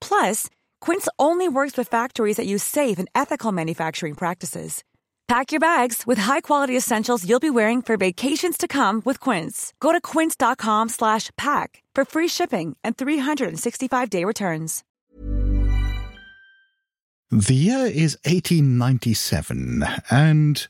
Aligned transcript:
Plus, 0.00 0.50
Quince 0.80 1.08
only 1.18 1.48
works 1.48 1.76
with 1.76 1.88
factories 1.88 2.36
that 2.36 2.46
use 2.46 2.64
safe 2.64 2.98
and 2.98 3.08
ethical 3.14 3.52
manufacturing 3.52 4.14
practices. 4.14 4.82
Pack 5.28 5.52
your 5.52 5.60
bags 5.60 6.06
with 6.06 6.16
high-quality 6.16 6.74
essentials 6.74 7.28
you'll 7.28 7.38
be 7.38 7.50
wearing 7.50 7.82
for 7.82 7.98
vacations 7.98 8.56
to 8.56 8.66
come 8.66 9.02
with 9.04 9.20
Quince. 9.20 9.74
Go 9.78 9.92
to 9.92 10.00
quince.com 10.00 10.88
slash 10.88 11.30
pack 11.36 11.82
for 11.94 12.06
free 12.06 12.28
shipping 12.28 12.78
and 12.82 12.96
365-day 12.96 14.24
returns. 14.24 14.84
The 17.30 17.54
year 17.54 17.84
is 17.84 18.16
1897, 18.24 19.84
and 20.10 20.66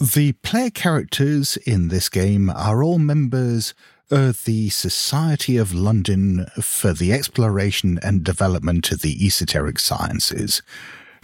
the 0.00 0.32
player 0.42 0.70
characters 0.70 1.56
in 1.58 1.86
this 1.86 2.08
game 2.08 2.50
are 2.50 2.82
all 2.82 2.98
members 2.98 3.72
of 4.10 4.44
the 4.44 4.68
Society 4.70 5.56
of 5.56 5.72
London 5.72 6.46
for 6.60 6.92
the 6.92 7.12
Exploration 7.12 7.98
and 8.02 8.24
Development 8.24 8.90
of 8.90 9.00
the 9.00 9.26
Esoteric 9.26 9.78
Sciences. 9.78 10.62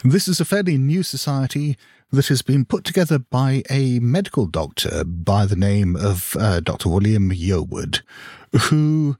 This 0.04 0.28
is 0.28 0.40
a 0.40 0.44
fairly 0.44 0.78
new 0.78 1.02
society 1.02 1.76
that 2.12 2.28
has 2.28 2.42
been 2.42 2.64
put 2.64 2.84
together 2.84 3.18
by 3.18 3.62
a 3.68 3.98
medical 3.98 4.46
doctor 4.46 5.04
by 5.04 5.44
the 5.44 5.56
name 5.56 5.96
of 5.96 6.36
uh, 6.38 6.60
Dr. 6.60 6.88
William 6.88 7.30
Yearwood, 7.30 8.02
who 8.62 9.16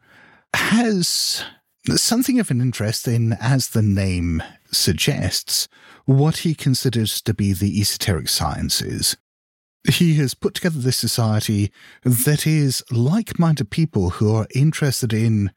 has 0.54 1.44
something 1.96 2.38
of 2.38 2.50
an 2.50 2.60
interest 2.60 3.06
in, 3.06 3.34
as 3.34 3.70
the 3.70 3.82
name 3.82 4.42
suggests, 4.70 5.68
what 6.04 6.38
he 6.38 6.54
considers 6.54 7.20
to 7.22 7.34
be 7.34 7.52
the 7.52 7.80
esoteric 7.80 8.28
sciences. 8.28 9.16
He 9.88 10.14
has 10.14 10.34
put 10.34 10.54
together 10.54 10.78
this 10.78 10.96
society 10.96 11.70
that 12.02 12.46
is 12.46 12.82
like 12.90 13.38
minded 13.38 13.70
people 13.70 14.10
who 14.10 14.34
are 14.34 14.46
interested 14.54 15.12
in 15.12 15.50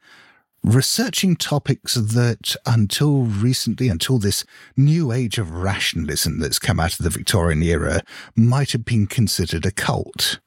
researching 0.64 1.34
topics 1.34 1.94
that 1.94 2.54
until 2.66 3.22
recently, 3.22 3.88
until 3.88 4.18
this 4.18 4.44
new 4.76 5.10
age 5.12 5.38
of 5.38 5.50
rationalism 5.50 6.38
that's 6.38 6.58
come 6.58 6.78
out 6.78 6.92
of 6.92 7.04
the 7.04 7.10
Victorian 7.10 7.62
era, 7.62 8.02
might 8.36 8.72
have 8.72 8.84
been 8.84 9.06
considered 9.06 9.66
a 9.66 9.72
cult. 9.72 10.38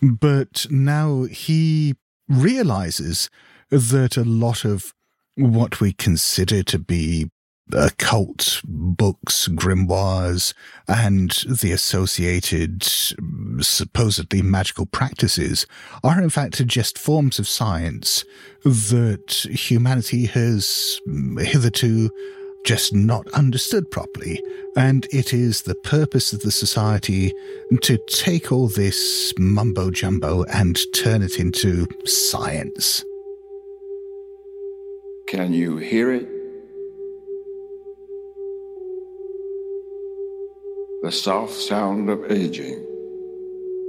But 0.00 0.66
now 0.70 1.24
he 1.24 1.94
realizes 2.28 3.28
that 3.70 4.16
a 4.16 4.24
lot 4.24 4.64
of 4.64 4.94
what 5.34 5.80
we 5.80 5.92
consider 5.92 6.62
to 6.62 6.78
be 6.78 7.30
Uh, 7.72 7.86
occult 7.90 8.60
books, 8.64 9.48
grimoires, 9.48 10.54
and 10.88 11.30
the 11.60 11.72
associated 11.72 12.82
supposedly 13.60 14.42
magical 14.42 14.86
practices 14.86 15.66
are 16.02 16.20
in 16.20 16.30
fact 16.30 16.64
just 16.66 16.98
forms 16.98 17.38
of 17.38 17.46
science 17.48 18.24
that 18.64 19.46
humanity 19.50 20.26
has 20.26 21.00
hitherto 21.38 22.10
just 22.64 22.94
not 22.94 23.26
understood 23.28 23.90
properly. 23.90 24.42
And 24.76 25.06
it 25.10 25.32
is 25.32 25.62
the 25.62 25.74
purpose 25.76 26.32
of 26.32 26.40
the 26.40 26.50
society 26.50 27.32
to 27.82 27.98
take 28.08 28.52
all 28.52 28.68
this 28.68 29.32
mumbo 29.38 29.90
jumbo 29.90 30.44
and 30.44 30.78
turn 30.94 31.22
it 31.22 31.38
into 31.38 31.86
science. 32.04 33.04
Can 35.26 35.52
you 35.52 35.78
hear 35.78 36.12
it? 36.12 36.39
The 41.02 41.10
soft 41.10 41.54
sound 41.54 42.10
of 42.10 42.30
aging, 42.30 42.78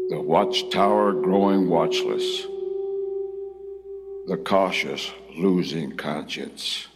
the 0.10 0.22
watchtower 0.22 1.12
growing 1.12 1.68
watchless, 1.68 2.44
the 4.28 4.38
cautious 4.38 5.12
losing 5.36 5.98
conscience. 5.98 6.88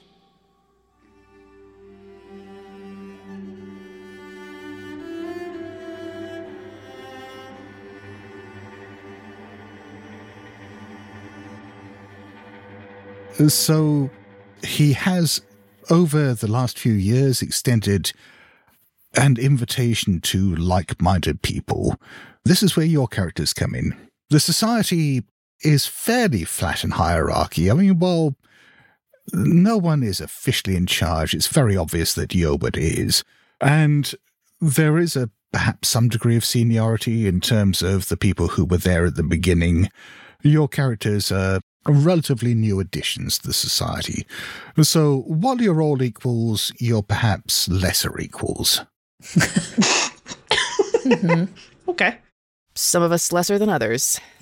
So 13.50 14.10
he 14.64 14.94
has, 14.94 15.42
over 15.90 16.34
the 16.34 16.48
last 16.48 16.80
few 16.80 16.94
years, 16.94 17.42
extended 17.42 18.14
an 19.18 19.38
invitation 19.38 20.22
to 20.22 20.56
like 20.56 21.02
minded 21.02 21.42
people. 21.42 21.96
This 22.44 22.62
is 22.62 22.76
where 22.76 22.86
your 22.86 23.08
characters 23.08 23.54
come 23.54 23.74
in. 23.76 23.96
The 24.30 24.40
society 24.40 25.24
is 25.64 25.86
fairly 25.86 26.44
flat 26.44 26.84
in 26.84 26.92
hierarchy. 26.92 27.72
I 27.72 27.74
mean, 27.74 28.00
well, 28.00 28.36
no 29.34 29.78
one 29.78 30.04
is 30.04 30.22
officially 30.22 30.76
in 30.76 30.86
charge. 30.86 31.34
It's 31.34 31.48
very 31.48 31.76
obvious 31.76 32.14
that 32.14 32.30
Yobert 32.30 32.78
is. 32.78 33.24
And 33.62 34.14
there 34.62 34.98
is 34.98 35.16
a 35.16 35.30
perhaps 35.52 35.88
some 35.88 36.10
degree 36.10 36.36
of 36.36 36.44
seniority 36.44 37.28
in 37.28 37.40
terms 37.40 37.82
of 37.82 38.10
the 38.10 38.18
people 38.18 38.50
who 38.50 38.66
were 38.66 38.78
there 38.78 39.06
at 39.06 39.16
the 39.16 39.24
beginning. 39.24 39.90
Your 40.44 40.68
characters 40.68 41.32
are 41.32 41.62
relatively 41.88 42.54
new 42.54 42.80
additions 42.80 43.38
to 43.38 43.48
the 43.48 43.54
society. 43.54 44.28
So 44.82 45.24
while 45.28 45.62
you're 45.62 45.82
all 45.82 46.04
equals, 46.04 46.72
you're 46.80 47.04
perhaps 47.04 47.70
lesser 47.70 48.20
equals. 48.20 48.82
Mm-hmm. 51.06 51.46
Okay. 51.88 52.18
Some 52.74 53.04
of 53.04 53.12
us 53.12 53.32
lesser 53.32 53.60
than 53.60 53.70
others. 53.70 54.20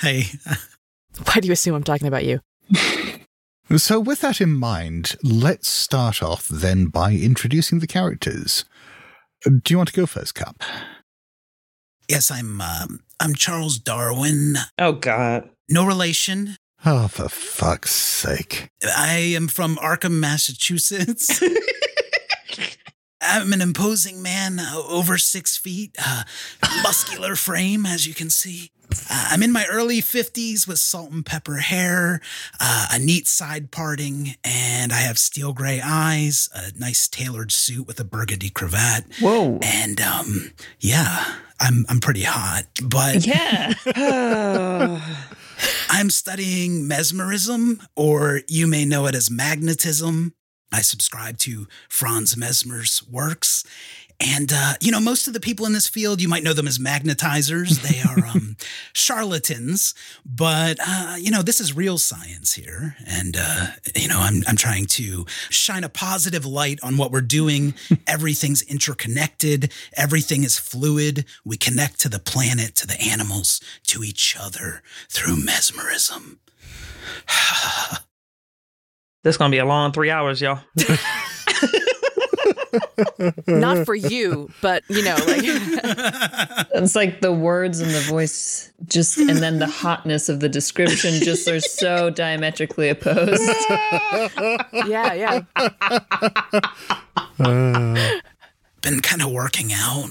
hey. 0.00 0.24
Why 1.24 1.40
do 1.40 1.46
you 1.46 1.52
assume 1.52 1.74
I'm 1.74 1.84
talking 1.84 2.08
about 2.08 2.24
you? 2.24 2.40
So, 3.76 4.00
with 4.00 4.20
that 4.20 4.40
in 4.40 4.52
mind, 4.52 5.16
let's 5.22 5.68
start 5.68 6.22
off 6.22 6.48
then 6.48 6.86
by 6.86 7.12
introducing 7.12 7.78
the 7.78 7.86
characters. 7.86 8.64
Do 9.44 9.60
you 9.70 9.76
want 9.78 9.88
to 9.90 9.98
go 9.98 10.06
first, 10.06 10.34
Cup? 10.34 10.62
Yes, 12.08 12.30
I'm. 12.30 12.60
Um, 12.60 13.00
I'm 13.20 13.34
Charles 13.34 13.78
Darwin. 13.78 14.56
Oh 14.78 14.92
God. 14.92 15.48
No 15.70 15.86
relation. 15.86 16.56
Oh, 16.84 17.08
for 17.08 17.28
fuck's 17.28 17.92
sake! 17.92 18.68
I 18.84 19.18
am 19.36 19.46
from 19.46 19.76
Arkham, 19.76 20.18
Massachusetts. 20.18 21.40
I'm 23.22 23.52
an 23.52 23.60
imposing 23.60 24.22
man, 24.22 24.58
uh, 24.58 24.82
over 24.88 25.16
six 25.16 25.56
feet, 25.56 25.96
uh, 26.04 26.24
muscular 26.82 27.36
frame, 27.36 27.86
as 27.86 28.06
you 28.06 28.14
can 28.14 28.30
see. 28.30 28.70
Uh, 29.10 29.28
I'm 29.30 29.42
in 29.42 29.52
my 29.52 29.64
early 29.70 30.02
50s 30.02 30.66
with 30.66 30.78
salt 30.78 31.12
and 31.12 31.24
pepper 31.24 31.56
hair, 31.56 32.20
uh, 32.60 32.88
a 32.92 32.98
neat 32.98 33.26
side 33.26 33.70
parting, 33.70 34.34
and 34.44 34.92
I 34.92 34.96
have 34.96 35.18
steel 35.18 35.52
gray 35.52 35.80
eyes, 35.82 36.48
a 36.54 36.72
nice 36.78 37.08
tailored 37.08 37.52
suit 37.52 37.86
with 37.86 37.98
a 38.00 38.04
burgundy 38.04 38.50
cravat. 38.50 39.04
Whoa. 39.20 39.58
And 39.62 40.00
um, 40.00 40.50
yeah, 40.80 41.36
I'm, 41.60 41.86
I'm 41.88 42.00
pretty 42.00 42.24
hot, 42.24 42.64
but. 42.82 43.26
Yeah. 43.26 43.72
I'm 45.88 46.10
studying 46.10 46.88
mesmerism, 46.88 47.80
or 47.94 48.40
you 48.48 48.66
may 48.66 48.84
know 48.84 49.06
it 49.06 49.14
as 49.14 49.30
magnetism. 49.30 50.34
I 50.72 50.80
subscribe 50.80 51.38
to 51.38 51.66
Franz 51.88 52.36
Mesmer's 52.36 53.02
works. 53.08 53.64
And, 54.20 54.52
uh, 54.54 54.74
you 54.80 54.92
know, 54.92 55.00
most 55.00 55.26
of 55.26 55.34
the 55.34 55.40
people 55.40 55.66
in 55.66 55.72
this 55.72 55.88
field, 55.88 56.20
you 56.20 56.28
might 56.28 56.44
know 56.44 56.52
them 56.52 56.68
as 56.68 56.78
magnetizers. 56.78 57.82
They 57.82 58.00
are 58.08 58.26
um, 58.34 58.56
charlatans. 58.92 59.94
But, 60.24 60.78
uh, 60.86 61.16
you 61.18 61.30
know, 61.30 61.42
this 61.42 61.60
is 61.60 61.74
real 61.74 61.98
science 61.98 62.54
here. 62.54 62.96
And, 63.06 63.36
uh, 63.38 63.66
you 63.96 64.08
know, 64.08 64.20
I'm, 64.20 64.42
I'm 64.46 64.56
trying 64.56 64.86
to 64.86 65.26
shine 65.50 65.82
a 65.82 65.88
positive 65.88 66.46
light 66.46 66.78
on 66.82 66.96
what 66.96 67.10
we're 67.10 67.20
doing. 67.20 67.74
Everything's 68.06 68.62
interconnected, 68.62 69.72
everything 69.96 70.44
is 70.44 70.58
fluid. 70.58 71.24
We 71.44 71.56
connect 71.56 71.98
to 72.00 72.08
the 72.08 72.18
planet, 72.18 72.76
to 72.76 72.86
the 72.86 73.00
animals, 73.00 73.60
to 73.88 74.04
each 74.04 74.36
other 74.38 74.82
through 75.08 75.44
mesmerism. 75.44 76.38
This 79.22 79.34
is 79.34 79.38
gonna 79.38 79.50
be 79.50 79.58
a 79.58 79.64
long 79.64 79.92
three 79.92 80.10
hours, 80.10 80.40
y'all. 80.40 80.60
Not 83.46 83.84
for 83.84 83.94
you, 83.94 84.50
but 84.60 84.82
you 84.88 85.02
know, 85.04 85.14
like 85.14 85.42
it's 86.74 86.96
like 86.96 87.20
the 87.20 87.32
words 87.32 87.80
and 87.80 87.90
the 87.90 88.00
voice, 88.00 88.72
just 88.88 89.18
and 89.18 89.38
then 89.38 89.58
the 89.58 89.66
hotness 89.66 90.28
of 90.28 90.40
the 90.40 90.48
description, 90.48 91.20
just 91.22 91.46
are 91.48 91.60
so 91.60 92.10
diametrically 92.14 92.88
opposed. 92.88 93.42
yeah, 94.86 95.12
yeah. 95.12 95.42
Uh, 97.38 98.18
been 98.80 99.00
kind 99.00 99.22
of 99.22 99.30
working 99.30 99.70
out. 99.72 100.10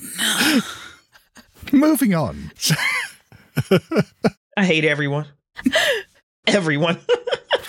Moving 1.74 2.14
on. 2.14 2.52
I 4.56 4.66
hate 4.66 4.86
everyone. 4.86 5.28
Everyone. 6.48 7.00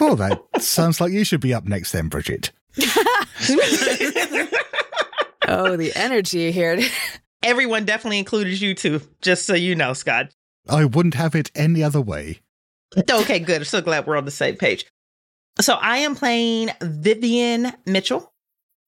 Well, 0.02 0.16
that 0.16 0.42
sounds 0.60 1.00
like 1.00 1.12
you 1.12 1.22
should 1.22 1.40
be 1.40 1.54
up 1.54 1.64
next 1.64 1.92
then, 1.92 2.08
Bridgett. 2.08 2.50
oh, 5.46 5.76
the 5.76 5.92
energy 5.94 6.50
here. 6.50 6.80
Everyone 7.44 7.84
definitely 7.84 8.18
included 8.18 8.60
you 8.60 8.74
too, 8.74 9.00
just 9.20 9.46
so 9.46 9.54
you 9.54 9.76
know, 9.76 9.92
Scott. 9.92 10.34
I 10.68 10.86
wouldn't 10.86 11.14
have 11.14 11.36
it 11.36 11.52
any 11.54 11.84
other 11.84 12.00
way. 12.00 12.40
Okay, 13.08 13.38
good. 13.38 13.58
I'm 13.58 13.64
so 13.64 13.80
glad 13.80 14.08
we're 14.08 14.16
on 14.16 14.24
the 14.24 14.32
same 14.32 14.56
page. 14.56 14.86
So 15.60 15.74
I 15.74 15.98
am 15.98 16.16
playing 16.16 16.70
Vivian 16.82 17.72
Mitchell. 17.86 18.32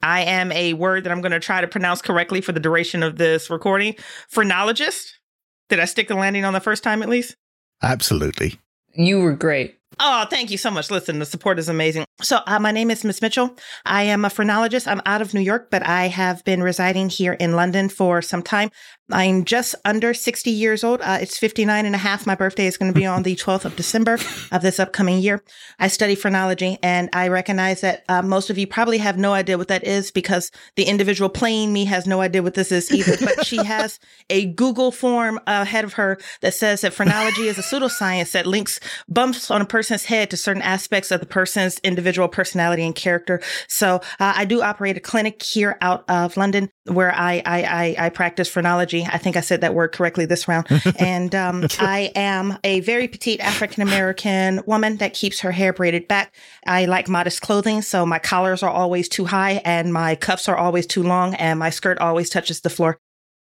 I 0.02 0.22
am 0.22 0.50
a 0.50 0.72
word 0.72 1.04
that 1.04 1.12
I'm 1.12 1.20
going 1.20 1.30
to 1.30 1.38
try 1.38 1.60
to 1.60 1.68
pronounce 1.68 2.02
correctly 2.02 2.40
for 2.40 2.50
the 2.50 2.58
duration 2.58 3.04
of 3.04 3.18
this 3.18 3.50
recording. 3.50 3.94
Phrenologist. 4.28 5.20
Did 5.68 5.78
I 5.78 5.84
stick 5.84 6.08
the 6.08 6.16
landing 6.16 6.44
on 6.44 6.54
the 6.54 6.60
first 6.60 6.82
time 6.82 7.04
at 7.04 7.08
least? 7.08 7.36
Absolutely. 7.82 8.58
You 8.94 9.20
were 9.20 9.34
great. 9.34 9.78
Oh, 10.00 10.26
thank 10.28 10.50
you 10.50 10.58
so 10.58 10.70
much. 10.70 10.90
Listen, 10.90 11.18
the 11.18 11.26
support 11.26 11.58
is 11.58 11.68
amazing. 11.68 12.04
So, 12.22 12.40
uh, 12.46 12.58
my 12.58 12.72
name 12.72 12.90
is 12.90 13.04
Miss 13.04 13.22
Mitchell. 13.22 13.56
I 13.84 14.02
am 14.04 14.24
a 14.24 14.30
phrenologist. 14.30 14.88
I'm 14.88 15.00
out 15.06 15.22
of 15.22 15.34
New 15.34 15.40
York, 15.40 15.70
but 15.70 15.86
I 15.86 16.08
have 16.08 16.44
been 16.44 16.62
residing 16.62 17.08
here 17.08 17.34
in 17.34 17.52
London 17.52 17.88
for 17.88 18.22
some 18.22 18.42
time. 18.42 18.70
I'm 19.10 19.44
just 19.44 19.74
under 19.84 20.12
60 20.12 20.50
years 20.50 20.84
old. 20.84 21.00
Uh, 21.00 21.18
it's 21.20 21.38
59 21.38 21.86
and 21.86 21.94
a 21.94 21.98
half. 21.98 22.26
My 22.26 22.34
birthday 22.34 22.66
is 22.66 22.76
going 22.76 22.92
to 22.92 22.98
be 22.98 23.06
on 23.06 23.22
the 23.22 23.36
12th 23.36 23.64
of 23.64 23.76
December 23.76 24.18
of 24.52 24.62
this 24.62 24.78
upcoming 24.78 25.20
year. 25.20 25.42
I 25.78 25.88
study 25.88 26.14
phrenology, 26.14 26.78
and 26.82 27.08
I 27.12 27.28
recognize 27.28 27.80
that 27.80 28.04
uh, 28.08 28.22
most 28.22 28.50
of 28.50 28.58
you 28.58 28.66
probably 28.66 28.98
have 28.98 29.18
no 29.18 29.32
idea 29.32 29.58
what 29.58 29.68
that 29.68 29.84
is 29.84 30.10
because 30.10 30.50
the 30.76 30.84
individual 30.84 31.28
playing 31.28 31.72
me 31.72 31.84
has 31.86 32.06
no 32.06 32.20
idea 32.20 32.42
what 32.42 32.54
this 32.54 32.72
is 32.72 32.92
either. 32.92 33.16
but 33.24 33.46
she 33.46 33.62
has 33.64 33.98
a 34.28 34.46
Google 34.46 34.90
form 34.90 35.40
ahead 35.46 35.84
of 35.84 35.94
her 35.94 36.18
that 36.40 36.54
says 36.54 36.82
that 36.82 36.92
phrenology 36.92 37.48
is 37.48 37.58
a 37.58 37.62
pseudoscience 37.62 38.32
that 38.32 38.46
links 38.46 38.80
bumps 39.08 39.50
on 39.50 39.60
a 39.60 39.66
person's 39.66 39.94
person's 39.94 40.06
head 40.06 40.30
to 40.30 40.36
certain 40.36 40.62
aspects 40.62 41.10
of 41.10 41.20
the 41.20 41.26
person's 41.26 41.78
individual 41.80 42.26
personality 42.28 42.82
and 42.82 42.94
character. 42.94 43.40
So 43.68 43.96
uh, 44.18 44.34
I 44.36 44.44
do 44.44 44.62
operate 44.62 44.96
a 44.96 45.00
clinic 45.00 45.42
here 45.42 45.76
out 45.80 46.04
of 46.08 46.36
London 46.36 46.70
where 46.86 47.14
I, 47.14 47.42
I, 47.44 47.62
I, 47.62 47.96
I 48.06 48.08
practice 48.10 48.48
phrenology. 48.48 49.06
I 49.10 49.18
think 49.18 49.36
I 49.36 49.40
said 49.40 49.62
that 49.62 49.74
word 49.74 49.92
correctly 49.92 50.26
this 50.26 50.46
round. 50.46 50.66
and 50.98 51.34
um, 51.34 51.66
I 51.78 52.12
am 52.14 52.58
a 52.62 52.80
very 52.80 53.08
petite 53.08 53.40
African 53.40 53.82
American 53.82 54.62
woman 54.66 54.98
that 54.98 55.14
keeps 55.14 55.40
her 55.40 55.52
hair 55.52 55.72
braided 55.72 56.08
back. 56.08 56.34
I 56.66 56.84
like 56.84 57.08
modest 57.08 57.40
clothing, 57.40 57.82
so 57.82 58.04
my 58.04 58.18
collars 58.18 58.62
are 58.62 58.70
always 58.70 59.08
too 59.08 59.24
high 59.24 59.62
and 59.64 59.92
my 59.92 60.14
cuffs 60.14 60.48
are 60.48 60.56
always 60.56 60.86
too 60.86 61.02
long 61.02 61.34
and 61.34 61.58
my 61.58 61.70
skirt 61.70 61.98
always 61.98 62.28
touches 62.28 62.60
the 62.60 62.70
floor. 62.70 62.98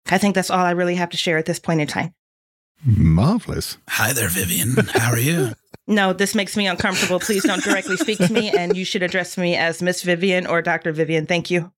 I 0.10 0.18
think 0.18 0.36
that's 0.36 0.50
all 0.50 0.66
I 0.66 0.72
really 0.72 0.96
have 0.96 1.10
to 1.12 1.18
share 1.18 1.38
at 1.38 1.46
this 1.46 1.60
point 1.60 1.82
in 1.82 1.88
time. 1.88 2.14
Marvelous. 2.86 3.78
Hi 3.88 4.12
there, 4.14 4.28
Vivian. 4.28 4.76
How 4.94 5.12
are 5.12 5.20
you? 5.20 5.54
No, 5.86 6.14
this 6.14 6.34
makes 6.34 6.56
me 6.56 6.66
uncomfortable. 6.66 7.20
Please 7.20 7.44
don't 7.44 7.62
directly 7.62 7.98
speak 7.98 8.18
to 8.20 8.32
me, 8.32 8.50
and 8.50 8.78
you 8.78 8.86
should 8.86 9.04
address 9.04 9.38
me 9.38 9.58
as 9.58 9.82
Miss 9.82 10.02
Vivian 10.02 10.48
or 10.48 10.62
Dr. 10.62 10.94
Vivian. 10.94 11.26
Thank 11.26 11.52
you. 11.52 11.74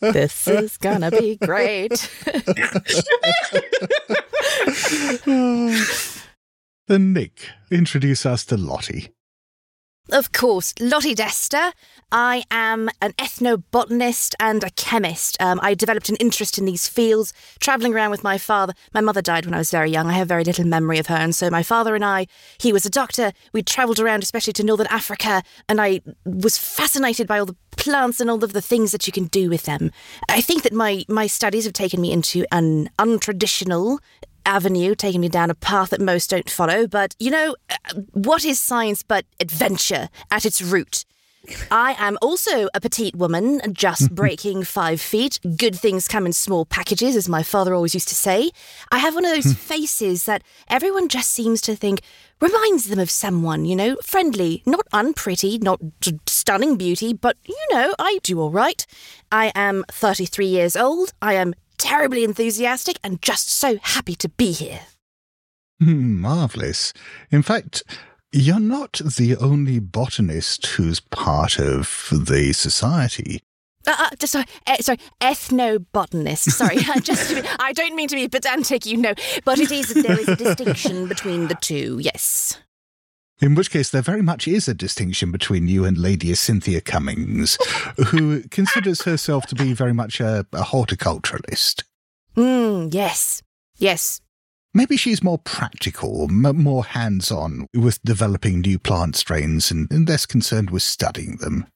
This 0.00 0.48
is 0.48 0.76
gonna 0.76 1.10
be 1.10 1.36
great. 1.36 2.10
then, 6.88 7.12
Nic, 7.12 7.48
introduce 7.70 8.26
us 8.26 8.44
to 8.46 8.56
Lottie. 8.56 9.10
Of 10.12 10.32
course, 10.32 10.74
Lottie 10.78 11.14
Dester. 11.14 11.72
I 12.12 12.44
am 12.50 12.90
an 13.00 13.12
ethnobotanist 13.14 14.34
and 14.38 14.62
a 14.62 14.68
chemist. 14.70 15.40
Um, 15.40 15.58
I 15.62 15.72
developed 15.72 16.10
an 16.10 16.16
interest 16.16 16.58
in 16.58 16.66
these 16.66 16.86
fields, 16.86 17.32
travelling 17.58 17.94
around 17.94 18.10
with 18.10 18.22
my 18.22 18.36
father. 18.36 18.74
My 18.92 19.00
mother 19.00 19.22
died 19.22 19.46
when 19.46 19.54
I 19.54 19.58
was 19.58 19.70
very 19.70 19.90
young. 19.90 20.08
I 20.08 20.12
have 20.12 20.28
very 20.28 20.44
little 20.44 20.66
memory 20.66 20.98
of 20.98 21.06
her. 21.06 21.16
And 21.16 21.34
so 21.34 21.48
my 21.48 21.62
father 21.62 21.94
and 21.94 22.04
I, 22.04 22.26
he 22.58 22.70
was 22.70 22.84
a 22.84 22.90
doctor. 22.90 23.32
We 23.54 23.62
travelled 23.62 23.98
around, 23.98 24.22
especially 24.22 24.52
to 24.52 24.62
northern 24.62 24.88
Africa, 24.88 25.42
and 25.70 25.80
I 25.80 26.02
was 26.26 26.58
fascinated 26.58 27.26
by 27.26 27.38
all 27.38 27.46
the 27.46 27.56
plants 27.70 28.20
and 28.20 28.28
all 28.28 28.44
of 28.44 28.52
the 28.52 28.60
things 28.60 28.92
that 28.92 29.06
you 29.06 29.12
can 29.12 29.24
do 29.28 29.48
with 29.48 29.62
them. 29.62 29.90
I 30.28 30.42
think 30.42 30.64
that 30.64 30.74
my, 30.74 31.04
my 31.08 31.26
studies 31.26 31.64
have 31.64 31.72
taken 31.72 32.02
me 32.02 32.12
into 32.12 32.44
an 32.52 32.90
untraditional 32.98 34.00
avenue, 34.46 34.94
taking 34.94 35.20
me 35.20 35.28
down 35.28 35.50
a 35.50 35.54
path 35.54 35.90
that 35.90 36.00
most 36.00 36.30
don't 36.30 36.50
follow. 36.50 36.86
But, 36.86 37.14
you 37.18 37.30
know, 37.30 37.56
uh, 37.70 38.00
what 38.12 38.44
is 38.44 38.60
science 38.60 39.02
but 39.02 39.24
adventure 39.40 40.08
at 40.30 40.44
its 40.44 40.62
root? 40.62 41.04
I 41.70 41.94
am 41.98 42.16
also 42.22 42.68
a 42.74 42.80
petite 42.80 43.16
woman, 43.16 43.60
just 43.72 44.14
breaking 44.14 44.64
five 44.64 45.00
feet. 45.00 45.38
Good 45.56 45.76
things 45.76 46.08
come 46.08 46.26
in 46.26 46.32
small 46.32 46.64
packages, 46.64 47.16
as 47.16 47.28
my 47.28 47.42
father 47.42 47.74
always 47.74 47.94
used 47.94 48.08
to 48.08 48.14
say. 48.14 48.50
I 48.90 48.98
have 48.98 49.14
one 49.14 49.24
of 49.24 49.34
those 49.34 49.52
faces 49.58 50.24
that 50.24 50.42
everyone 50.68 51.08
just 51.08 51.30
seems 51.30 51.60
to 51.62 51.76
think 51.76 52.00
reminds 52.40 52.86
them 52.86 52.98
of 52.98 53.10
someone, 53.10 53.64
you 53.64 53.76
know, 53.76 53.96
friendly, 54.02 54.62
not 54.66 54.86
unpretty, 54.92 55.58
not 55.58 55.80
stunning 56.26 56.76
beauty, 56.76 57.12
but, 57.12 57.36
you 57.46 57.66
know, 57.70 57.94
I 57.98 58.18
do 58.22 58.40
all 58.40 58.50
right. 58.50 58.84
I 59.30 59.52
am 59.54 59.84
33 59.90 60.46
years 60.46 60.76
old. 60.76 61.12
I 61.22 61.34
am 61.34 61.54
terribly 61.78 62.24
enthusiastic 62.24 62.98
and 63.02 63.20
just 63.22 63.48
so 63.48 63.78
happy 63.82 64.14
to 64.16 64.28
be 64.28 64.52
here. 64.52 64.80
Marvellous. 65.80 66.92
In 67.30 67.42
fact, 67.42 67.82
you're 68.32 68.60
not 68.60 69.00
the 69.16 69.36
only 69.36 69.78
botanist 69.78 70.66
who's 70.66 71.00
part 71.00 71.58
of 71.58 72.08
the 72.10 72.52
society. 72.52 73.40
Uh, 73.86 74.08
uh, 74.10 74.26
sorry, 74.26 74.44
uh, 74.66 74.76
sorry, 74.78 74.98
ethnobotanist. 75.20 76.50
Sorry, 76.50 76.76
just 77.02 77.28
to 77.28 77.42
be, 77.42 77.48
I 77.60 77.72
don't 77.72 77.94
mean 77.94 78.08
to 78.08 78.16
be 78.16 78.28
pedantic, 78.28 78.86
you 78.86 78.96
know, 78.96 79.14
but 79.44 79.58
it 79.58 79.70
is 79.70 79.92
there 79.94 80.18
is 80.18 80.28
a 80.28 80.36
distinction 80.36 81.06
between 81.06 81.48
the 81.48 81.54
two. 81.54 81.98
Yes. 82.00 82.58
In 83.44 83.54
which 83.54 83.70
case, 83.70 83.90
there 83.90 84.00
very 84.00 84.22
much 84.22 84.48
is 84.48 84.68
a 84.68 84.72
distinction 84.74 85.30
between 85.30 85.68
you 85.68 85.84
and 85.84 85.98
Lady 85.98 86.34
Cynthia 86.34 86.80
Cummings, 86.80 87.58
who 88.06 88.40
considers 88.44 89.02
herself 89.02 89.44
to 89.48 89.54
be 89.54 89.74
very 89.74 89.92
much 89.92 90.18
a, 90.18 90.46
a 90.54 90.62
horticulturalist. 90.62 91.82
Hmm, 92.34 92.88
yes. 92.90 93.42
Yes. 93.76 94.22
Maybe 94.72 94.96
she's 94.96 95.22
more 95.22 95.36
practical, 95.36 96.22
m- 96.30 96.56
more 96.56 96.86
hands 96.86 97.30
on 97.30 97.66
with 97.74 98.02
developing 98.02 98.62
new 98.62 98.78
plant 98.78 99.14
strains 99.14 99.70
and, 99.70 99.92
and 99.92 100.08
less 100.08 100.24
concerned 100.24 100.70
with 100.70 100.82
studying 100.82 101.36
them. 101.36 101.66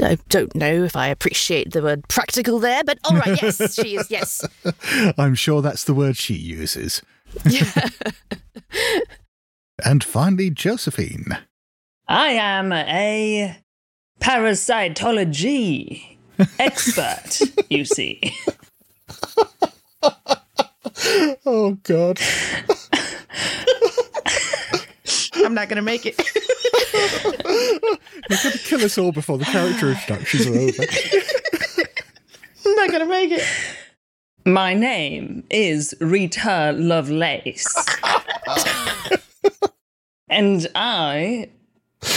I 0.00 0.18
don't 0.28 0.54
know 0.54 0.84
if 0.84 0.94
I 0.94 1.08
appreciate 1.08 1.72
the 1.72 1.82
word 1.82 2.06
practical 2.06 2.60
there, 2.60 2.84
but 2.84 3.00
all 3.02 3.16
right, 3.16 3.42
yes, 3.42 3.74
she 3.82 3.96
is, 3.96 4.08
yes. 4.08 4.46
I'm 5.18 5.34
sure 5.34 5.62
that's 5.62 5.82
the 5.82 5.94
word 5.94 6.16
she 6.16 6.34
uses. 6.34 7.02
and 9.82 10.04
finally, 10.04 10.50
Josephine. 10.50 11.38
I 12.06 12.28
am 12.30 12.72
a 12.72 13.56
parasitology 14.20 16.18
expert, 16.58 17.40
you 17.70 17.84
see. 17.84 18.36
oh, 21.46 21.78
God. 21.82 22.20
I'm 25.36 25.54
not 25.54 25.68
going 25.68 25.76
to 25.76 25.82
make 25.82 26.06
it. 26.06 26.14
You're 28.30 28.38
going 28.42 28.52
to 28.52 28.58
kill 28.58 28.84
us 28.84 28.96
all 28.96 29.12
before 29.12 29.38
the 29.38 29.44
character 29.44 29.90
introductions 29.90 30.46
are 30.46 30.56
over. 30.56 30.84
I'm 32.66 32.76
not 32.76 32.88
going 32.88 33.00
to 33.00 33.06
make 33.06 33.30
it. 33.32 33.42
My 34.46 34.74
name 34.74 35.44
is 35.50 35.94
Rita 36.00 36.72
Lovelace. 36.76 37.66
And 40.28 40.66
I, 40.74 41.50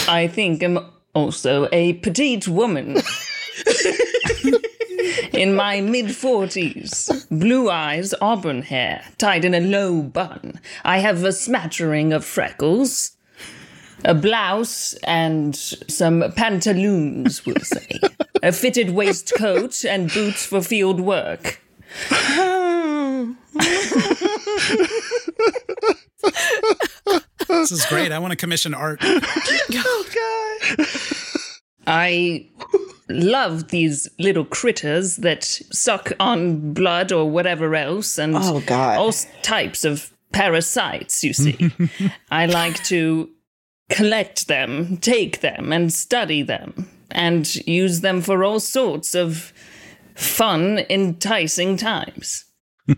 I 0.07 0.27
think, 0.27 0.63
am 0.63 0.79
also 1.13 1.67
a 1.71 1.93
petite 1.93 2.47
woman. 2.47 2.97
in 5.33 5.55
my 5.55 5.81
mid 5.81 6.07
40s, 6.07 7.27
blue 7.29 7.69
eyes, 7.69 8.13
auburn 8.21 8.63
hair, 8.63 9.03
tied 9.17 9.45
in 9.45 9.53
a 9.53 9.59
low 9.59 10.01
bun. 10.01 10.59
I 10.83 10.99
have 10.99 11.23
a 11.23 11.31
smattering 11.31 12.11
of 12.11 12.25
freckles, 12.25 13.15
a 14.03 14.13
blouse, 14.13 14.93
and 15.03 15.55
some 15.55 16.31
pantaloons, 16.35 17.45
we'll 17.45 17.55
say, 17.59 17.99
a 18.41 18.51
fitted 18.51 18.91
waistcoat, 18.91 19.85
and 19.85 20.11
boots 20.11 20.45
for 20.45 20.61
field 20.61 20.99
work. 20.99 21.61
this 27.47 27.71
is 27.71 27.85
great. 27.85 28.11
I 28.11 28.19
want 28.19 28.31
to 28.31 28.37
commission 28.37 28.73
art. 28.73 28.99
oh, 29.03 30.05
God. 30.15 30.87
I 31.85 32.49
love 33.09 33.69
these 33.69 34.09
little 34.19 34.45
critters 34.45 35.17
that 35.17 35.43
suck 35.43 36.11
on 36.19 36.73
blood 36.73 37.11
or 37.11 37.29
whatever 37.29 37.75
else 37.75 38.17
and 38.17 38.35
oh, 38.35 38.61
God. 38.65 38.97
all 38.97 39.13
types 39.41 39.85
of 39.85 40.11
parasites, 40.31 41.23
you 41.23 41.33
see. 41.33 41.71
I 42.31 42.45
like 42.47 42.83
to 42.85 43.29
collect 43.89 44.47
them, 44.47 44.97
take 44.97 45.39
them, 45.41 45.71
and 45.71 45.93
study 45.93 46.41
them, 46.43 46.89
and 47.11 47.55
use 47.67 48.01
them 48.01 48.21
for 48.21 48.43
all 48.43 48.59
sorts 48.59 49.15
of 49.15 49.53
fun, 50.15 50.85
enticing 50.89 51.77
times. 51.77 52.45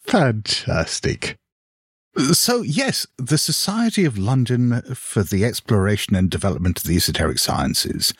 Fantastic. 0.00 1.36
So, 2.18 2.62
yes, 2.62 3.06
the 3.16 3.38
Society 3.38 4.04
of 4.04 4.18
London 4.18 4.82
for 4.94 5.22
the 5.22 5.44
Exploration 5.44 6.16
and 6.16 6.28
Development 6.28 6.76
of 6.76 6.84
the 6.84 6.96
Esoteric 6.96 7.38
Sciences 7.38 8.12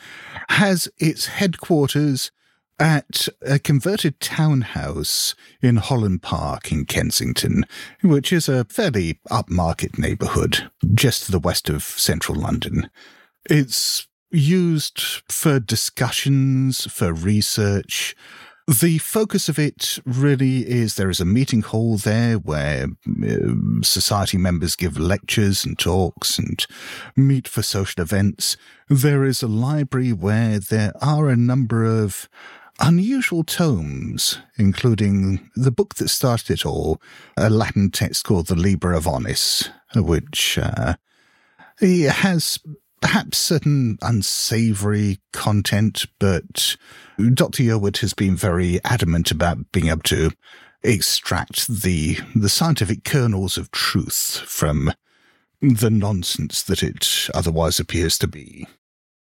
has 0.47 0.87
its 0.99 1.25
headquarters 1.25 2.31
at 2.79 3.27
a 3.41 3.59
converted 3.59 4.21
townhouse 4.21 5.35
in 5.61 5.75
Holland 5.75 6.21
Park 6.21 6.71
in 6.71 6.85
Kensington, 6.85 7.65
which 8.01 8.31
is 8.31 8.47
a 8.47 8.63
fairly 8.65 9.19
upmarket 9.29 9.99
neighbourhood 9.99 10.71
just 10.93 11.25
to 11.25 11.31
the 11.33 11.39
west 11.39 11.67
of 11.69 11.83
central 11.83 12.39
London. 12.39 12.89
It's 13.49 14.07
used 14.31 15.01
for 15.27 15.59
discussions, 15.59 16.85
for 16.89 17.11
research, 17.11 18.15
the 18.69 18.99
focus 18.99 19.49
of 19.49 19.57
it 19.57 19.97
really 20.05 20.59
is 20.59 20.93
there 20.93 21.09
is 21.09 21.19
a 21.19 21.25
meeting 21.25 21.63
hall 21.63 21.97
there 21.97 22.35
where 22.35 22.85
uh, 22.85 23.81
society 23.81 24.37
members 24.37 24.75
give 24.75 24.99
lectures 24.99 25.65
and 25.65 25.79
talks 25.79 26.37
and 26.37 26.67
meet 27.15 27.47
for 27.47 27.63
social 27.63 28.03
events. 28.03 28.57
There 28.87 29.23
is 29.23 29.41
a 29.41 29.47
library 29.47 30.13
where 30.13 30.59
there 30.59 30.93
are 31.01 31.29
a 31.29 31.35
number 31.35 31.83
of 31.83 32.29
unusual 32.79 33.43
tomes, 33.43 34.37
including 34.57 35.49
the 35.55 35.71
book 35.71 35.95
that 35.95 36.09
started 36.09 36.51
it 36.51 36.63
all, 36.63 37.01
a 37.37 37.49
Latin 37.49 37.89
text 37.89 38.23
called 38.23 38.47
the 38.47 38.55
Liber 38.55 38.93
Ivonis, 38.93 39.67
which 39.95 40.59
uh, 40.59 40.93
has 41.81 42.59
perhaps 43.01 43.37
certain 43.37 43.97
unsavory 44.01 45.19
content, 45.31 46.05
but 46.19 46.75
Dr. 47.33 47.63
Yearwood 47.63 47.97
has 47.97 48.13
been 48.13 48.35
very 48.35 48.79
adamant 48.83 49.31
about 49.31 49.71
being 49.71 49.87
able 49.87 50.01
to 50.03 50.31
extract 50.83 51.67
the 51.67 52.17
the 52.35 52.49
scientific 52.49 53.03
kernels 53.03 53.57
of 53.57 53.71
truth 53.71 54.41
from 54.45 54.93
the 55.61 55.89
nonsense 55.89 56.63
that 56.63 56.81
it 56.81 57.29
otherwise 57.33 57.79
appears 57.79 58.17
to 58.17 58.27
be. 58.27 58.65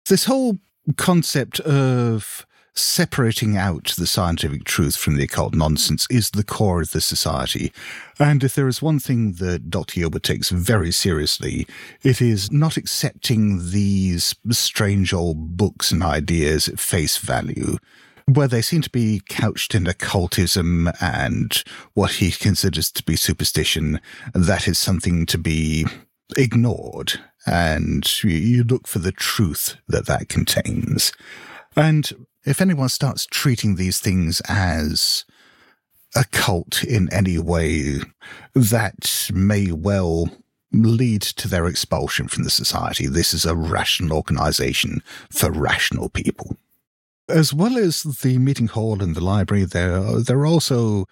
This 0.08 0.26
whole 0.26 0.60
concept 0.98 1.60
of 1.62 2.46
separating 2.74 3.58
out 3.58 3.94
the 3.98 4.08
scientific 4.08 4.64
truth 4.64 4.96
from 4.96 5.16
the 5.16 5.24
occult 5.24 5.54
nonsense 5.54 6.08
is 6.10 6.32
the 6.32 6.44
core 6.44 6.82
of 6.82 6.92
the 6.92 7.02
society. 7.02 7.72
And 8.20 8.44
if 8.44 8.56
there 8.56 8.68
is 8.68 8.82
one 8.82 9.00
thing 9.00 9.34
that 9.34 9.70
Dr. 9.70 10.02
Yearwood 10.02 10.24
takes 10.24 10.50
very 10.50 10.92
seriously, 10.92 11.68
it 12.04 12.22
is 12.22 12.52
not 12.52 12.78
accepting 12.78 13.72
these 13.72 14.36
strange 14.52 15.14
old 15.14 15.58
books 15.58 15.92
and 15.92 16.02
ideas 16.04 16.68
at 16.68 16.80
face 16.80 17.18
value. 17.18 17.78
Where 18.26 18.48
they 18.48 18.62
seem 18.62 18.82
to 18.84 18.90
be 18.90 19.22
couched 19.28 19.76
in 19.76 19.88
occultism 19.88 20.90
and 21.02 21.62
what 21.96 22.12
he 22.14 22.32
considers 22.32 22.92
to 22.92 23.04
be 23.04 23.16
superstition, 23.16 24.00
that 24.34 24.68
is 24.68 24.78
something 24.78 25.26
to 25.26 25.38
be 25.38 25.86
ignored, 26.38 27.20
and 27.46 28.24
you 28.24 28.64
look 28.64 28.88
for 28.88 29.00
the 29.00 29.12
truth 29.12 29.76
that 29.88 30.06
that 30.06 30.30
contains. 30.30 31.12
And 31.76 32.12
if 32.46 32.62
anyone 32.62 32.90
starts 32.90 33.26
treating 33.26 33.76
these 33.76 34.00
things 34.00 34.42
as 34.48 35.26
a 36.16 36.26
cult 36.26 36.84
in 36.84 37.12
any 37.14 37.38
way, 37.38 38.00
that 38.54 39.30
may 39.34 39.72
well 39.72 40.30
lead 40.74 41.22
to 41.22 41.48
their 41.48 41.68
expulsion 41.68 42.28
from 42.28 42.44
the 42.44 42.50
society. 42.50 43.08
This 43.08 43.34
is 43.34 43.46
a 43.46 43.56
rational 43.56 44.16
organization 44.16 45.04
for 45.30 45.52
rational 45.52 46.10
people. 46.10 46.56
As 47.28 47.54
well 47.54 47.78
as 47.78 48.04
the 48.04 48.38
meeting 48.40 48.68
hall 48.68 49.02
and 49.02 49.16
the 49.16 49.24
library, 49.24 49.66
there, 49.66 50.20
there 50.20 50.40
are 50.40 50.46
also 50.46 51.06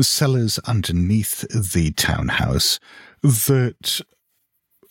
cellars 0.00 0.58
underneath 0.60 1.40
the 1.50 1.92
townhouse 1.92 2.80
that 3.22 4.00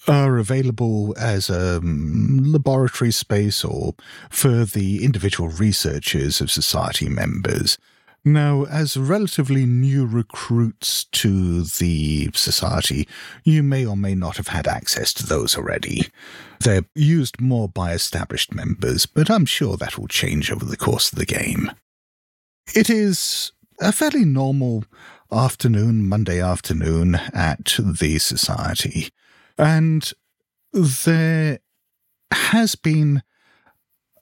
are 0.07 0.37
available 0.37 1.15
as 1.17 1.49
a 1.49 1.77
um, 1.77 2.39
laboratory 2.43 3.11
space 3.11 3.63
or 3.63 3.95
for 4.29 4.65
the 4.65 5.03
individual 5.03 5.49
researchers 5.49 6.41
of 6.41 6.51
society 6.51 7.09
members. 7.09 7.77
Now, 8.25 8.63
as 8.65 8.95
relatively 8.95 9.65
new 9.65 10.05
recruits 10.05 11.03
to 11.11 11.63
the 11.63 12.29
society, 12.33 13.07
you 13.43 13.61
may 13.63 13.85
or 13.85 13.97
may 13.97 14.15
not 14.15 14.37
have 14.37 14.47
had 14.47 14.65
access 14.65 15.13
to 15.15 15.25
those 15.25 15.57
already. 15.57 16.07
They're 16.61 16.85
used 16.95 17.41
more 17.41 17.67
by 17.67 17.91
established 17.91 18.53
members, 18.53 19.05
but 19.05 19.29
I'm 19.29 19.45
sure 19.45 19.75
that 19.75 19.97
will 19.97 20.07
change 20.07 20.51
over 20.51 20.63
the 20.63 20.77
course 20.77 21.11
of 21.11 21.19
the 21.19 21.25
game. 21.25 21.71
It 22.73 22.89
is 22.89 23.51
a 23.81 23.91
fairly 23.91 24.23
normal 24.23 24.85
afternoon, 25.29 26.07
Monday 26.07 26.39
afternoon 26.39 27.15
at 27.33 27.77
the 27.77 28.19
society. 28.19 29.09
And 29.63 30.11
there 30.73 31.59
has 32.31 32.75
been 32.75 33.23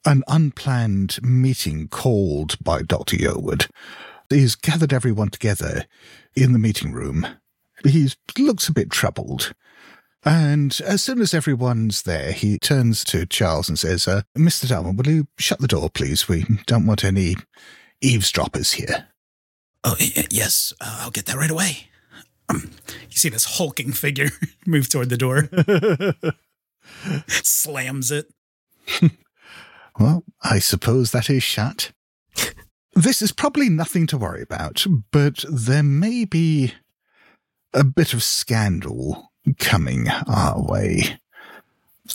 an 0.04 0.22
unplanned 0.28 1.18
meeting 1.20 1.88
called 1.88 2.56
by 2.62 2.82
Dr. 2.82 3.16
Yearwood. 3.16 3.68
He's 4.30 4.54
gathered 4.54 4.92
everyone 4.92 5.30
together 5.30 5.86
in 6.36 6.52
the 6.52 6.60
meeting 6.60 6.92
room. 6.92 7.26
He 7.84 8.08
looks 8.38 8.68
a 8.68 8.72
bit 8.72 8.90
troubled. 8.90 9.52
And 10.24 10.80
as 10.86 11.02
soon 11.02 11.20
as 11.20 11.34
everyone's 11.34 12.02
there, 12.02 12.30
he 12.30 12.56
turns 12.60 13.02
to 13.06 13.26
Charles 13.26 13.68
and 13.68 13.76
says, 13.76 14.06
uh, 14.06 14.22
Mr. 14.38 14.66
Dalman, 14.66 14.96
will 14.96 15.12
you 15.12 15.26
shut 15.38 15.58
the 15.58 15.66
door, 15.66 15.90
please? 15.90 16.28
We 16.28 16.44
don't 16.66 16.86
want 16.86 17.02
any 17.02 17.34
eavesdroppers 18.00 18.74
here. 18.74 19.08
Oh, 19.82 19.96
yes, 19.98 20.72
uh, 20.80 20.98
I'll 21.00 21.10
get 21.10 21.26
that 21.26 21.36
right 21.36 21.50
away. 21.50 21.88
You 22.52 23.16
see 23.16 23.28
this 23.28 23.56
hulking 23.56 23.92
figure 23.92 24.30
move 24.66 24.88
toward 24.88 25.08
the 25.08 25.16
door, 25.16 25.48
slams 27.28 28.10
it. 28.10 28.32
well, 29.98 30.24
I 30.42 30.58
suppose 30.58 31.10
that 31.10 31.30
is 31.30 31.42
shut. 31.42 31.92
this 32.94 33.22
is 33.22 33.32
probably 33.32 33.68
nothing 33.68 34.06
to 34.08 34.18
worry 34.18 34.42
about, 34.42 34.84
but 35.10 35.44
there 35.50 35.82
may 35.82 36.24
be 36.24 36.74
a 37.74 37.84
bit 37.84 38.12
of 38.12 38.22
scandal 38.22 39.32
coming 39.58 40.08
our 40.08 40.62
way. 40.62 41.18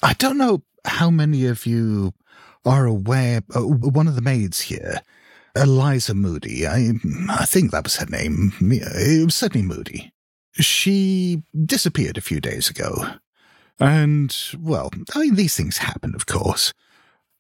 I 0.04 0.14
don't 0.14 0.38
know 0.38 0.64
how 0.86 1.10
many 1.10 1.46
of 1.46 1.66
you 1.66 2.14
are 2.66 2.86
aware. 2.86 3.42
Uh, 3.56 3.62
one 3.62 4.08
of 4.08 4.16
the 4.16 4.22
maids 4.22 4.62
here, 4.62 5.02
Eliza 5.56 6.14
Moody. 6.14 6.68
I 6.68 6.92
I 7.30 7.46
think 7.46 7.72
that 7.72 7.84
was 7.84 7.96
her 7.98 8.06
name. 8.06 8.54
It 8.60 9.26
was 9.26 9.36
certainly 9.36 9.66
Moody. 9.66 10.12
She 10.58 11.44
disappeared 11.66 12.18
a 12.18 12.22
few 12.22 12.40
days 12.40 12.70
ago. 12.70 13.16
And, 13.80 14.36
well, 14.60 14.90
I 15.14 15.20
mean, 15.20 15.36
these 15.36 15.56
things 15.56 15.78
happen, 15.78 16.16
of 16.16 16.26
course. 16.26 16.74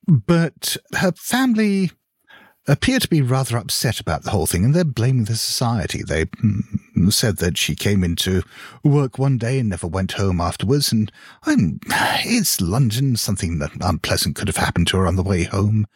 But 0.07 0.77
her 0.93 1.11
family 1.13 1.91
appear 2.67 2.99
to 2.99 3.07
be 3.07 3.21
rather 3.21 3.57
upset 3.57 3.99
about 3.99 4.23
the 4.23 4.31
whole 4.31 4.45
thing, 4.45 4.65
and 4.65 4.73
they're 4.73 4.83
blaming 4.83 5.25
the 5.25 5.35
society. 5.35 6.03
They 6.03 6.25
mm, 6.25 7.11
said 7.11 7.37
that 7.37 7.57
she 7.57 7.75
came 7.75 8.03
into 8.03 8.43
work 8.83 9.17
one 9.17 9.37
day 9.37 9.59
and 9.59 9.69
never 9.69 9.87
went 9.87 10.13
home 10.13 10.41
afterwards, 10.41 10.91
and 10.91 11.11
I'm, 11.43 11.79
it's 12.25 12.61
London, 12.61 13.15
something 13.15 13.59
that 13.59 13.71
unpleasant 13.81 14.35
could 14.35 14.47
have 14.47 14.57
happened 14.57 14.87
to 14.87 14.97
her 14.97 15.07
on 15.07 15.15
the 15.15 15.23
way 15.23 15.43
home. 15.43 15.87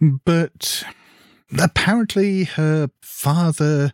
But 0.00 0.84
apparently 1.58 2.44
her 2.44 2.90
father 3.02 3.92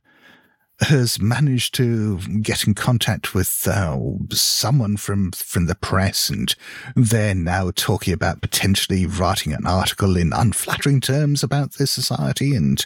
has 0.80 1.20
managed 1.20 1.74
to 1.74 2.18
get 2.42 2.66
in 2.66 2.74
contact 2.74 3.34
with 3.34 3.66
uh, 3.66 3.98
someone 4.30 4.96
from 4.96 5.32
from 5.32 5.66
the 5.66 5.74
press, 5.74 6.28
and 6.28 6.54
they're 6.94 7.34
now 7.34 7.70
talking 7.74 8.12
about 8.12 8.42
potentially 8.42 9.06
writing 9.06 9.52
an 9.52 9.66
article 9.66 10.16
in 10.16 10.32
unflattering 10.32 11.00
terms 11.00 11.42
about 11.42 11.74
this 11.74 11.90
society. 11.90 12.54
And 12.54 12.84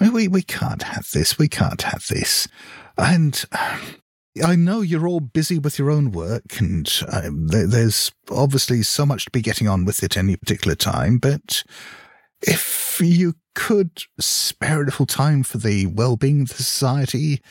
we 0.00 0.26
we 0.26 0.42
can't 0.42 0.82
have 0.82 1.10
this. 1.12 1.38
We 1.38 1.48
can't 1.48 1.82
have 1.82 2.06
this. 2.08 2.48
And 2.96 3.44
I 4.44 4.56
know 4.56 4.80
you're 4.80 5.06
all 5.06 5.20
busy 5.20 5.58
with 5.58 5.78
your 5.78 5.90
own 5.90 6.10
work, 6.10 6.60
and 6.60 6.90
uh, 7.08 7.30
there's 7.32 8.12
obviously 8.30 8.82
so 8.82 9.06
much 9.06 9.26
to 9.26 9.30
be 9.30 9.42
getting 9.42 9.68
on 9.68 9.84
with 9.84 10.02
at 10.02 10.16
any 10.16 10.36
particular 10.36 10.74
time. 10.74 11.18
But 11.18 11.62
if 12.42 13.00
you 13.02 13.34
could 13.58 14.04
spare 14.20 14.82
a 14.82 14.84
little 14.84 15.04
time 15.04 15.42
for 15.42 15.58
the 15.58 15.86
well-being 15.86 16.42
of 16.42 16.48
the 16.50 16.62
society, 16.62 17.42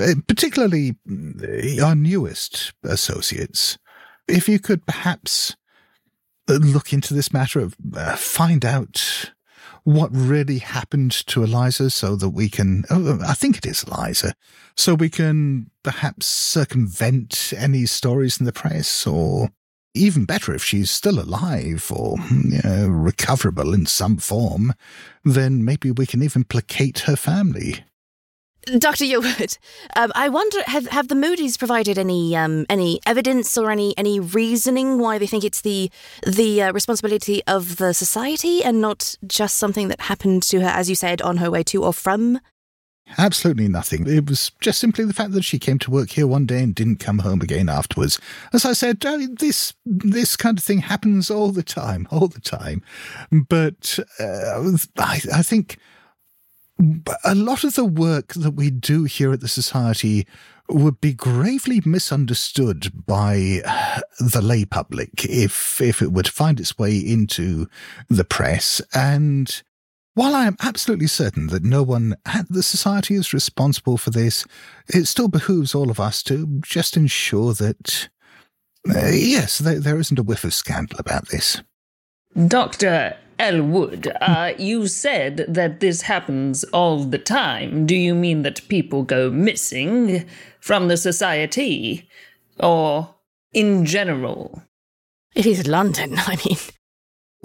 uh, 0.00 0.14
particularly 0.26 0.96
uh, 1.08 1.80
our 1.80 1.94
newest 1.94 2.72
associates, 2.82 3.78
if 4.26 4.48
you 4.48 4.58
could 4.58 4.84
perhaps 4.84 5.54
uh, 6.48 6.54
look 6.54 6.92
into 6.92 7.14
this 7.14 7.32
matter 7.32 7.60
of 7.60 7.76
uh, 7.96 8.16
find 8.16 8.64
out 8.64 9.30
what 9.84 10.10
really 10.12 10.58
happened 10.58 11.12
to 11.12 11.44
Eliza 11.44 11.88
so 11.88 12.16
that 12.16 12.30
we 12.30 12.48
can, 12.48 12.82
oh, 12.90 13.20
I 13.24 13.34
think 13.34 13.56
it 13.56 13.66
is 13.66 13.84
Eliza, 13.84 14.34
so 14.76 14.94
we 14.96 15.08
can 15.08 15.70
perhaps 15.84 16.26
circumvent 16.26 17.52
any 17.56 17.86
stories 17.86 18.40
in 18.40 18.46
the 18.46 18.52
press 18.52 19.06
or 19.06 19.50
even 19.94 20.24
better 20.24 20.52
if 20.54 20.62
she's 20.62 20.90
still 20.90 21.20
alive 21.20 21.90
or 21.94 22.16
you 22.30 22.60
know, 22.64 22.88
recoverable 22.88 23.72
in 23.72 23.86
some 23.86 24.16
form, 24.16 24.74
then 25.24 25.64
maybe 25.64 25.90
we 25.90 26.06
can 26.06 26.22
even 26.22 26.44
placate 26.44 27.00
her 27.00 27.16
family. 27.16 27.84
Dr. 28.78 29.04
Yearwood, 29.04 29.58
um, 29.94 30.10
I 30.14 30.30
wonder 30.30 30.58
have 30.66 30.86
have 30.86 31.08
the 31.08 31.14
Moody's 31.14 31.58
provided 31.58 31.98
any 31.98 32.34
um, 32.34 32.64
any 32.70 32.98
evidence 33.04 33.58
or 33.58 33.70
any 33.70 33.96
any 33.98 34.18
reasoning 34.18 34.98
why 34.98 35.18
they 35.18 35.26
think 35.26 35.44
it's 35.44 35.60
the 35.60 35.90
the 36.26 36.62
uh, 36.62 36.72
responsibility 36.72 37.42
of 37.46 37.76
the 37.76 37.92
society 37.92 38.64
and 38.64 38.80
not 38.80 39.16
just 39.26 39.58
something 39.58 39.88
that 39.88 40.00
happened 40.00 40.42
to 40.44 40.60
her, 40.60 40.68
as 40.68 40.88
you 40.88 40.94
said, 40.94 41.20
on 41.20 41.36
her 41.36 41.50
way 41.50 41.62
to 41.64 41.84
or 41.84 41.92
from 41.92 42.40
Absolutely 43.18 43.68
nothing. 43.68 44.06
It 44.08 44.28
was 44.28 44.50
just 44.60 44.78
simply 44.78 45.04
the 45.04 45.12
fact 45.12 45.32
that 45.32 45.44
she 45.44 45.58
came 45.58 45.78
to 45.80 45.90
work 45.90 46.10
here 46.10 46.26
one 46.26 46.46
day 46.46 46.62
and 46.62 46.74
didn't 46.74 46.96
come 46.96 47.18
home 47.20 47.42
again 47.42 47.68
afterwards. 47.68 48.18
As 48.52 48.64
I 48.64 48.72
said, 48.72 49.04
uh, 49.04 49.18
this 49.30 49.74
this 49.84 50.36
kind 50.36 50.58
of 50.58 50.64
thing 50.64 50.78
happens 50.78 51.30
all 51.30 51.50
the 51.50 51.62
time, 51.62 52.08
all 52.10 52.28
the 52.28 52.40
time. 52.40 52.82
But 53.30 53.98
uh, 54.18 54.72
I, 54.98 55.20
I 55.32 55.42
think 55.42 55.78
a 57.24 57.34
lot 57.34 57.62
of 57.62 57.74
the 57.74 57.84
work 57.84 58.34
that 58.34 58.52
we 58.52 58.70
do 58.70 59.04
here 59.04 59.32
at 59.32 59.40
the 59.40 59.48
Society 59.48 60.26
would 60.68 61.00
be 61.00 61.12
gravely 61.12 61.82
misunderstood 61.84 63.06
by 63.06 63.62
the 64.18 64.40
lay 64.42 64.64
public 64.64 65.24
if 65.26 65.80
if 65.80 66.00
it 66.00 66.12
were 66.12 66.22
to 66.22 66.32
find 66.32 66.58
its 66.58 66.78
way 66.78 66.96
into 66.96 67.68
the 68.08 68.24
press 68.24 68.80
and 68.94 69.62
while 70.14 70.34
I 70.34 70.46
am 70.46 70.56
absolutely 70.62 71.08
certain 71.08 71.48
that 71.48 71.64
no 71.64 71.82
one 71.82 72.16
at 72.24 72.46
the 72.48 72.62
Society 72.62 73.14
is 73.14 73.34
responsible 73.34 73.96
for 73.96 74.10
this, 74.10 74.46
it 74.88 75.06
still 75.06 75.28
behooves 75.28 75.74
all 75.74 75.90
of 75.90 76.00
us 76.00 76.22
to 76.24 76.60
just 76.62 76.96
ensure 76.96 77.52
that, 77.54 78.08
uh, 78.88 79.08
yes, 79.12 79.58
there, 79.58 79.80
there 79.80 79.98
isn't 79.98 80.18
a 80.18 80.22
whiff 80.22 80.44
of 80.44 80.54
scandal 80.54 80.98
about 80.98 81.28
this. 81.28 81.62
Doctor, 82.48 83.16
Elwood, 83.38 84.12
uh, 84.20 84.52
you 84.58 84.86
said 84.86 85.44
that 85.48 85.80
this 85.80 86.02
happens 86.02 86.64
all 86.64 87.00
the 87.04 87.18
time. 87.18 87.86
Do 87.86 87.96
you 87.96 88.14
mean 88.14 88.42
that 88.42 88.68
people 88.68 89.02
go 89.02 89.30
missing 89.30 90.26
from 90.60 90.88
the 90.88 90.96
society? 90.96 92.08
Or 92.60 93.14
in 93.52 93.84
general? 93.84 94.62
It 95.34 95.46
is 95.46 95.66
London, 95.66 96.14
I 96.18 96.36
mean. 96.44 96.58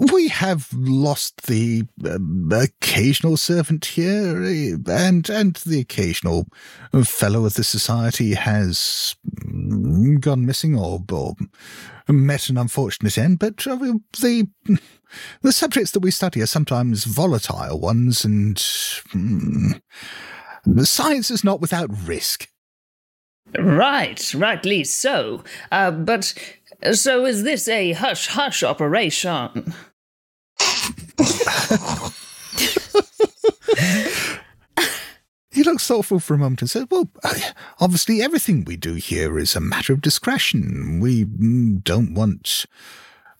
We 0.00 0.28
have 0.28 0.72
lost 0.72 1.42
the 1.42 1.82
uh, 2.02 2.16
occasional 2.56 3.36
servant 3.36 3.84
here, 3.84 4.42
eh, 4.42 4.76
and 4.88 5.28
and 5.28 5.56
the 5.56 5.80
occasional 5.80 6.46
fellow 7.04 7.44
of 7.44 7.52
the 7.52 7.64
society 7.64 8.32
has 8.32 9.14
mm, 9.46 10.18
gone 10.18 10.46
missing 10.46 10.74
or, 10.74 11.04
or 11.12 11.34
met 12.08 12.48
an 12.48 12.56
unfortunate 12.56 13.18
end. 13.18 13.40
But 13.40 13.66
uh, 13.66 13.76
the 14.18 14.48
the 15.42 15.52
subjects 15.52 15.90
that 15.90 16.00
we 16.00 16.10
study 16.10 16.40
are 16.40 16.46
sometimes 16.46 17.04
volatile 17.04 17.78
ones, 17.78 18.24
and 18.24 18.56
mm, 18.56 19.82
science 20.78 21.30
is 21.30 21.44
not 21.44 21.60
without 21.60 21.90
risk. 22.06 22.48
Right, 23.58 24.32
rightly 24.32 24.84
so. 24.84 25.44
Uh, 25.70 25.90
but 25.90 26.32
so 26.92 27.26
is 27.26 27.42
this 27.42 27.68
a 27.68 27.92
hush 27.92 28.28
hush 28.28 28.62
operation? 28.62 29.74
He 35.52 35.64
looked 35.64 35.82
thoughtful 35.82 36.20
for 36.20 36.34
a 36.34 36.38
moment 36.38 36.62
and 36.62 36.70
said, 36.70 36.86
Well, 36.90 37.10
obviously, 37.80 38.22
everything 38.22 38.64
we 38.64 38.76
do 38.76 38.94
here 38.94 39.38
is 39.38 39.56
a 39.56 39.60
matter 39.60 39.92
of 39.92 40.00
discretion. 40.00 41.00
We 41.00 41.24
don't 41.24 42.14
want 42.14 42.66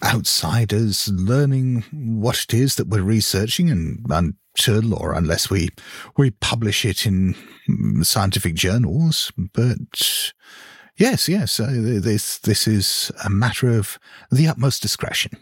outsiders 0.03 1.09
learning 1.09 1.85
what 1.93 2.43
it 2.43 2.55
is 2.55 2.77
that 2.77 2.89
we're 2.89 3.03
researching 3.03 3.71
and 3.71 4.05
until 4.59 4.95
or 4.95 5.13
unless 5.13 5.51
we 5.51 5.69
we 6.17 6.31
publish 6.31 6.85
it 6.85 7.07
in 7.07 7.35
scientific 8.03 8.55
journals 8.55 9.31
but 9.53 10.33
yes 10.97 11.29
yes 11.29 11.61
uh, 11.61 11.71
this 11.71 12.39
this 12.39 12.67
is 12.67 13.13
a 13.25 13.31
matter 13.31 13.69
of 13.69 13.99
the 14.31 14.49
utmost 14.49 14.83
discretion 14.83 15.33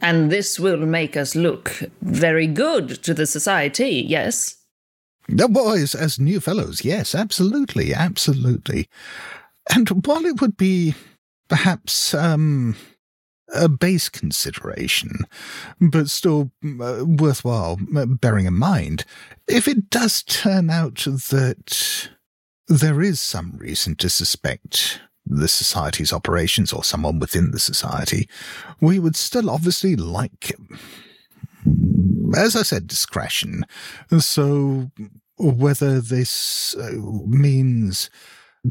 and 0.00 0.30
this 0.30 0.58
will 0.60 0.84
make 0.86 1.16
us 1.16 1.34
look 1.34 1.82
very 2.02 2.46
good 2.46 2.88
to 3.02 3.14
the 3.14 3.26
society 3.26 4.04
yes 4.06 4.56
the 5.28 5.48
boys 5.48 5.94
as 5.94 6.18
new 6.18 6.40
fellows 6.40 6.84
yes 6.84 7.14
absolutely 7.14 7.92
absolutely 7.94 8.88
and 9.74 9.88
while 10.06 10.24
it 10.24 10.40
would 10.40 10.56
be 10.56 10.94
perhaps 11.48 12.14
um 12.14 12.76
a 13.54 13.68
base 13.68 14.08
consideration, 14.08 15.20
but 15.80 16.10
still 16.10 16.50
uh, 16.80 17.04
worthwhile 17.06 17.78
uh, 17.96 18.06
bearing 18.06 18.46
in 18.46 18.54
mind. 18.54 19.04
If 19.48 19.68
it 19.68 19.90
does 19.90 20.22
turn 20.22 20.70
out 20.70 21.06
that 21.06 22.10
there 22.68 23.00
is 23.00 23.20
some 23.20 23.52
reason 23.56 23.94
to 23.96 24.10
suspect 24.10 25.00
the 25.26 25.48
society's 25.48 26.12
operations 26.12 26.72
or 26.72 26.84
someone 26.84 27.18
within 27.18 27.50
the 27.50 27.58
society, 27.58 28.28
we 28.80 28.98
would 28.98 29.16
still 29.16 29.50
obviously 29.50 29.96
like, 29.96 30.52
as 32.36 32.56
I 32.56 32.62
said, 32.62 32.86
discretion. 32.86 33.64
So 34.18 34.90
whether 35.38 36.00
this 36.00 36.74
uh, 36.76 36.92
means 37.26 38.08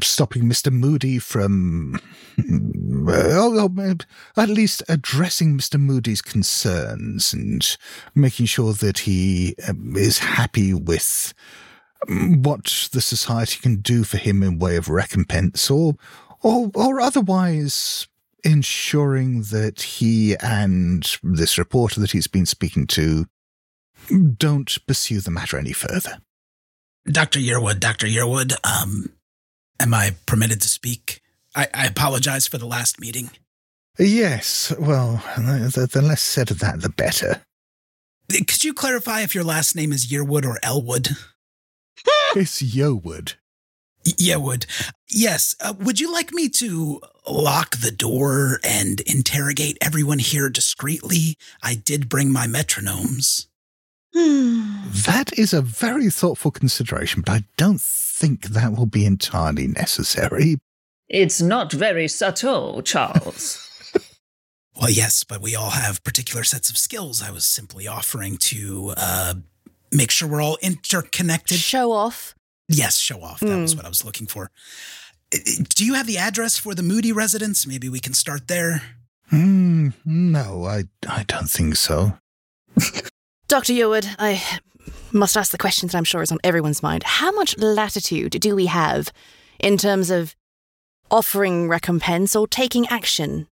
stopping 0.02 0.44
Mr. 0.44 0.72
Moody 0.72 1.18
from, 1.18 2.00
well, 2.48 3.70
at 4.36 4.48
least 4.48 4.82
addressing 4.88 5.56
Mr. 5.56 5.80
Moody's 5.80 6.22
concerns 6.22 7.32
and 7.32 7.76
making 8.14 8.46
sure 8.46 8.72
that 8.74 8.98
he 9.00 9.54
um, 9.68 9.96
is 9.96 10.18
happy 10.18 10.74
with 10.74 11.32
um, 12.08 12.42
what 12.42 12.88
the 12.92 13.00
society 13.00 13.58
can 13.60 13.76
do 13.76 14.04
for 14.04 14.18
him 14.18 14.42
in 14.42 14.58
way 14.58 14.76
of 14.76 14.88
recompense 14.88 15.70
or, 15.70 15.94
or, 16.46 16.70
or 16.74 17.00
otherwise 17.00 18.06
ensuring 18.44 19.42
that 19.50 19.82
he 19.82 20.36
and 20.36 21.16
this 21.22 21.58
reporter 21.58 21.98
that 22.00 22.12
he's 22.12 22.28
been 22.28 22.46
speaking 22.46 22.86
to 22.86 23.26
don't 24.36 24.78
pursue 24.86 25.20
the 25.20 25.32
matter 25.32 25.58
any 25.58 25.72
further. 25.72 26.18
Dr. 27.06 27.40
Yearwood, 27.40 27.80
Dr. 27.80 28.06
Yearwood, 28.06 28.54
um, 28.64 29.10
Am 29.78 29.92
I 29.92 30.14
permitted 30.26 30.60
to 30.62 30.68
speak? 30.68 31.20
I, 31.54 31.68
I 31.74 31.86
apologize 31.86 32.46
for 32.46 32.58
the 32.58 32.66
last 32.66 33.00
meeting. 33.00 33.30
Yes, 33.98 34.72
well, 34.78 35.22
the, 35.36 35.88
the 35.90 36.02
less 36.02 36.20
said 36.20 36.50
of 36.50 36.58
that, 36.60 36.80
the 36.80 36.88
better. 36.88 37.42
Could 38.30 38.64
you 38.64 38.74
clarify 38.74 39.22
if 39.22 39.34
your 39.34 39.44
last 39.44 39.74
name 39.74 39.92
is 39.92 40.06
Yearwood 40.06 40.44
or 40.44 40.58
Elwood? 40.62 41.10
it's 42.36 42.62
Yearwood. 44.14 44.42
would. 44.42 44.66
Yes. 45.10 45.54
Uh, 45.60 45.74
would 45.78 46.00
you 46.00 46.12
like 46.12 46.32
me 46.32 46.48
to 46.50 47.00
lock 47.28 47.76
the 47.76 47.90
door 47.90 48.60
and 48.64 49.00
interrogate 49.00 49.78
everyone 49.80 50.18
here 50.18 50.48
discreetly? 50.48 51.36
I 51.62 51.74
did 51.74 52.08
bring 52.08 52.32
my 52.32 52.46
metronomes. 52.46 53.46
that 54.12 55.30
is 55.36 55.52
a 55.52 55.60
very 55.60 56.10
thoughtful 56.10 56.50
consideration, 56.50 57.22
but 57.24 57.32
I 57.32 57.44
don't 57.56 57.80
think 57.80 58.46
that 58.46 58.74
will 58.74 58.86
be 58.86 59.04
entirely 59.04 59.66
necessary. 59.66 60.56
It's 61.08 61.40
not 61.40 61.72
very 61.72 62.08
subtle, 62.08 62.82
Charles. 62.82 63.62
well, 64.76 64.90
yes, 64.90 65.22
but 65.22 65.40
we 65.40 65.54
all 65.54 65.70
have 65.70 66.02
particular 66.02 66.44
sets 66.44 66.70
of 66.70 66.78
skills. 66.78 67.22
I 67.22 67.30
was 67.30 67.44
simply 67.46 67.86
offering 67.86 68.38
to 68.38 68.94
uh, 68.96 69.34
make 69.92 70.10
sure 70.10 70.28
we're 70.28 70.42
all 70.42 70.58
interconnected. 70.62 71.58
Show 71.58 71.92
off. 71.92 72.35
Yes, 72.68 72.98
show 72.98 73.22
off. 73.22 73.40
That 73.40 73.48
mm. 73.48 73.62
was 73.62 73.72
hmm. 73.72 73.78
what 73.78 73.86
I 73.86 73.88
was 73.88 74.04
looking 74.04 74.26
for. 74.26 74.50
Do 75.30 75.84
you 75.84 75.94
have 75.94 76.06
the 76.06 76.18
address 76.18 76.58
for 76.58 76.74
the 76.74 76.82
Moody 76.82 77.12
residence? 77.12 77.66
Maybe 77.66 77.88
we 77.88 78.00
can 78.00 78.14
start 78.14 78.48
there. 78.48 78.82
Hmm. 79.30 79.88
no, 80.04 80.64
I 80.64 80.84
I 81.08 81.24
don't 81.24 81.50
think 81.50 81.76
so. 81.76 82.18
Dr. 83.48 83.72
Yearwood, 83.72 84.14
I 84.18 84.42
must 85.12 85.36
ask 85.36 85.50
the 85.50 85.58
question 85.58 85.88
that 85.88 85.96
I'm 85.96 86.04
sure 86.04 86.22
is 86.22 86.32
on 86.32 86.38
everyone's 86.44 86.82
mind. 86.82 87.02
How 87.02 87.32
much 87.32 87.58
latitude 87.58 88.32
do 88.32 88.54
we 88.54 88.66
have 88.66 89.12
in 89.58 89.76
terms 89.76 90.10
of 90.10 90.34
offering 91.10 91.68
recompense 91.68 92.36
or 92.36 92.46
taking 92.46 92.86
action 92.88 93.48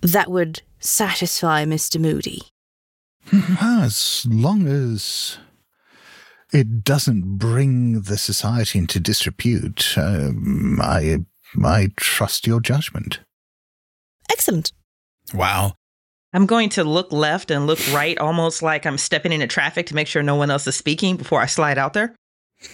that 0.00 0.30
would 0.30 0.62
satisfy 0.78 1.64
Mr. 1.64 2.00
Moody? 2.00 2.42
As 3.60 4.26
long 4.28 4.66
as 4.66 5.38
it 6.54 6.84
doesn't 6.84 7.36
bring 7.36 8.02
the 8.02 8.16
society 8.16 8.78
into 8.78 9.00
disrepute, 9.00 9.98
um, 9.98 10.78
I, 10.80 11.18
I 11.62 11.88
trust 11.96 12.46
your 12.46 12.60
judgment. 12.60 13.20
Excellent. 14.30 14.72
Wow. 15.34 15.74
I'm 16.32 16.46
going 16.46 16.68
to 16.70 16.84
look 16.84 17.12
left 17.12 17.50
and 17.50 17.66
look 17.66 17.80
right, 17.92 18.18
almost 18.18 18.62
like 18.62 18.86
I'm 18.86 18.98
stepping 18.98 19.32
into 19.32 19.46
traffic 19.46 19.86
to 19.86 19.94
make 19.94 20.06
sure 20.06 20.22
no 20.22 20.36
one 20.36 20.50
else 20.50 20.66
is 20.66 20.76
speaking 20.76 21.16
before 21.16 21.40
I 21.40 21.46
slide 21.46 21.78
out 21.78 21.92
there. 21.92 22.14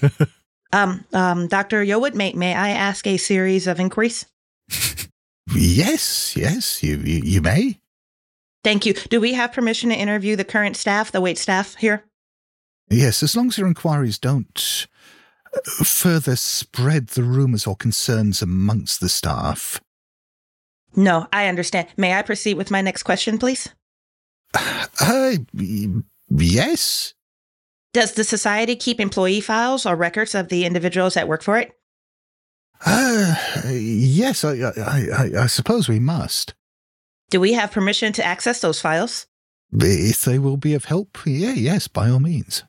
um, 0.73 1.05
um, 1.13 1.49
Dr. 1.49 1.85
Yearwood, 1.85 2.15
may, 2.15 2.33
may 2.33 2.55
I 2.55 2.71
ask 2.71 3.07
a 3.07 3.17
series 3.17 3.67
of 3.67 3.81
inquiries? 3.81 4.27
yes, 5.55 6.37
yes, 6.37 6.83
you, 6.83 6.97
you, 6.99 7.21
you 7.25 7.43
may. 7.43 7.79
Thank 8.63 8.85
you. 8.85 8.93
Do 8.93 9.21
we 9.21 9.35
have 9.35 9.53
permission 9.53 9.89
to 9.91 9.97
interview 9.97 10.37
the 10.37 10.45
current 10.45 10.77
staff, 10.77 11.13
the 11.13 11.21
wait 11.21 11.39
staff 11.39 11.77
here? 11.77 12.05
Yes, 12.91 13.23
as 13.23 13.37
long 13.37 13.49
as 13.49 13.57
your 13.57 13.69
inquiries 13.69 14.19
don't 14.19 14.87
uh, 15.55 15.85
further 15.85 16.35
spread 16.35 17.09
the 17.09 17.23
rumours 17.23 17.67
or 17.67 17.77
concerns 17.77 18.43
amongst 18.43 19.01
the 19.01 19.09
staff. 19.09 19.81
No, 20.97 21.29
I 21.33 21.47
understand. 21.47 21.87
May 21.97 22.15
I 22.15 22.23
proceed 22.23 22.55
with 22.55 22.73
my 22.73 22.81
next 22.81 23.05
question, 23.05 23.39
please? 23.39 23.69
Uh, 25.03 25.37
yes. 26.29 27.15
Does 27.95 28.13
the 28.13 28.25
society 28.25 28.77
keep 28.77 29.01
employee 29.01 29.41
files 29.41 29.87
or 29.87 29.97
records 29.97 30.35
of 30.35 30.49
the 30.49 30.67
individuals 30.67 31.15
that 31.15 31.27
work 31.27 31.43
for 31.43 31.57
it? 31.57 31.73
Uh, 32.85 33.35
yes, 33.71 34.45
I, 34.45 34.53
I, 34.53 35.07
I, 35.17 35.31
I 35.43 35.47
suppose 35.47 35.89
we 35.89 36.01
must. 36.01 36.55
Do 37.31 37.41
we 37.41 37.55
have 37.55 37.73
permission 37.73 38.13
to 38.15 38.25
access 38.25 38.61
those 38.61 38.81
files? 38.81 39.27
If 39.73 40.23
they 40.23 40.39
will 40.39 40.57
be 40.57 40.75
of 40.75 40.87
help, 40.87 41.19
yeah, 41.25 41.53
yes, 41.53 41.89
by 41.89 42.11
all 42.11 42.21
means. 42.21 42.65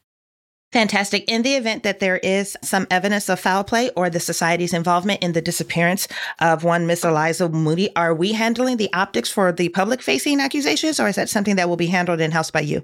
Fantastic. 0.72 1.30
In 1.30 1.42
the 1.42 1.56
event 1.56 1.84
that 1.84 2.00
there 2.00 2.18
is 2.18 2.56
some 2.64 2.88
evidence 2.90 3.28
of 3.28 3.40
foul 3.40 3.64
play 3.64 3.90
or 3.98 4.10
the 4.10 4.22
society's 4.22 4.74
involvement 4.74 5.22
in 5.22 5.34
the 5.34 5.42
disappearance 5.42 6.08
of 6.40 6.64
one 6.64 6.88
Miss 6.88 7.04
Eliza 7.04 7.50
Moody, 7.50 7.94
are 7.96 8.14
we 8.14 8.32
handling 8.32 8.78
the 8.78 8.92
optics 8.94 9.30
for 9.30 9.52
the 9.52 9.68
public 9.70 10.02
facing 10.02 10.40
accusations 10.40 11.00
or 11.00 11.10
is 11.10 11.18
that 11.18 11.30
something 11.30 11.58
that 11.58 11.68
will 11.68 11.76
be 11.76 11.88
handled 11.88 12.22
in 12.22 12.32
house 12.32 12.52
by 12.52 12.62
you? 12.62 12.84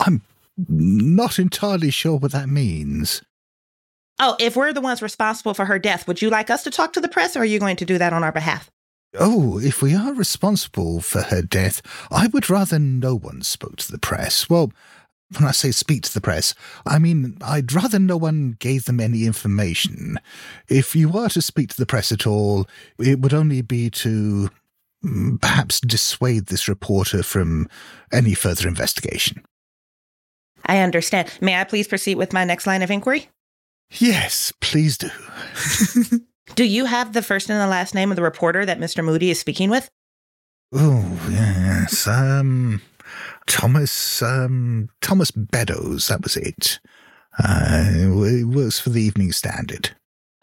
I'm 0.00 0.20
not 0.68 1.38
entirely 1.38 1.90
sure 1.90 2.18
what 2.18 2.32
that 2.32 2.48
means. 2.48 3.22
Oh, 4.18 4.36
if 4.38 4.54
we're 4.54 4.74
the 4.74 4.82
ones 4.82 5.00
responsible 5.00 5.54
for 5.54 5.64
her 5.64 5.78
death, 5.78 6.06
would 6.06 6.20
you 6.20 6.28
like 6.28 6.50
us 6.50 6.62
to 6.64 6.70
talk 6.70 6.92
to 6.92 7.00
the 7.00 7.08
press 7.08 7.36
or 7.36 7.40
are 7.40 7.46
you 7.46 7.58
going 7.58 7.76
to 7.76 7.86
do 7.86 7.96
that 7.96 8.12
on 8.12 8.22
our 8.22 8.32
behalf? 8.32 8.70
Oh, 9.18 9.58
if 9.58 9.82
we 9.82 9.94
are 9.94 10.12
responsible 10.12 11.00
for 11.00 11.22
her 11.22 11.42
death, 11.42 11.80
I 12.10 12.28
would 12.28 12.50
rather 12.50 12.78
no 12.78 13.14
one 13.14 13.42
spoke 13.42 13.76
to 13.76 13.92
the 13.92 13.98
press. 13.98 14.48
Well, 14.48 14.72
when 15.38 15.48
I 15.48 15.52
say 15.52 15.70
speak 15.70 16.02
to 16.02 16.14
the 16.14 16.20
press, 16.20 16.54
I 16.86 16.98
mean 16.98 17.36
I'd 17.42 17.72
rather 17.72 17.98
no 17.98 18.16
one 18.16 18.56
gave 18.58 18.84
them 18.84 19.00
any 19.00 19.26
information. 19.26 20.18
If 20.68 20.94
you 20.94 21.08
were 21.08 21.28
to 21.30 21.42
speak 21.42 21.70
to 21.70 21.76
the 21.76 21.86
press 21.86 22.12
at 22.12 22.26
all, 22.26 22.66
it 22.98 23.20
would 23.20 23.34
only 23.34 23.62
be 23.62 23.90
to 23.90 24.50
mm, 25.04 25.40
perhaps 25.40 25.80
dissuade 25.80 26.46
this 26.46 26.68
reporter 26.68 27.22
from 27.22 27.68
any 28.12 28.34
further 28.34 28.68
investigation. 28.68 29.44
I 30.66 30.78
understand. 30.78 31.32
May 31.40 31.60
I 31.60 31.64
please 31.64 31.88
proceed 31.88 32.16
with 32.16 32.32
my 32.32 32.44
next 32.44 32.66
line 32.66 32.82
of 32.82 32.90
inquiry? 32.90 33.28
Yes, 33.90 34.52
please 34.60 34.96
do. 34.96 35.10
Do 36.54 36.64
you 36.64 36.86
have 36.86 37.12
the 37.12 37.22
first 37.22 37.50
and 37.50 37.60
the 37.60 37.66
last 37.66 37.94
name 37.94 38.10
of 38.10 38.16
the 38.16 38.22
reporter 38.22 38.64
that 38.64 38.78
Mr. 38.78 39.04
Moody 39.04 39.30
is 39.30 39.38
speaking 39.38 39.70
with? 39.70 39.90
Oh, 40.72 41.20
yes. 41.30 42.06
Um, 42.06 42.80
Thomas, 43.46 44.22
um, 44.22 44.88
Thomas 45.00 45.30
Beddoes, 45.30 46.08
that 46.08 46.22
was 46.22 46.36
it. 46.36 46.80
Uh, 47.38 47.84
it 47.98 48.44
works 48.44 48.78
for 48.78 48.90
the 48.90 49.02
Evening 49.02 49.32
Standard. 49.32 49.90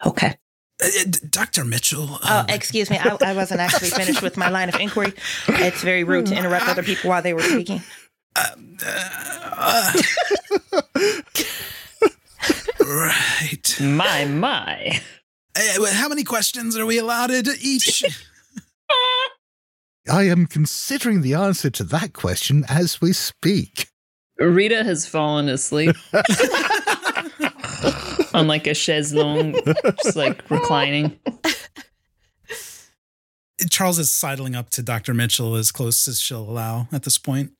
Okay. 0.04 0.36
Uh, 0.82 0.88
Dr. 1.28 1.64
Mitchell. 1.64 2.18
Oh, 2.22 2.44
excuse 2.48 2.90
me. 2.90 2.98
I, 2.98 3.16
I 3.20 3.34
wasn't 3.34 3.60
actually 3.60 3.90
finished 3.90 4.22
with 4.22 4.36
my 4.36 4.48
line 4.56 4.68
of 4.68 4.76
inquiry. 4.76 5.12
It's 5.48 5.82
very 5.82 6.04
rude 6.04 6.26
to 6.26 6.36
interrupt 6.36 6.68
other 6.68 6.82
people 6.82 7.10
while 7.10 7.22
they 7.22 7.34
were 7.34 7.42
speaking. 7.42 7.82
right. 12.80 13.76
My, 13.80 14.24
my. 14.24 15.00
Uh, 15.56 15.86
how 15.92 16.08
many 16.08 16.24
questions 16.24 16.76
are 16.76 16.86
we 16.86 16.98
allotted 16.98 17.48
each? 17.60 18.04
I 20.10 20.24
am 20.24 20.46
considering 20.46 21.22
the 21.22 21.34
answer 21.34 21.70
to 21.70 21.84
that 21.84 22.14
question 22.14 22.64
as 22.68 23.00
we 23.00 23.12
speak. 23.12 23.86
Rita 24.38 24.82
has 24.82 25.06
fallen 25.06 25.48
asleep 25.48 25.94
on 28.34 28.48
like 28.48 28.66
a 28.66 28.74
chaise 28.74 29.14
longue, 29.14 29.56
just 30.02 30.16
like 30.16 30.50
reclining. 30.50 31.18
Charles 33.70 33.98
is 33.98 34.10
sidling 34.10 34.56
up 34.56 34.70
to 34.70 34.82
Dr. 34.82 35.14
Mitchell 35.14 35.54
as 35.54 35.70
close 35.70 36.08
as 36.08 36.18
she'll 36.18 36.48
allow 36.48 36.88
at 36.90 37.04
this 37.04 37.18
point. 37.18 37.52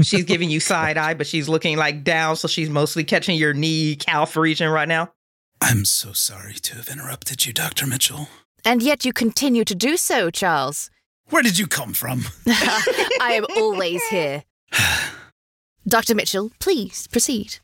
she's 0.00 0.24
giving 0.24 0.50
you 0.50 0.60
side 0.60 0.96
eye, 0.96 1.14
but 1.14 1.26
she's 1.26 1.48
looking 1.48 1.76
like 1.76 2.02
down, 2.02 2.36
so 2.36 2.48
she's 2.48 2.70
mostly 2.70 3.04
catching 3.04 3.36
your 3.36 3.52
knee 3.52 3.96
calf 3.96 4.36
region 4.36 4.70
right 4.70 4.88
now. 4.88 5.12
I'm 5.60 5.84
so 5.84 6.12
sorry 6.12 6.54
to 6.54 6.76
have 6.76 6.88
interrupted 6.88 7.44
you, 7.44 7.52
Dr. 7.52 7.86
Mitchell. 7.86 8.28
And 8.64 8.82
yet 8.82 9.04
you 9.04 9.12
continue 9.12 9.64
to 9.64 9.74
do 9.74 9.96
so, 9.96 10.30
Charles. 10.30 10.90
Where 11.30 11.42
did 11.42 11.58
you 11.58 11.66
come 11.66 11.92
from? 11.92 12.24
I 12.46 13.32
am 13.34 13.46
always 13.56 14.04
here. 14.06 14.44
Dr. 15.88 16.14
Mitchell, 16.14 16.50
please 16.58 17.06
proceed. 17.06 17.58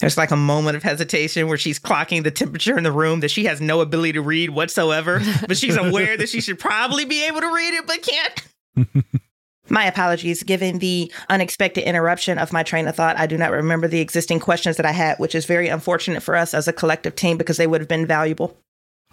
There's 0.00 0.16
like 0.16 0.32
a 0.32 0.36
moment 0.36 0.76
of 0.76 0.82
hesitation 0.82 1.46
where 1.48 1.56
she's 1.56 1.78
clocking 1.78 2.24
the 2.24 2.30
temperature 2.30 2.76
in 2.76 2.82
the 2.82 2.92
room 2.92 3.20
that 3.20 3.30
she 3.30 3.44
has 3.44 3.60
no 3.60 3.80
ability 3.80 4.14
to 4.14 4.22
read 4.22 4.50
whatsoever, 4.50 5.20
but 5.46 5.56
she's 5.56 5.76
aware 5.76 6.16
that 6.16 6.28
she 6.28 6.40
should 6.40 6.58
probably 6.58 7.04
be 7.04 7.24
able 7.26 7.40
to 7.40 7.52
read 7.52 7.74
it, 7.74 7.86
but 7.86 8.02
can't. 8.02 9.04
my 9.68 9.84
apologies. 9.84 10.42
Given 10.42 10.80
the 10.80 11.12
unexpected 11.28 11.84
interruption 11.84 12.38
of 12.38 12.52
my 12.52 12.64
train 12.64 12.88
of 12.88 12.96
thought, 12.96 13.18
I 13.18 13.26
do 13.26 13.38
not 13.38 13.52
remember 13.52 13.86
the 13.86 14.00
existing 14.00 14.40
questions 14.40 14.76
that 14.78 14.86
I 14.86 14.92
had, 14.92 15.18
which 15.18 15.34
is 15.34 15.46
very 15.46 15.68
unfortunate 15.68 16.22
for 16.22 16.34
us 16.34 16.54
as 16.54 16.66
a 16.66 16.72
collective 16.72 17.14
team 17.14 17.36
because 17.36 17.56
they 17.56 17.68
would 17.68 17.80
have 17.80 17.88
been 17.88 18.06
valuable. 18.06 18.56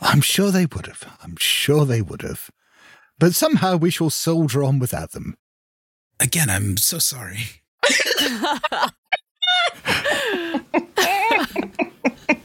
I'm 0.02 0.22
sure 0.22 0.50
they 0.50 0.66
would 0.66 0.88
have. 0.88 1.18
I'm 1.22 1.36
sure 1.38 1.86
they 1.86 2.02
would 2.02 2.24
have. 2.24 2.50
But 3.22 3.36
somehow 3.36 3.76
we 3.76 3.92
shall 3.92 4.10
soldier 4.10 4.64
on 4.64 4.80
without 4.80 5.12
them. 5.12 5.38
Again, 6.20 6.50
I'm 6.50 6.76
so 6.76 6.98
sorry. 6.98 7.62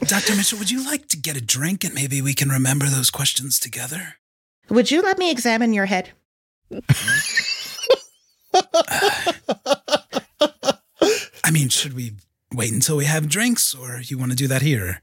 Dr. 0.05 0.35
Mitchell, 0.35 0.59
would 0.59 0.69
you 0.69 0.85
like 0.85 1.07
to 1.07 1.17
get 1.17 1.35
a 1.35 1.41
drink 1.41 1.83
and 1.83 1.95
maybe 1.95 2.21
we 2.21 2.35
can 2.35 2.49
remember 2.49 2.85
those 2.85 3.09
questions 3.09 3.59
together? 3.59 4.17
Would 4.69 4.91
you 4.91 5.01
let 5.01 5.17
me 5.17 5.31
examine 5.31 5.73
your 5.73 5.87
head? 5.87 6.11
I 11.43 11.49
mean, 11.51 11.69
should 11.69 11.93
we 11.93 12.17
wait 12.53 12.71
until 12.71 12.97
we 12.97 13.05
have 13.05 13.27
drinks 13.27 13.73
or 13.73 14.01
you 14.03 14.19
want 14.19 14.29
to 14.29 14.37
do 14.37 14.47
that 14.47 14.61
here? 14.61 15.01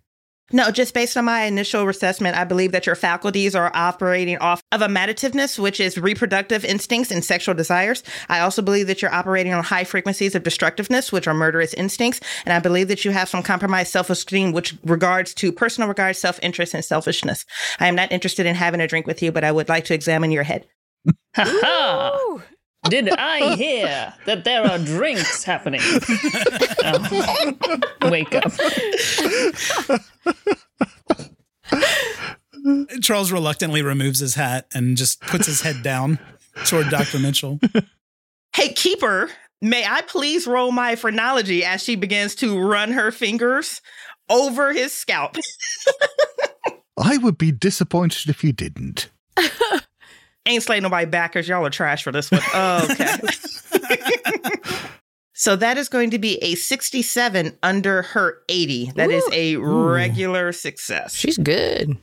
No, 0.52 0.70
just 0.70 0.92
based 0.92 1.16
on 1.16 1.24
my 1.24 1.44
initial 1.44 1.88
assessment, 1.88 2.36
I 2.36 2.44
believe 2.44 2.72
that 2.72 2.84
your 2.84 2.94
faculties 2.94 3.54
are 3.54 3.70
operating 3.74 4.36
off 4.38 4.62
of 4.72 4.82
amativeness, 4.82 5.58
which 5.58 5.80
is 5.80 5.96
reproductive 5.96 6.66
instincts 6.66 7.10
and 7.10 7.24
sexual 7.24 7.54
desires. 7.54 8.02
I 8.28 8.40
also 8.40 8.60
believe 8.60 8.86
that 8.88 9.00
you're 9.00 9.14
operating 9.14 9.54
on 9.54 9.64
high 9.64 9.84
frequencies 9.84 10.34
of 10.34 10.42
destructiveness, 10.42 11.10
which 11.10 11.26
are 11.26 11.32
murderous 11.32 11.72
instincts. 11.72 12.20
And 12.44 12.52
I 12.52 12.58
believe 12.58 12.88
that 12.88 13.06
you 13.06 13.10
have 13.10 13.28
some 13.28 13.42
compromised 13.42 13.90
self 13.90 14.10
esteem, 14.10 14.52
which 14.52 14.76
regards 14.84 15.32
to 15.34 15.50
personal 15.50 15.88
regard, 15.88 16.14
self 16.14 16.38
interest, 16.42 16.74
and 16.74 16.84
selfishness. 16.84 17.46
I 17.80 17.86
am 17.86 17.94
not 17.94 18.12
interested 18.12 18.44
in 18.44 18.54
having 18.54 18.82
a 18.82 18.86
drink 18.86 19.06
with 19.06 19.22
you, 19.22 19.32
but 19.32 19.44
I 19.44 19.52
would 19.52 19.70
like 19.70 19.86
to 19.86 19.94
examine 19.94 20.30
your 20.30 20.42
head. 20.42 20.66
Ha 21.36 21.44
ha! 21.46 22.42
Did 22.88 23.08
I 23.10 23.56
hear 23.56 24.14
that 24.26 24.44
there 24.44 24.62
are 24.62 24.78
drinks 24.78 25.44
happening? 25.44 25.80
Oh, 26.86 27.80
wake 28.10 28.34
up. 28.34 28.52
Charles 33.00 33.32
reluctantly 33.32 33.82
removes 33.82 34.20
his 34.20 34.34
hat 34.34 34.66
and 34.74 34.96
just 34.96 35.20
puts 35.20 35.46
his 35.46 35.62
head 35.62 35.82
down 35.82 36.18
toward 36.66 36.90
Dr. 36.90 37.18
Mitchell. 37.18 37.58
Hey, 38.54 38.72
Keeper, 38.72 39.30
may 39.60 39.84
I 39.86 40.02
please 40.02 40.46
roll 40.46 40.70
my 40.70 40.94
phrenology 40.96 41.64
as 41.64 41.82
she 41.82 41.96
begins 41.96 42.34
to 42.36 42.58
run 42.58 42.92
her 42.92 43.10
fingers 43.10 43.80
over 44.28 44.72
his 44.72 44.92
scalp? 44.92 45.36
I 46.96 47.18
would 47.18 47.36
be 47.36 47.50
disappointed 47.50 48.28
if 48.30 48.44
you 48.44 48.52
didn't. 48.52 49.10
Ain't 50.46 50.62
slaying 50.62 50.82
nobody 50.82 51.06
backers. 51.06 51.48
Y'all 51.48 51.64
are 51.64 51.70
trash 51.70 52.02
for 52.02 52.12
this 52.12 52.30
one. 52.30 52.42
Oh, 52.52 52.86
okay. 52.90 53.16
so 55.32 55.56
that 55.56 55.78
is 55.78 55.88
going 55.88 56.10
to 56.10 56.18
be 56.18 56.36
a 56.42 56.54
67 56.54 57.56
under 57.62 58.02
her 58.02 58.42
80. 58.48 58.92
That 58.96 59.08
Ooh. 59.08 59.12
is 59.12 59.24
a 59.32 59.56
regular 59.56 60.48
Ooh. 60.48 60.52
success. 60.52 61.14
She's 61.14 61.38
good. 61.38 61.96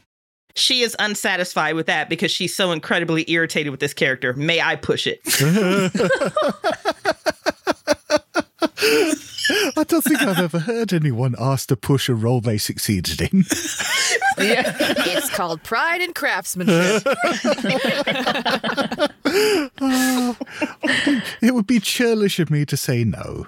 She 0.55 0.81
is 0.81 0.95
unsatisfied 0.99 1.75
with 1.75 1.85
that 1.85 2.09
because 2.09 2.31
she's 2.31 2.55
so 2.55 2.71
incredibly 2.71 3.29
irritated 3.31 3.69
with 3.71 3.79
this 3.79 3.93
character. 3.93 4.33
May 4.33 4.59
I 4.59 4.75
push 4.75 5.07
it? 5.07 5.21
I 9.77 9.83
don't 9.83 10.03
think 10.03 10.21
I've 10.21 10.39
ever 10.39 10.59
heard 10.59 10.93
anyone 10.93 11.35
asked 11.39 11.69
to 11.69 11.75
push 11.75 12.09
a 12.09 12.13
roll 12.13 12.41
they 12.41 12.57
succeeded 12.57 13.21
in. 13.21 13.39
yeah. 14.37 14.75
It's 14.79 15.29
called 15.29 15.63
pride 15.63 16.01
and 16.01 16.15
craftsmanship. 16.15 17.03
oh, 19.81 20.37
it 21.41 21.53
would 21.53 21.67
be 21.67 21.79
churlish 21.79 22.39
of 22.39 22.49
me 22.49 22.65
to 22.65 22.77
say 22.77 23.03
no. 23.03 23.47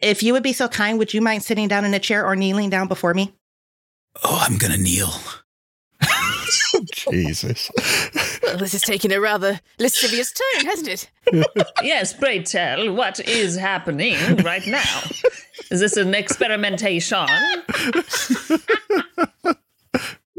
If 0.00 0.22
you 0.22 0.32
would 0.32 0.42
be 0.42 0.52
so 0.52 0.68
kind, 0.68 0.98
would 0.98 1.12
you 1.12 1.20
mind 1.20 1.42
sitting 1.42 1.68
down 1.68 1.84
in 1.84 1.92
a 1.94 1.98
chair 1.98 2.24
or 2.24 2.36
kneeling 2.36 2.70
down 2.70 2.88
before 2.88 3.14
me? 3.14 3.34
Oh, 4.22 4.44
I'm 4.48 4.58
going 4.58 4.72
to 4.72 4.78
kneel. 4.80 5.12
Jesus. 6.92 7.70
Well, 8.48 8.58
this 8.58 8.74
is 8.74 8.82
taking 8.82 9.12
a 9.12 9.20
rather 9.20 9.60
lascivious 9.78 10.32
turn, 10.32 10.66
hasn't 10.66 10.88
it? 10.88 11.10
yes, 11.82 12.14
pray 12.14 12.42
tell, 12.42 12.94
what 12.94 13.20
is 13.20 13.56
happening 13.56 14.16
right 14.38 14.66
now? 14.66 15.02
Is 15.70 15.80
this 15.80 15.96
an 15.96 16.14
experimentation? 16.14 17.26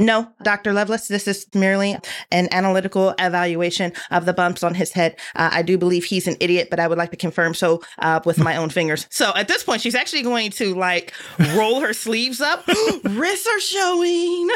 No, 0.01 0.31
Dr. 0.43 0.71
Lovelace, 0.71 1.09
this 1.09 1.27
is 1.27 1.45
merely 1.53 1.97
an 2.31 2.47
analytical 2.53 3.13
evaluation 3.19 3.91
of 4.11 4.25
the 4.25 4.31
bumps 4.31 4.63
on 4.63 4.73
his 4.73 4.93
head. 4.93 5.17
Uh, 5.35 5.49
I 5.51 5.61
do 5.61 5.77
believe 5.77 6.05
he's 6.05 6.25
an 6.25 6.37
idiot, 6.39 6.69
but 6.69 6.79
I 6.79 6.87
would 6.87 6.97
like 6.97 7.11
to 7.11 7.17
confirm 7.17 7.53
so 7.53 7.81
uh, 7.97 8.21
with 8.23 8.39
my 8.39 8.55
own 8.55 8.69
fingers. 8.69 9.07
So 9.09 9.33
at 9.35 9.49
this 9.49 9.61
point, 9.61 9.81
she's 9.81 9.95
actually 9.95 10.21
going 10.21 10.51
to 10.51 10.73
like 10.73 11.13
roll 11.53 11.81
her 11.81 11.91
sleeves 11.91 12.39
up. 12.39 12.65
Wrists 13.03 13.45
are 13.45 13.59
showing. 13.59 14.49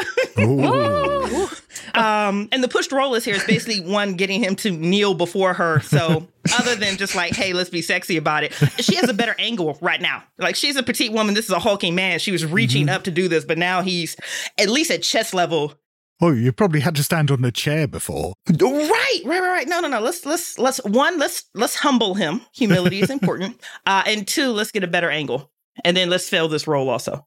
Um, 1.94 2.48
and 2.52 2.62
the 2.62 2.68
pushed 2.68 2.92
rollers 2.92 3.24
here 3.24 3.34
is 3.34 3.44
basically 3.44 3.80
one 3.90 4.14
getting 4.14 4.42
him 4.42 4.56
to 4.56 4.70
kneel 4.70 5.14
before 5.14 5.54
her. 5.54 5.80
So 5.80 6.28
other 6.58 6.74
than 6.74 6.96
just 6.96 7.14
like, 7.14 7.34
hey, 7.34 7.52
let's 7.52 7.70
be 7.70 7.82
sexy 7.82 8.16
about 8.16 8.44
it, 8.44 8.52
she 8.78 8.96
has 8.96 9.08
a 9.08 9.14
better 9.14 9.34
angle 9.38 9.78
right 9.80 10.00
now. 10.00 10.22
Like 10.38 10.56
she's 10.56 10.76
a 10.76 10.82
petite 10.82 11.12
woman. 11.12 11.34
This 11.34 11.46
is 11.46 11.52
a 11.52 11.58
hulking 11.58 11.94
man. 11.94 12.18
She 12.18 12.32
was 12.32 12.44
reaching 12.44 12.86
mm-hmm. 12.86 12.94
up 12.94 13.04
to 13.04 13.10
do 13.10 13.28
this, 13.28 13.44
but 13.44 13.58
now 13.58 13.82
he's 13.82 14.16
at 14.58 14.68
least 14.68 14.90
at 14.90 15.02
chest 15.02 15.34
level. 15.34 15.74
Oh, 16.20 16.30
you 16.30 16.52
probably 16.52 16.80
had 16.80 16.94
to 16.94 17.02
stand 17.02 17.30
on 17.30 17.44
a 17.44 17.50
chair 17.50 17.88
before. 17.88 18.34
Right, 18.48 19.20
right, 19.24 19.24
right, 19.24 19.40
right. 19.40 19.68
No, 19.68 19.80
no, 19.80 19.88
no. 19.88 20.00
Let's 20.00 20.24
let's 20.24 20.58
let's 20.58 20.78
one, 20.84 21.18
let's 21.18 21.44
let's 21.54 21.76
humble 21.76 22.14
him. 22.14 22.40
Humility 22.54 23.00
is 23.00 23.10
important. 23.10 23.60
Uh, 23.84 24.04
and 24.06 24.26
two, 24.26 24.50
let's 24.52 24.70
get 24.70 24.84
a 24.84 24.88
better 24.88 25.10
angle. 25.10 25.50
And 25.84 25.96
then 25.96 26.08
let's 26.08 26.28
fail 26.28 26.46
this 26.46 26.68
roll 26.68 26.88
also. 26.88 27.26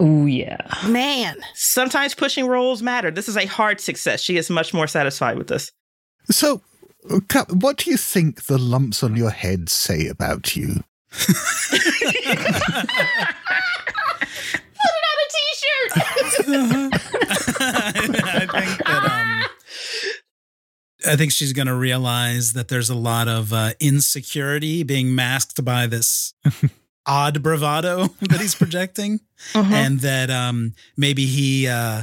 Oh 0.00 0.24
yeah. 0.24 0.56
Man. 0.88 1.36
Sometimes 1.54 2.14
pushing 2.14 2.46
rolls 2.46 2.82
matter. 2.82 3.10
This 3.10 3.28
is 3.28 3.36
a 3.36 3.44
hard 3.44 3.80
success. 3.80 4.22
She 4.22 4.38
is 4.38 4.48
much 4.48 4.72
more 4.72 4.86
satisfied 4.86 5.36
with 5.36 5.48
this. 5.48 5.72
So, 6.30 6.62
what 7.50 7.76
do 7.76 7.90
you 7.90 7.98
think 7.98 8.46
the 8.46 8.56
lumps 8.56 9.02
on 9.02 9.14
your 9.14 9.30
head 9.30 9.68
say 9.68 10.06
about 10.06 10.56
you? 10.56 10.82
Put 11.10 11.36
it 14.88 15.04
on 15.06 15.16
a 15.18 15.28
t-shirt. 15.28 15.92
I 17.60 17.92
think 17.92 18.78
that 18.78 18.86
um, 18.86 19.42
I 21.06 21.16
think 21.16 21.32
she's 21.32 21.52
going 21.52 21.66
to 21.66 21.74
realize 21.74 22.54
that 22.54 22.68
there's 22.68 22.90
a 22.90 22.94
lot 22.94 23.28
of 23.28 23.52
uh, 23.52 23.72
insecurity 23.80 24.82
being 24.82 25.14
masked 25.14 25.62
by 25.64 25.86
this 25.86 26.32
odd 27.10 27.42
bravado 27.42 28.06
that 28.30 28.40
he's 28.40 28.54
projecting, 28.54 29.20
Mhm. 29.54 29.72
and 29.84 30.00
that 30.00 30.30
um, 30.30 30.74
maybe 30.96 31.26
he, 31.26 31.66
uh, 31.66 32.02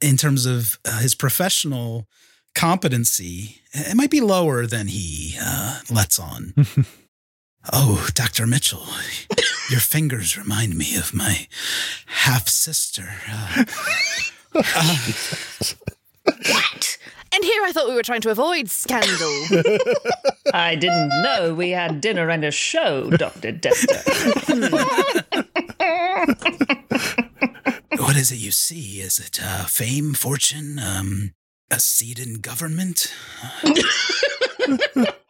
in 0.00 0.16
terms 0.16 0.46
of 0.46 0.78
uh, 0.84 0.98
his 1.00 1.14
professional 1.14 2.06
competency, 2.54 3.60
it 3.72 3.94
might 3.96 4.10
be 4.10 4.20
lower 4.20 4.66
than 4.66 4.86
he 4.88 5.36
uh, 5.40 5.80
lets 5.90 6.18
on. 6.18 6.54
oh, 7.72 8.08
Doctor 8.14 8.46
Mitchell, 8.46 8.86
your 9.70 9.80
fingers 9.80 10.38
remind 10.38 10.74
me 10.76 10.96
of 10.96 11.12
my 11.12 11.46
half 12.06 12.48
sister. 12.48 13.08
Uh, 13.30 13.64
uh, 14.54 14.96
What? 16.24 16.95
And 17.36 17.44
here 17.44 17.62
I 17.64 17.72
thought 17.72 17.86
we 17.86 17.94
were 17.94 18.02
trying 18.02 18.22
to 18.22 18.30
avoid 18.30 18.70
scandal. 18.70 19.28
I 20.54 20.74
didn't 20.74 21.10
know 21.22 21.52
we 21.54 21.68
had 21.68 22.00
dinner 22.00 22.30
and 22.30 22.42
a 22.42 22.50
show, 22.50 23.10
Dr. 23.10 23.52
Dester. 23.52 24.02
What 27.98 28.16
is 28.16 28.32
it 28.32 28.36
you 28.38 28.52
see? 28.52 29.00
Is 29.02 29.18
it 29.18 29.38
uh, 29.42 29.66
fame, 29.66 30.14
fortune, 30.14 30.78
um, 30.78 31.34
a 31.70 31.78
seat 31.78 32.18
in 32.18 32.40
government? 32.40 33.12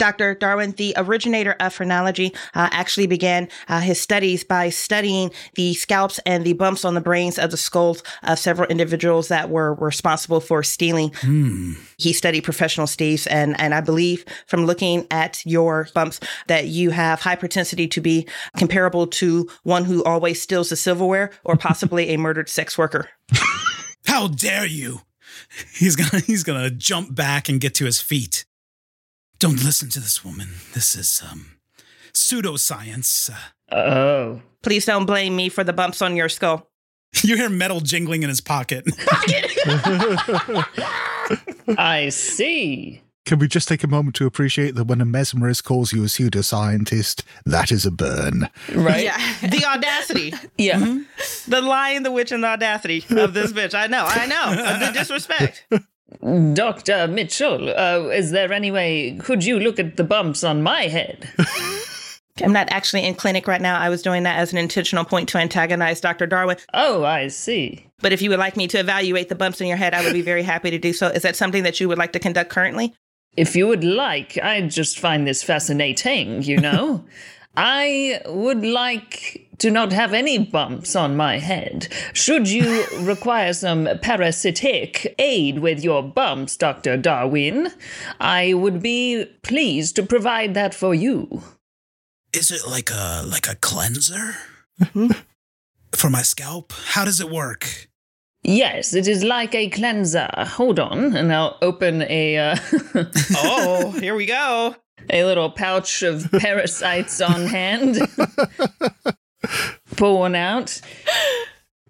Dr. 0.00 0.34
Darwin, 0.34 0.72
the 0.72 0.94
originator 0.96 1.54
of 1.60 1.74
phrenology, 1.74 2.32
uh, 2.54 2.70
actually 2.72 3.06
began 3.06 3.48
uh, 3.68 3.80
his 3.80 4.00
studies 4.00 4.42
by 4.42 4.70
studying 4.70 5.30
the 5.56 5.74
scalps 5.74 6.18
and 6.24 6.42
the 6.42 6.54
bumps 6.54 6.86
on 6.86 6.94
the 6.94 7.02
brains 7.02 7.38
of 7.38 7.50
the 7.50 7.58
skulls 7.58 8.02
of 8.22 8.38
several 8.38 8.66
individuals 8.68 9.28
that 9.28 9.50
were 9.50 9.74
responsible 9.74 10.40
for 10.40 10.62
stealing. 10.62 11.12
Hmm. 11.20 11.74
He 11.98 12.14
studied 12.14 12.40
professional 12.40 12.86
thieves, 12.86 13.26
and, 13.26 13.60
and 13.60 13.74
I 13.74 13.82
believe 13.82 14.24
from 14.46 14.64
looking 14.64 15.06
at 15.10 15.44
your 15.44 15.86
bumps 15.94 16.18
that 16.46 16.68
you 16.68 16.90
have 16.90 17.20
high 17.20 17.36
propensity 17.36 17.86
to 17.88 18.00
be 18.00 18.26
comparable 18.56 19.06
to 19.06 19.50
one 19.64 19.84
who 19.84 20.02
always 20.04 20.40
steals 20.40 20.70
the 20.70 20.76
silverware 20.76 21.30
or 21.44 21.56
possibly 21.56 22.08
a 22.08 22.16
murdered 22.16 22.48
sex 22.48 22.78
worker. 22.78 23.10
How 24.06 24.28
dare 24.28 24.66
you? 24.66 25.02
He's 25.74 25.94
gonna 25.94 26.20
he's 26.20 26.42
gonna 26.42 26.70
jump 26.70 27.14
back 27.14 27.50
and 27.50 27.60
get 27.60 27.74
to 27.74 27.84
his 27.84 28.00
feet. 28.00 28.46
Don't 29.40 29.64
listen 29.64 29.88
to 29.90 30.00
this 30.00 30.24
woman. 30.24 30.48
This 30.74 30.94
is 30.94 31.22
um 31.28 31.56
pseudoscience. 32.12 33.30
Uh, 33.30 33.34
Oh. 33.72 34.42
Please 34.62 34.84
don't 34.84 35.06
blame 35.06 35.34
me 35.36 35.48
for 35.48 35.62
the 35.64 35.72
bumps 35.72 36.02
on 36.02 36.16
your 36.16 36.28
skull. 36.28 36.68
you 37.22 37.36
hear 37.36 37.48
metal 37.48 37.80
jingling 37.80 38.22
in 38.24 38.28
his 38.28 38.40
pocket. 38.40 38.84
I 41.78 42.08
see. 42.10 43.00
Can 43.26 43.38
we 43.38 43.46
just 43.46 43.68
take 43.68 43.84
a 43.84 43.86
moment 43.86 44.16
to 44.16 44.26
appreciate 44.26 44.74
that 44.74 44.84
when 44.84 45.00
a 45.00 45.06
mesmerist 45.06 45.62
calls 45.62 45.92
you 45.92 46.02
a 46.02 46.06
pseudoscientist, 46.06 47.22
that 47.46 47.70
is 47.70 47.86
a 47.86 47.92
burn? 47.92 48.48
Right? 48.74 49.04
Yeah. 49.04 49.18
the 49.42 49.64
audacity. 49.64 50.34
Yeah. 50.58 50.98
The 51.46 51.60
lion, 51.62 52.02
the 52.02 52.10
witch, 52.10 52.32
and 52.32 52.42
the 52.42 52.48
audacity 52.48 53.04
of 53.10 53.32
this 53.34 53.52
bitch. 53.52 53.74
I 53.74 53.86
know, 53.86 54.04
I 54.06 54.26
know. 54.26 54.86
The 54.86 54.92
disrespect. 54.92 55.64
Dr. 56.54 57.08
Mitchell, 57.08 57.70
uh, 57.70 58.08
is 58.08 58.30
there 58.30 58.52
any 58.52 58.70
way, 58.70 59.16
could 59.18 59.44
you 59.44 59.58
look 59.58 59.78
at 59.78 59.96
the 59.96 60.04
bumps 60.04 60.44
on 60.44 60.62
my 60.62 60.82
head? 60.82 61.28
I'm 62.42 62.52
not 62.52 62.70
actually 62.70 63.06
in 63.06 63.14
clinic 63.14 63.46
right 63.46 63.60
now. 63.60 63.78
I 63.78 63.88
was 63.88 64.02
doing 64.02 64.22
that 64.22 64.38
as 64.38 64.52
an 64.52 64.58
intentional 64.58 65.04
point 65.04 65.28
to 65.30 65.38
antagonize 65.38 66.00
Dr. 66.00 66.26
Darwin. 66.26 66.56
Oh, 66.72 67.04
I 67.04 67.28
see. 67.28 67.86
But 68.00 68.12
if 68.12 68.22
you 68.22 68.30
would 68.30 68.38
like 68.38 68.56
me 68.56 68.66
to 68.68 68.78
evaluate 68.78 69.28
the 69.28 69.34
bumps 69.34 69.60
in 69.60 69.66
your 69.66 69.76
head, 69.76 69.94
I 69.94 70.02
would 70.02 70.12
be 70.12 70.22
very 70.22 70.42
happy 70.42 70.70
to 70.70 70.78
do 70.78 70.92
so. 70.92 71.08
Is 71.08 71.22
that 71.22 71.36
something 71.36 71.64
that 71.64 71.80
you 71.80 71.88
would 71.88 71.98
like 71.98 72.12
to 72.12 72.18
conduct 72.18 72.50
currently? 72.50 72.94
If 73.36 73.54
you 73.54 73.68
would 73.68 73.84
like, 73.84 74.38
I 74.38 74.60
just 74.62 74.98
find 74.98 75.26
this 75.26 75.42
fascinating, 75.42 76.42
you 76.42 76.58
know? 76.58 77.04
I 77.56 78.22
would 78.26 78.64
like 78.64 79.49
to 79.60 79.70
not 79.70 79.92
have 79.92 80.12
any 80.12 80.36
bumps 80.38 80.96
on 80.96 81.16
my 81.16 81.38
head. 81.38 81.88
Should 82.12 82.48
you 82.50 82.84
require 83.00 83.52
some 83.52 83.88
parasitic 84.02 85.14
aid 85.18 85.58
with 85.60 85.82
your 85.84 86.02
bumps, 86.02 86.56
Dr. 86.56 86.96
Darwin, 86.96 87.70
I 88.18 88.54
would 88.54 88.82
be 88.82 89.26
pleased 89.42 89.96
to 89.96 90.02
provide 90.02 90.54
that 90.54 90.74
for 90.74 90.94
you. 90.94 91.42
is 92.34 92.50
it 92.50 92.66
like 92.68 92.90
a 92.90 93.22
like 93.26 93.48
a 93.48 93.54
cleanser? 93.56 94.34
For 95.92 96.08
my 96.10 96.22
scalp? 96.22 96.72
How 96.94 97.04
does 97.04 97.20
it 97.20 97.30
work? 97.30 97.88
Yes, 98.42 98.94
it 98.94 99.06
is 99.06 99.22
like 99.22 99.54
a 99.54 99.68
cleanser. 99.68 100.28
Hold 100.56 100.78
on, 100.80 101.14
and 101.16 101.30
I'll 101.32 101.58
open 101.60 102.02
a 102.08 102.38
uh, 102.38 102.56
Oh, 103.36 103.90
here 104.00 104.14
we 104.14 104.24
go. 104.24 104.74
a 105.10 105.24
little 105.24 105.50
pouch 105.50 106.02
of 106.02 106.30
parasites 106.40 107.20
on 107.20 107.46
hand. 107.46 107.98
One 110.00 110.34
out. 110.34 110.80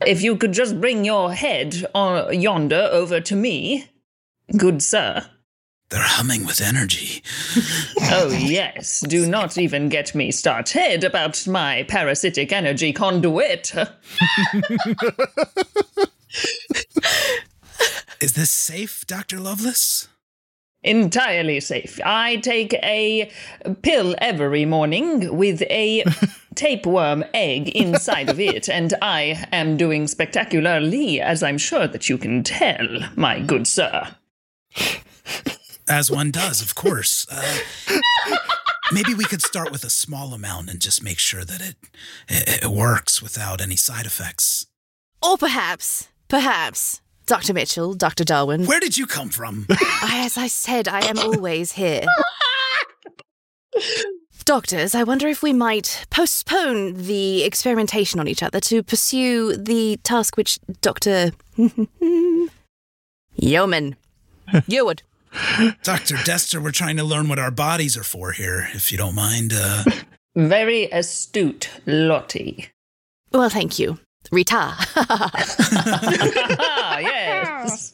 If 0.04 0.22
you 0.22 0.36
could 0.36 0.52
just 0.52 0.80
bring 0.80 1.04
your 1.04 1.32
head 1.32 1.86
on 1.94 2.40
yonder 2.40 2.88
over 2.90 3.20
to 3.20 3.36
me, 3.36 3.86
good 4.56 4.82
sir. 4.82 5.30
They're 5.90 6.00
humming 6.02 6.44
with 6.46 6.60
energy. 6.60 7.22
Oh, 8.12 8.30
yes. 8.30 9.00
Do 9.06 9.24
not 9.28 9.56
even 9.56 9.88
get 9.88 10.16
me 10.16 10.32
started 10.32 11.04
about 11.04 11.46
my 11.46 11.84
parasitic 11.84 12.50
energy 12.50 12.92
conduit. 12.92 13.72
Is 18.20 18.32
this 18.32 18.50
safe, 18.50 19.06
Dr. 19.06 19.38
Lovelace? 19.38 20.08
Entirely 20.82 21.60
safe. 21.60 22.00
I 22.04 22.36
take 22.36 22.72
a 22.74 23.30
pill 23.82 24.14
every 24.18 24.64
morning 24.64 25.36
with 25.36 25.60
a 25.62 26.04
tapeworm 26.54 27.22
egg 27.34 27.68
inside 27.68 28.30
of 28.30 28.40
it, 28.40 28.68
and 28.68 28.94
I 29.02 29.46
am 29.52 29.76
doing 29.76 30.06
spectacularly, 30.06 31.20
as 31.20 31.42
I'm 31.42 31.58
sure 31.58 31.86
that 31.86 32.08
you 32.08 32.16
can 32.16 32.42
tell, 32.42 32.86
my 33.14 33.40
good 33.40 33.66
sir. 33.66 34.14
As 35.86 36.10
one 36.10 36.30
does, 36.30 36.62
of 36.62 36.74
course. 36.74 37.26
Uh, 37.30 37.60
maybe 38.92 39.12
we 39.12 39.24
could 39.24 39.42
start 39.42 39.70
with 39.70 39.84
a 39.84 39.90
small 39.90 40.32
amount 40.32 40.70
and 40.70 40.80
just 40.80 41.02
make 41.02 41.18
sure 41.18 41.44
that 41.44 41.60
it, 41.60 41.76
it, 42.28 42.62
it 42.64 42.70
works 42.70 43.20
without 43.20 43.60
any 43.60 43.76
side 43.76 44.06
effects. 44.06 44.66
or 45.22 45.36
perhaps, 45.36 46.08
perhaps, 46.28 47.02
Dr. 47.30 47.54
Mitchell, 47.54 47.94
Dr. 47.94 48.24
Darwin. 48.24 48.66
Where 48.66 48.80
did 48.80 48.98
you 48.98 49.06
come 49.06 49.28
from? 49.28 49.64
I, 49.70 50.22
as 50.24 50.36
I 50.36 50.48
said, 50.48 50.88
I 50.88 51.06
am 51.06 51.16
always 51.16 51.70
here. 51.70 52.02
Doctors, 54.44 54.96
I 54.96 55.04
wonder 55.04 55.28
if 55.28 55.40
we 55.40 55.52
might 55.52 56.06
postpone 56.10 56.94
the 56.94 57.44
experimentation 57.44 58.18
on 58.18 58.26
each 58.26 58.42
other 58.42 58.58
to 58.62 58.82
pursue 58.82 59.56
the 59.56 60.00
task 60.02 60.36
which 60.36 60.58
Dr. 60.80 61.30
Yeoman. 63.36 63.94
Yearwood. 64.52 65.02
Dr. 65.84 66.16
Dester, 66.16 66.60
we're 66.60 66.72
trying 66.72 66.96
to 66.96 67.04
learn 67.04 67.28
what 67.28 67.38
our 67.38 67.52
bodies 67.52 67.96
are 67.96 68.02
for 68.02 68.32
here, 68.32 68.68
if 68.74 68.90
you 68.90 68.98
don't 68.98 69.14
mind. 69.14 69.52
Uh, 69.54 69.84
Very 70.34 70.86
astute, 70.90 71.70
Lottie. 71.86 72.70
Well, 73.30 73.50
thank 73.50 73.78
you. 73.78 74.00
Rita. 74.30 74.74
yes. 77.00 77.92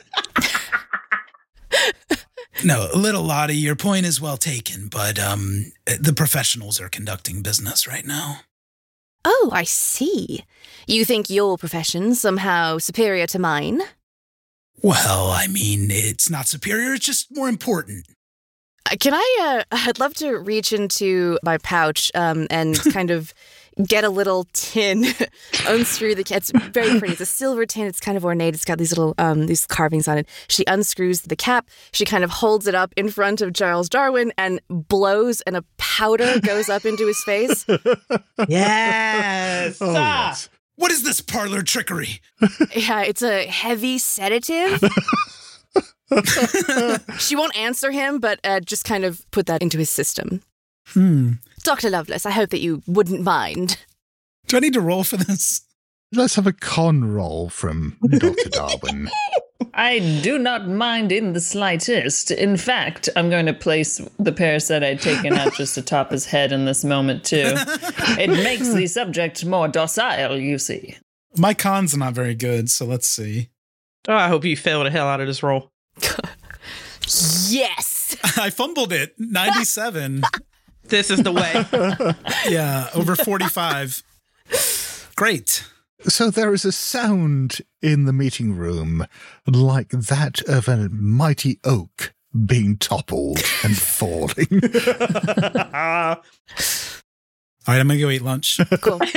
no, 2.65 2.89
little 2.95 3.23
Lottie, 3.23 3.57
your 3.57 3.77
point 3.77 4.07
is 4.07 4.21
well 4.21 4.37
taken, 4.37 4.89
but 4.89 5.19
um, 5.19 5.73
the 5.87 6.13
professionals 6.15 6.81
are 6.81 6.89
conducting 6.89 7.43
business 7.43 7.87
right 7.87 8.07
now. 8.07 8.41
oh, 9.25 9.51
I 9.53 9.65
see. 9.65 10.45
You 10.87 11.05
think 11.05 11.29
your 11.29 11.59
profession 11.59 12.15
somehow 12.15 12.79
superior 12.79 13.27
to 13.29 13.39
mine? 13.39 13.83
Well, 14.83 15.31
I 15.31 15.47
mean, 15.49 15.89
it's 15.91 16.31
not 16.31 16.47
superior, 16.49 16.93
it's 16.95 17.07
just 17.07 17.35
more 17.35 17.49
important. 17.49 18.07
Uh, 18.89 18.95
Can 19.01 19.15
I? 19.15 19.65
Uh, 19.73 19.77
I'd 19.89 19.99
love 19.99 20.15
to 20.15 20.37
reach 20.37 20.73
into 20.73 21.39
my 21.43 21.59
pouch 21.59 22.13
um, 22.15 22.47
and 22.51 22.79
kind 22.93 23.11
of 23.11 23.35
get 23.85 24.05
a 24.05 24.09
little 24.09 24.47
tin, 24.53 25.05
unscrew 25.69 26.15
the. 26.15 26.25
Cap. 26.25 26.39
It's 26.39 26.51
very 26.51 26.99
pretty. 26.99 27.13
It's 27.13 27.21
a 27.21 27.27
silver 27.27 27.67
tin. 27.67 27.87
It's 27.87 28.01
kind 28.01 28.17
of 28.17 28.25
ornate. 28.25 28.55
It's 28.55 28.65
got 28.65 28.79
these 28.79 28.91
little 28.91 29.15
um, 29.19 29.47
these 29.47 29.67
carvings 29.67 30.09
on 30.09 30.19
it. 30.19 30.29
She 30.49 30.65
unscrews 30.67 31.23
the 31.23 31.37
cap. 31.37 31.69
She 31.93 32.05
kind 32.05 32.25
of 32.25 32.31
holds 32.31 32.67
it 32.67 32.75
up 32.75 32.93
in 32.97 33.09
front 33.11 33.41
of 33.43 33.53
Charles 33.55 33.89
Darwin 33.89 34.33
and 34.39 34.61
blows, 34.69 35.41
and 35.43 35.57
a 35.57 35.63
powder 35.79 36.41
goes 36.41 36.69
up 36.69 36.85
into 36.85 37.07
his 37.07 37.23
face. 37.25 37.65
Yes. 38.49 39.79
Oh, 39.81 39.95
Ah. 39.97 40.29
yes. 40.29 40.49
What 40.77 40.93
is 40.93 41.03
this 41.05 41.21
parlor 41.23 41.63
trickery? 41.63 42.21
Yeah, 42.75 43.03
it's 43.03 43.23
a 43.23 43.47
heavy 43.47 43.97
sedative. 43.99 44.79
she 47.19 47.35
won't 47.35 47.57
answer 47.57 47.91
him, 47.91 48.19
but 48.19 48.41
uh, 48.45 48.61
just 48.61 48.85
kind 48.85 49.05
of 49.05 49.29
put 49.31 49.47
that 49.47 49.63
into 49.63 49.79
his 49.79 49.91
system. 49.91 50.43
Hmm. 50.89 51.33
Dr. 51.67 51.91
Lovelace, 51.91 52.25
I 52.25 52.31
hope 52.31 52.51
that 52.51 52.61
you 52.61 52.81
wouldn't 52.87 53.23
mind. 53.23 53.79
Do 54.47 54.57
I 54.57 54.61
need 54.61 54.75
to 54.75 54.81
roll 54.81 55.03
for 55.03 55.17
this? 55.17 55.63
Let's 56.13 56.37
have 56.37 56.47
a 56.47 56.53
con 56.53 57.05
roll 57.13 57.49
from 57.49 57.97
Dr. 58.09 58.51
Darwin. 58.51 59.11
I 59.75 59.99
do 60.23 60.39
not 60.39 60.69
mind 60.69 61.11
in 61.11 61.33
the 61.33 61.41
slightest. 61.41 62.31
In 62.31 62.57
fact, 62.57 63.09
I'm 63.17 63.31
going 63.31 63.47
to 63.47 63.53
place 63.53 64.01
the 64.17 64.31
parasite 64.31 64.85
I'd 64.85 65.01
taken 65.01 65.33
out 65.33 65.55
just 65.55 65.77
atop 65.77 66.13
his 66.13 66.25
head 66.25 66.53
in 66.53 66.67
this 66.67 66.85
moment, 66.85 67.25
too. 67.25 67.53
It 68.17 68.31
makes 68.31 68.73
the 68.73 68.87
subject 68.87 69.45
more 69.45 69.67
docile, 69.67 70.39
you 70.39 70.59
see. 70.59 70.97
My 71.37 71.53
con's 71.53 71.95
are 71.95 71.99
not 71.99 72.15
very 72.15 72.37
good, 72.37 72.71
so 72.71 72.85
let's 72.87 73.09
see. 73.09 73.49
Oh, 74.07 74.15
I 74.15 74.29
hope 74.29 74.45
you 74.45 74.57
fail 74.57 74.85
the 74.85 74.91
hell 74.91 75.09
out 75.09 75.21
of 75.21 75.27
this 75.27 75.43
roll. 75.43 75.73
Yes. 77.49 78.17
I 78.37 78.51
fumbled 78.51 78.93
it. 78.93 79.15
97. 79.17 80.23
This 80.89 81.11
is 81.11 81.23
the 81.23 81.33
way. 81.33 81.65
yeah, 82.51 82.89
over 82.95 83.17
45. 83.17 84.03
Great. 85.17 85.65
So 86.03 86.31
there 86.31 86.55
is 86.55 86.65
a 86.65 86.73
sound 86.73 87.59
in 87.83 88.05
the 88.05 88.13
meeting 88.13 88.57
room 88.57 89.07
like 89.47 89.89
that 89.91 90.43
of 90.43 90.69
a 90.69 90.89
mighty 90.91 91.59
oak 91.65 92.15
being 92.45 92.77
toppled 92.77 93.43
and 93.65 93.77
falling. 93.79 94.47
All 97.69 97.75
right, 97.75 97.81
I'm 97.81 97.89
going 97.89 97.99
to 97.99 98.05
go 98.05 98.11
eat 98.11 98.23
lunch. 98.23 98.61
Cool. 98.81 98.99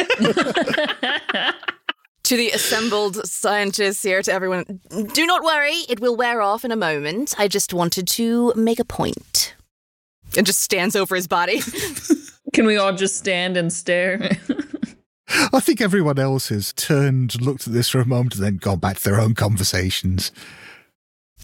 to 2.24 2.38
the 2.38 2.50
assembled 2.52 3.28
scientists 3.28 4.02
here, 4.02 4.24
to 4.24 4.34
everyone, 4.34 4.80
do 5.14 5.26
not 5.26 5.44
worry, 5.44 5.76
it 5.90 6.00
will 6.00 6.16
wear 6.16 6.42
off 6.42 6.66
in 6.66 6.72
a 6.72 6.76
moment. 6.76 7.36
I 7.38 7.48
just 7.48 7.74
wanted 7.74 8.08
to 8.08 8.54
make 8.56 8.80
a 8.80 8.86
point. 8.86 9.56
And 10.38 10.46
just 10.46 10.60
stands 10.60 10.96
over 10.96 11.16
his 11.16 11.28
body. 11.28 11.62
Can 12.54 12.66
we 12.66 12.78
all 12.78 12.94
just 12.94 13.16
stand 13.16 13.58
and 13.58 13.72
stare? 13.72 14.38
I 15.54 15.60
think 15.60 15.82
everyone 15.82 16.18
else 16.18 16.50
has 16.50 16.74
turned, 16.74 17.40
looked 17.42 17.68
at 17.68 17.74
this 17.74 17.90
for 17.90 18.00
a 18.00 18.06
moment, 18.06 18.36
and 18.36 18.44
then 18.44 18.58
gone 18.58 18.80
back 18.80 18.98
to 18.98 19.04
their 19.04 19.20
own 19.20 19.36
conversations. 19.36 20.32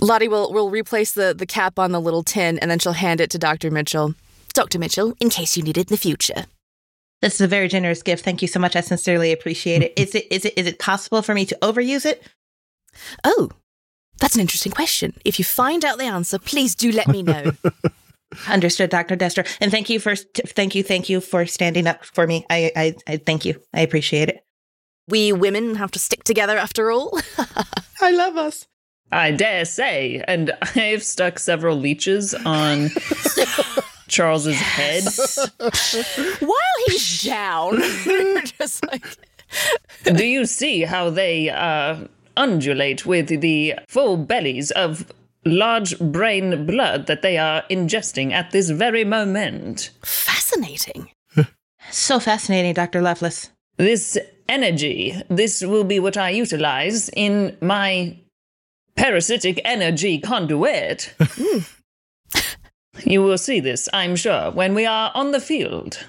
Lottie 0.01 0.27
will, 0.27 0.51
will 0.51 0.69
replace 0.69 1.13
the, 1.13 1.33
the 1.33 1.45
cap 1.45 1.79
on 1.79 1.91
the 1.91 2.01
little 2.01 2.23
tin 2.23 2.59
and 2.59 2.69
then 2.69 2.79
she'll 2.79 2.93
hand 2.93 3.21
it 3.21 3.29
to 3.31 3.37
Dr. 3.37 3.71
Mitchell. 3.71 4.13
Dr. 4.53 4.79
Mitchell, 4.79 5.13
in 5.19 5.29
case 5.29 5.55
you 5.55 5.63
need 5.63 5.77
it 5.77 5.89
in 5.89 5.93
the 5.93 5.97
future. 5.97 6.45
This 7.21 7.35
is 7.35 7.41
a 7.41 7.47
very 7.47 7.67
generous 7.67 8.03
gift. 8.03 8.23
Thank 8.23 8.41
you 8.41 8.47
so 8.47 8.59
much. 8.59 8.75
I 8.75 8.81
sincerely 8.81 9.31
appreciate 9.31 9.81
it. 9.81 9.93
Is 9.97 10.13
it 10.15 10.27
is 10.29 10.45
it 10.45 10.53
is 10.57 10.67
it 10.67 10.79
possible 10.79 11.21
for 11.21 11.33
me 11.33 11.45
to 11.45 11.57
overuse 11.61 12.05
it? 12.05 12.21
Oh, 13.23 13.49
that's 14.19 14.35
an 14.35 14.41
interesting 14.41 14.71
question. 14.71 15.13
If 15.25 15.39
you 15.39 15.45
find 15.45 15.83
out 15.83 15.97
the 15.97 16.05
answer, 16.05 16.37
please 16.37 16.75
do 16.75 16.91
let 16.91 17.07
me 17.07 17.23
know. 17.23 17.51
Understood, 18.47 18.89
Dr. 18.89 19.15
Dester. 19.15 19.47
And 19.61 19.71
thank 19.71 19.89
you 19.89 19.99
for 19.99 20.15
thank 20.15 20.75
you, 20.75 20.83
thank 20.83 21.09
you 21.09 21.21
for 21.21 21.45
standing 21.45 21.87
up 21.87 22.03
for 22.05 22.27
me. 22.27 22.45
I 22.49 22.71
I, 22.75 22.95
I 23.07 23.17
thank 23.17 23.45
you. 23.45 23.61
I 23.73 23.81
appreciate 23.81 24.29
it. 24.29 24.43
We 25.07 25.31
women 25.31 25.75
have 25.75 25.91
to 25.91 25.99
stick 25.99 26.23
together 26.23 26.57
after 26.57 26.91
all. 26.91 27.19
I 28.01 28.11
love 28.11 28.37
us. 28.37 28.67
I 29.11 29.31
dare 29.31 29.65
say. 29.65 30.23
And 30.27 30.51
I've 30.75 31.03
stuck 31.03 31.39
several 31.39 31.77
leeches 31.77 32.33
on 32.33 32.89
Charles's 34.07 34.57
head. 34.57 35.03
While 36.39 36.85
he's 36.87 37.23
down. 37.23 37.79
Just 38.45 38.85
like 38.87 39.05
Do 40.03 40.25
you 40.25 40.45
see 40.45 40.81
how 40.81 41.09
they 41.09 41.49
uh, 41.49 41.99
undulate 42.35 43.05
with 43.05 43.27
the 43.27 43.75
full 43.87 44.17
bellies 44.17 44.71
of 44.71 45.05
large 45.45 45.97
brain 45.99 46.65
blood 46.65 47.07
that 47.07 47.21
they 47.21 47.37
are 47.37 47.63
ingesting 47.69 48.31
at 48.31 48.51
this 48.51 48.69
very 48.69 49.03
moment? 49.03 49.91
fascinating. 50.03 51.09
So 51.91 52.19
fascinating, 52.19 52.73
Dr. 52.73 52.99
Lovelace. 53.01 53.51
This 53.77 54.17
energy, 54.49 55.21
this 55.29 55.61
will 55.61 55.83
be 55.83 55.99
what 55.99 56.17
I 56.17 56.31
utilize 56.31 57.09
in 57.09 57.55
my 57.61 58.17
parasitic 58.95 59.61
energy 59.63 60.19
conduit. 60.19 61.13
Hmm. 61.37 61.59
you 63.09 63.21
will 63.21 63.37
see 63.37 63.59
this, 63.59 63.87
I'm 63.93 64.15
sure, 64.15 64.51
when 64.51 64.73
we 64.73 64.85
are 64.85 65.11
on 65.13 65.31
the 65.31 65.39
field. 65.39 66.05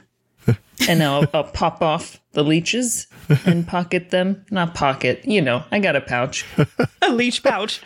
And 0.89 1.03
I'll, 1.03 1.27
I'll 1.33 1.45
pop 1.45 1.83
off 1.83 2.20
the 2.33 2.45
leeches 2.45 3.07
and 3.45 3.66
pocket 3.66 4.11
them. 4.11 4.45
Not 4.51 4.74
pocket, 4.74 5.24
you 5.24 5.41
know, 5.41 5.64
I 5.70 5.79
got 5.79 5.97
a 5.97 6.01
pouch. 6.01 6.45
A 7.03 7.11
leech 7.11 7.43
pouch. 7.43 7.83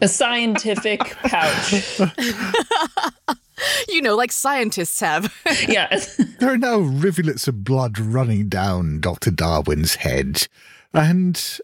a 0.00 0.08
scientific 0.08 1.00
pouch. 1.00 2.00
you 3.88 4.02
know, 4.02 4.16
like 4.16 4.32
scientists 4.32 5.00
have. 5.00 5.34
yeah. 5.68 6.00
There 6.38 6.52
are 6.52 6.58
now 6.58 6.78
rivulets 6.78 7.48
of 7.48 7.64
blood 7.64 7.98
running 7.98 8.48
down 8.48 9.00
Dr. 9.00 9.30
Darwin's 9.30 9.96
head. 9.96 10.48
And 10.94 11.60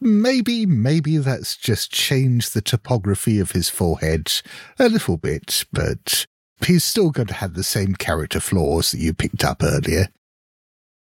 maybe, 0.00 0.66
maybe 0.66 1.16
that's 1.18 1.56
just 1.56 1.90
changed 1.90 2.52
the 2.52 2.60
topography 2.60 3.38
of 3.38 3.52
his 3.52 3.70
forehead 3.70 4.30
a 4.78 4.90
little 4.90 5.16
bit, 5.16 5.64
but 5.72 6.26
he's 6.64 6.84
still 6.84 7.10
going 7.10 7.28
to 7.28 7.34
have 7.34 7.54
the 7.54 7.62
same 7.62 7.94
character 7.94 8.40
flaws 8.40 8.90
that 8.92 8.98
you 8.98 9.12
picked 9.12 9.44
up 9.44 9.62
earlier. 9.62 10.08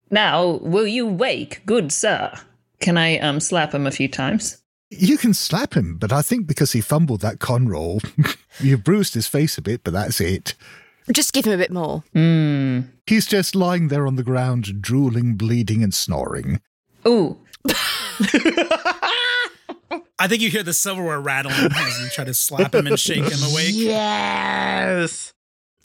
Now, 0.09 0.59
will 0.61 0.87
you 0.87 1.07
wake, 1.07 1.65
good 1.65 1.91
sir? 1.91 2.33
Can 2.79 2.97
I 2.97 3.17
um 3.19 3.39
slap 3.39 3.73
him 3.73 3.87
a 3.87 3.91
few 3.91 4.07
times? 4.07 4.57
You 4.89 5.17
can 5.17 5.33
slap 5.33 5.73
him, 5.73 5.97
but 5.97 6.11
I 6.11 6.21
think 6.21 6.45
because 6.45 6.73
he 6.73 6.81
fumbled 6.81 7.21
that 7.21 7.39
con 7.39 7.67
roll, 7.67 7.99
you've 8.59 8.83
bruised 8.83 9.15
his 9.15 9.27
face 9.27 9.57
a 9.57 9.61
bit, 9.61 9.83
but 9.83 9.93
that's 9.93 10.21
it. 10.21 10.53
Just 11.11 11.33
give 11.33 11.45
him 11.45 11.53
a 11.53 11.57
bit 11.57 11.71
more. 11.71 12.03
Mm. 12.15 12.89
He's 13.07 13.25
just 13.25 13.55
lying 13.55 13.87
there 13.87 14.05
on 14.07 14.15
the 14.15 14.23
ground, 14.23 14.81
drooling, 14.81 15.35
bleeding, 15.35 15.83
and 15.83 15.93
snoring. 15.93 16.61
Ooh. 17.07 17.39
I 20.19 20.27
think 20.27 20.41
you 20.41 20.49
hear 20.49 20.63
the 20.63 20.73
silverware 20.73 21.19
rattling 21.19 21.55
as 21.55 22.01
you 22.01 22.09
try 22.09 22.23
to 22.23 22.33
slap 22.33 22.73
him 22.73 22.87
and 22.87 22.99
shake 22.99 23.23
him 23.23 23.51
awake. 23.51 23.73
Yes. 23.73 25.33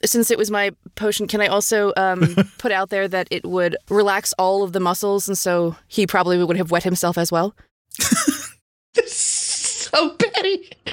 Since 0.03 0.31
it 0.31 0.37
was 0.37 0.49
my 0.49 0.71
potion, 0.95 1.27
can 1.27 1.41
I 1.41 1.47
also 1.47 1.91
um, 1.97 2.35
put 2.57 2.71
out 2.71 2.89
there 2.89 3.07
that 3.07 3.27
it 3.31 3.45
would 3.45 3.75
relax 3.89 4.33
all 4.39 4.63
of 4.63 4.73
the 4.73 4.79
muscles, 4.79 5.27
and 5.27 5.37
so 5.37 5.75
he 5.87 6.07
probably 6.07 6.41
would 6.43 6.57
have 6.57 6.71
wet 6.71 6.83
himself 6.83 7.17
as 7.17 7.31
well? 7.31 7.55
so 9.05 10.09
petty. 10.11 10.69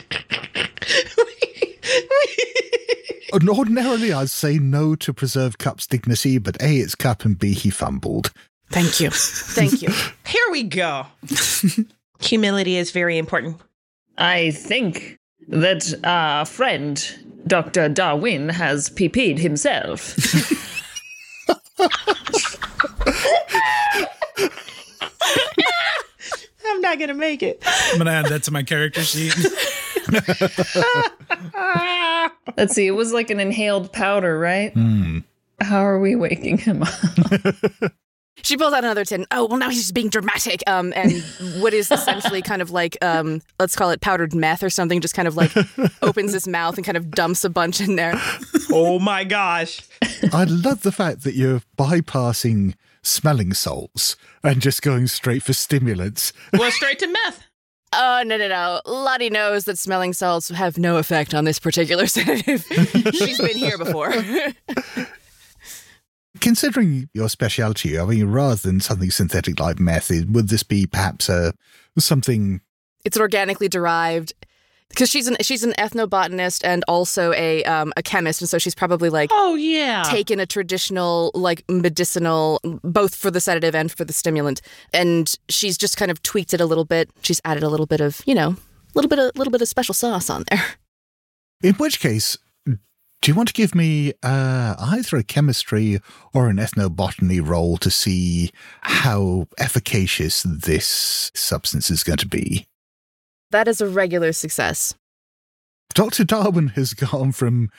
And 3.33 3.51
ordinarily, 3.51 4.13
I'd 4.13 4.31
say 4.31 4.59
no 4.59 4.95
to 4.97 5.13
preserve 5.13 5.59
Cup's 5.59 5.87
dignity, 5.87 6.39
but 6.39 6.61
A, 6.63 6.77
it's 6.77 6.95
Cup, 6.95 7.25
and 7.25 7.39
B, 7.39 7.53
he 7.53 7.71
fumbled. 7.71 8.33
Thank 8.71 8.99
you. 9.01 9.11
Thank 9.11 9.83
you. 9.83 9.91
Here 10.27 10.45
we 10.51 10.63
go. 10.63 11.07
Humility 12.21 12.77
is 12.77 12.93
very 12.93 13.19
important. 13.19 13.61
I 14.17 14.53
think 14.53 15.16
that 15.49 15.95
our 16.05 16.45
friend, 16.45 17.19
Dr. 17.47 17.89
Darwin, 17.89 18.49
has 18.49 18.91
PP'd 18.91 19.39
himself. 19.39 20.17
I'm 26.69 26.81
not 26.81 26.99
gonna 26.99 27.15
make 27.15 27.43
it. 27.43 27.63
I'm 27.93 27.99
going 27.99 28.07
to 28.07 28.13
add 28.13 28.27
that 28.27 28.43
to 28.45 28.51
my 28.51 28.63
character 28.63 29.03
sheet. 29.03 29.35
Let's 32.57 32.75
see, 32.75 32.87
it 32.87 32.93
was 32.93 33.13
like 33.13 33.31
an 33.31 33.41
inhaled 33.41 33.93
powder, 33.93 34.39
right? 34.39 34.73
Hmm. 34.73 35.19
How 35.61 35.81
are 35.81 35.99
we 35.99 36.15
waking 36.17 36.59
him 36.59 36.83
up? 36.83 37.93
She 38.43 38.57
pulls 38.57 38.73
out 38.73 38.85
another 38.85 39.05
tin. 39.05 39.27
Oh, 39.31 39.47
well, 39.47 39.59
now 39.59 39.69
he's 39.71 39.81
just 39.81 39.95
being 39.95 40.09
dramatic. 40.09 40.63
Um, 40.67 40.93
and 40.95 41.23
what 41.61 41.75
is 41.75 41.91
essentially 41.91 42.43
kind 42.43 42.63
of 42.63 42.71
like, 42.71 42.97
um, 43.03 43.43
let's 43.59 43.75
call 43.75 43.91
it 43.91 44.01
powdered 44.01 44.35
meth 44.35 44.63
or 44.63 44.71
something, 44.71 45.01
just 45.01 45.15
kind 45.15 45.27
of 45.27 45.37
like 45.37 45.53
opens 46.03 46.33
his 46.33 46.47
mouth 46.47 46.77
and 46.77 46.85
kind 46.85 46.97
of 46.97 47.11
dumps 47.11 47.45
a 47.45 47.51
bunch 47.51 47.81
in 47.81 47.97
there. 47.97 48.15
Oh 48.71 48.99
my 48.99 49.25
gosh. 49.25 49.81
I 50.33 50.45
love 50.45 50.83
the 50.83 50.93
fact 50.93 51.23
that 51.25 51.35
you're 51.35 51.63
bypassing 51.79 52.75
smelling 53.03 53.55
salts 53.55 54.17
and 54.45 54.61
just 54.61 54.83
going 54.83 55.07
straight 55.07 55.43
for 55.43 55.53
stimulants. 55.53 56.33
Well, 56.53 56.71
straight 56.71 56.99
to 57.01 57.07
meth. 57.07 57.43
Oh, 57.93 58.23
no, 58.27 58.37
no, 58.37 58.49
no. 58.49 58.81
Lottie 58.85 59.31
knows 59.31 59.65
that 59.65 59.79
smelling 59.79 60.13
salts 60.13 60.49
have 60.51 60.77
no 60.77 60.99
effect 60.99 61.33
on 61.35 61.45
this 61.45 61.59
particular 61.59 62.07
sedative. 62.09 62.65
She's 63.15 63.39
been 63.41 63.57
here 63.57 63.79
before. 63.79 64.13
Considering 66.47 67.09
your 67.13 67.29
speciality, 67.29 67.99
I 67.99 68.05
mean, 68.05 68.27
rather 68.27 68.55
than 68.55 68.79
something 68.79 69.11
synthetic 69.11 69.59
like 69.59 69.81
meth, 69.81 70.11
would 70.11 70.49
this 70.49 70.63
be 70.63 70.87
perhaps 70.87 71.29
a 71.29 71.53
something? 71.99 72.61
it's 73.05 73.19
organically 73.19 73.69
derived. 73.69 74.33
Because 74.89 75.11
she's 75.11 75.27
an 75.27 75.37
she's 75.41 75.65
an 75.65 75.73
ethnobotanist 75.73 76.61
and 76.63 76.85
also 76.87 77.33
a 77.33 77.65
um, 77.65 77.93
a 77.97 78.03
chemist, 78.05 78.41
and 78.41 78.49
so 78.49 78.59
she's 78.59 78.77
probably 78.77 79.11
like 79.11 79.31
Oh 79.33 79.57
yeah. 79.57 80.05
taken 80.05 80.39
a 80.39 80.47
traditional 80.47 81.33
like 81.35 81.65
medicinal 81.69 82.61
both 82.85 83.17
for 83.17 83.33
the 83.33 83.41
sedative 83.41 83.75
and 83.75 83.91
for 83.91 84.05
the 84.05 84.13
stimulant 84.13 84.63
and 84.93 85.35
she's 85.49 85.77
just 85.77 85.97
kind 85.97 86.13
of 86.13 86.23
tweaked 86.23 86.55
it 86.55 86.61
a 86.61 86.67
little 86.67 86.85
bit 86.85 87.11
she's 87.23 87.41
added 87.45 87.65
a 87.65 87.69
little 87.69 87.87
bit 87.87 88.01
of 88.01 88.21
you 88.27 88.35
know 88.37 88.51
a 88.51 88.95
little 88.95 89.09
bit 89.09 89.19
a 89.19 89.33
little 89.35 89.51
bit 89.51 89.61
of 89.61 89.67
special 89.67 89.93
sauce 89.95 90.31
on 90.31 90.45
there. 90.51 90.65
In 91.63 91.75
which 91.75 91.99
case, 91.99 92.39
do 93.23 93.31
you 93.31 93.35
want 93.35 93.49
to 93.49 93.55
give 93.55 93.75
me 93.75 94.13
uh, 94.23 94.75
either 94.79 95.17
a 95.17 95.25
chemistry 95.25 95.99
or 96.33 96.49
an 96.49 96.59
ethnobotany 96.59 97.47
roll 97.47 97.77
to 97.79 97.91
see 97.91 98.51
how 98.83 99.47
efficacious 99.59 100.45
this 100.45 101.31
substance 101.35 101.91
is 101.91 102.05
going 102.05 102.19
to 102.19 102.29
be? 102.29 102.67
That 103.51 103.69
is 103.69 103.81
a 103.81 103.89
regular 103.89 104.33
success. 104.33 104.95
Dr. 105.95 106.25
Darwin 106.25 106.69
has 106.69 106.95
gone 106.95 107.33
from 107.33 107.71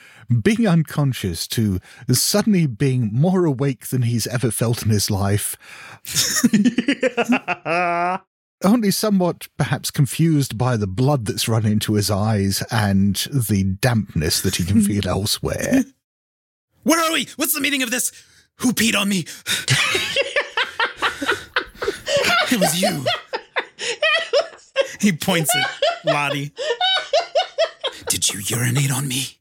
being 0.42 0.66
unconscious 0.66 1.46
to 1.48 1.78
suddenly 2.10 2.66
being 2.66 3.10
more 3.12 3.44
awake 3.44 3.88
than 3.88 4.02
he's 4.02 4.26
ever 4.26 4.50
felt 4.50 4.82
in 4.82 4.90
his 4.90 5.10
life. 5.10 5.56
Only 8.64 8.90
somewhat 8.90 9.46
perhaps 9.56 9.90
confused 9.90 10.58
by 10.58 10.76
the 10.76 10.88
blood 10.88 11.26
that's 11.26 11.46
run 11.48 11.64
into 11.64 11.94
his 11.94 12.10
eyes 12.10 12.62
and 12.72 13.14
the 13.32 13.62
dampness 13.64 14.40
that 14.40 14.56
he 14.56 14.64
can 14.64 14.80
feel 14.82 15.06
elsewhere. 15.08 15.84
Where 16.82 16.98
are 16.98 17.12
we? 17.12 17.28
What's 17.36 17.54
the 17.54 17.60
meaning 17.60 17.82
of 17.82 17.90
this? 17.90 18.10
Who 18.56 18.72
peed 18.72 18.96
on 18.96 19.08
me? 19.08 19.20
it 22.50 22.58
was 22.58 22.82
you. 22.82 23.04
He 25.00 25.12
points 25.12 25.54
at 25.54 25.70
Lottie. 26.04 26.50
Did 28.08 28.28
you 28.32 28.40
urinate 28.40 28.90
on 28.90 29.06
me? 29.06 29.38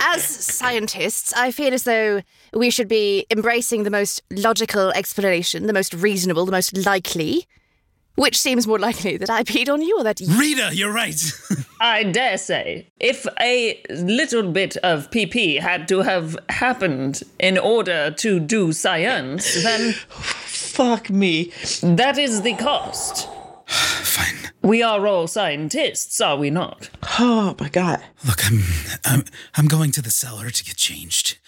As 0.00 0.24
scientists, 0.24 1.32
I 1.34 1.52
feel 1.52 1.72
as 1.72 1.84
though 1.84 2.22
we 2.52 2.70
should 2.70 2.88
be 2.88 3.26
embracing 3.30 3.82
the 3.82 3.90
most 3.90 4.22
logical 4.30 4.90
explanation, 4.90 5.66
the 5.66 5.72
most 5.72 5.94
reasonable, 5.94 6.44
the 6.46 6.52
most 6.52 6.76
likely. 6.86 7.46
Which 8.14 8.38
seems 8.38 8.66
more 8.66 8.78
likely 8.78 9.16
that 9.16 9.30
I 9.30 9.42
peed 9.42 9.72
on 9.72 9.80
you 9.80 9.98
or 9.98 10.04
that 10.04 10.20
you. 10.20 10.38
Rita, 10.38 10.68
you're 10.74 10.92
right. 10.92 11.18
I 11.80 12.02
dare 12.02 12.36
say, 12.36 12.92
if 13.00 13.26
a 13.40 13.82
little 13.88 14.52
bit 14.52 14.76
of 14.78 15.10
PP 15.10 15.58
had 15.60 15.88
to 15.88 16.02
have 16.02 16.36
happened 16.50 17.22
in 17.38 17.56
order 17.56 18.10
to 18.10 18.38
do 18.38 18.72
science, 18.72 19.62
then. 19.62 19.92
Fuck 20.72 21.08
me. 21.08 21.52
That 21.82 22.18
is 22.18 22.42
the 22.42 22.52
cost. 22.54 23.30
Fine. 23.66 24.52
We 24.60 24.82
are 24.82 25.06
all 25.06 25.26
scientists, 25.26 26.20
are 26.20 26.36
we 26.36 26.50
not? 26.50 26.90
Oh 27.18 27.54
my 27.60 27.68
god. 27.68 28.02
Look, 28.26 28.44
I'm, 28.46 28.62
I'm 29.04 29.24
I'm 29.54 29.66
going 29.68 29.90
to 29.92 30.02
the 30.02 30.10
cellar 30.10 30.48
to 30.50 30.64
get 30.64 30.76
changed. 30.76 31.38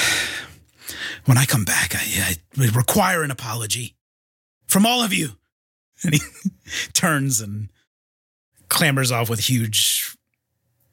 When 1.26 1.36
I 1.36 1.44
come 1.44 1.64
back, 1.64 1.94
I, 1.94 2.36
I 2.58 2.68
require 2.74 3.22
an 3.22 3.30
apology 3.30 3.94
from 4.66 4.86
all 4.86 5.02
of 5.02 5.12
you. 5.12 5.30
And 6.02 6.14
he 6.14 6.20
turns 6.94 7.42
and 7.42 7.68
clambers 8.70 9.12
off 9.12 9.28
with 9.28 9.40
huge, 9.40 10.16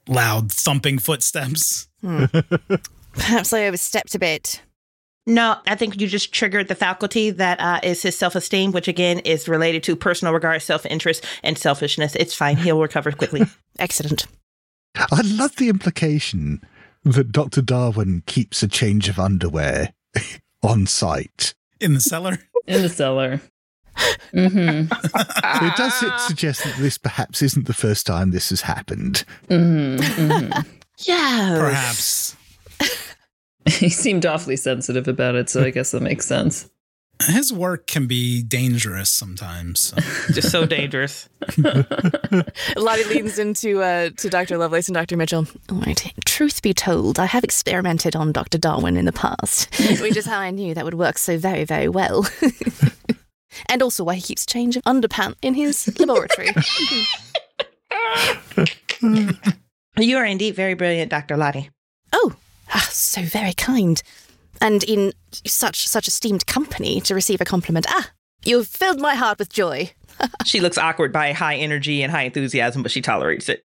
loud 0.06 0.52
thumping 0.52 1.00
footsteps. 1.00 1.88
Hmm. 2.02 2.26
Perhaps 3.14 3.54
I 3.54 3.68
overstepped 3.68 4.16
a 4.16 4.20
bit. 4.20 4.62
No, 5.26 5.58
I 5.66 5.76
think 5.76 6.00
you 6.00 6.08
just 6.08 6.34
triggered 6.34 6.68
the 6.68 6.76
faculty 6.76 7.30
that 7.32 7.60
uh, 7.60 7.80
is 7.84 8.02
his 8.02 8.18
self 8.18 8.36
esteem, 8.36 8.74
which 8.74 8.88
again 8.88 9.20
is 9.20 9.48
related 9.48 9.84
to 9.84 9.96
personal 9.96 10.34
regard, 10.34 10.62
self 10.62 10.86
interest, 10.86 11.26
and 11.44 11.58
selfishness. 11.58 12.16
It's 12.16 12.34
fine. 12.34 12.58
He'll 12.58 12.82
recover 12.82 13.12
quickly. 13.12 13.44
Excellent. 13.80 14.28
I 14.96 15.22
love 15.22 15.56
the 15.58 15.70
implication 15.70 16.62
that 17.12 17.32
Dr. 17.32 17.62
Darwin 17.62 18.24
keeps 18.26 18.64
a 18.64 18.68
change 18.68 19.10
of 19.10 19.20
underwear 19.20 19.94
on 20.64 20.86
site. 20.86 21.54
In 21.80 21.94
the 21.94 22.02
cellar? 22.02 22.40
In 22.68 22.82
the 22.82 22.90
cellar. 22.90 23.42
Mm-hmm. 24.32 24.94
it 25.66 25.76
does 25.76 26.26
suggest 26.28 26.64
that 26.64 26.76
this 26.78 27.00
perhaps 27.00 27.42
isn't 27.42 27.66
the 27.66 27.74
first 27.74 28.06
time 28.06 28.32
this 28.32 28.50
has 28.50 28.62
happened. 28.62 29.24
Mm-hmm. 29.50 30.32
Mm-hmm. 30.32 30.70
yeah. 31.00 31.56
Perhaps. 31.58 32.36
he 33.66 33.90
seemed 33.90 34.26
awfully 34.26 34.56
sensitive 34.56 35.08
about 35.08 35.36
it, 35.36 35.50
so 35.50 35.64
I 35.64 35.72
guess 35.72 35.92
that 35.92 36.02
makes 36.02 36.26
sense. 36.26 36.70
His 37.24 37.52
work 37.52 37.88
can 37.88 38.06
be 38.06 38.44
dangerous 38.44 39.10
sometimes. 39.10 39.80
So. 39.80 39.98
Just 40.34 40.52
so 40.52 40.66
dangerous. 40.66 41.28
Lottie 42.76 43.04
leans 43.06 43.40
into 43.40 43.82
uh, 43.82 44.12
to 44.18 44.30
Dr. 44.30 44.58
Lovelace 44.58 44.88
and 44.88 44.96
Dr. 44.96 45.18
Mitchell. 45.18 45.48
All 45.72 45.80
right. 45.80 46.14
Truth 46.26 46.62
be 46.62 46.74
told, 46.74 47.20
I 47.20 47.26
have 47.26 47.44
experimented 47.44 48.16
on 48.16 48.32
Dr. 48.32 48.58
Darwin 48.58 48.98
in 48.98 49.06
the 49.06 49.12
past, 49.12 49.68
which 50.02 50.16
is 50.16 50.26
how 50.26 50.40
I 50.40 50.52
knew 50.52 50.74
that 50.74 50.86
would 50.86 50.94
work 50.94 51.18
so 51.18 51.38
very, 51.38 51.64
very 51.64 51.90
well. 51.90 52.28
and 53.70 53.82
also 53.82 54.04
why 54.04 54.16
he 54.16 54.22
keeps 54.22 54.46
change 54.46 54.78
of 54.78 54.84
underpant 54.84 55.36
in 55.42 55.56
his 55.56 55.88
laboratory. 56.00 56.50
you 59.98 60.18
are 60.18 60.26
indeed 60.26 60.56
very 60.56 60.76
brilliant, 60.76 61.10
Dr. 61.10 61.36
Lottie. 61.36 61.72
Oh, 62.14 62.36
ah, 62.74 62.88
so 62.92 63.24
very 63.24 63.54
kind. 63.54 64.02
And 64.62 64.84
in 64.84 65.14
such 65.46 65.88
such 65.88 66.08
esteemed 66.08 66.46
company 66.46 67.02
to 67.02 67.16
receive 67.16 67.42
a 67.42 67.46
compliment. 67.46 67.86
Ah, 67.90 68.12
you've 68.44 68.68
filled 68.68 69.00
my 69.00 69.16
heart 69.16 69.40
with 69.40 69.50
joy. 69.50 69.92
she 70.46 70.60
looks 70.60 70.78
awkward 70.78 71.14
by 71.14 71.34
high 71.34 71.56
energy 71.56 72.02
and 72.02 72.12
high 72.12 72.24
enthusiasm, 72.24 72.82
but 72.82 72.92
she 72.92 73.02
tolerates 73.02 73.50
it. 73.50 73.64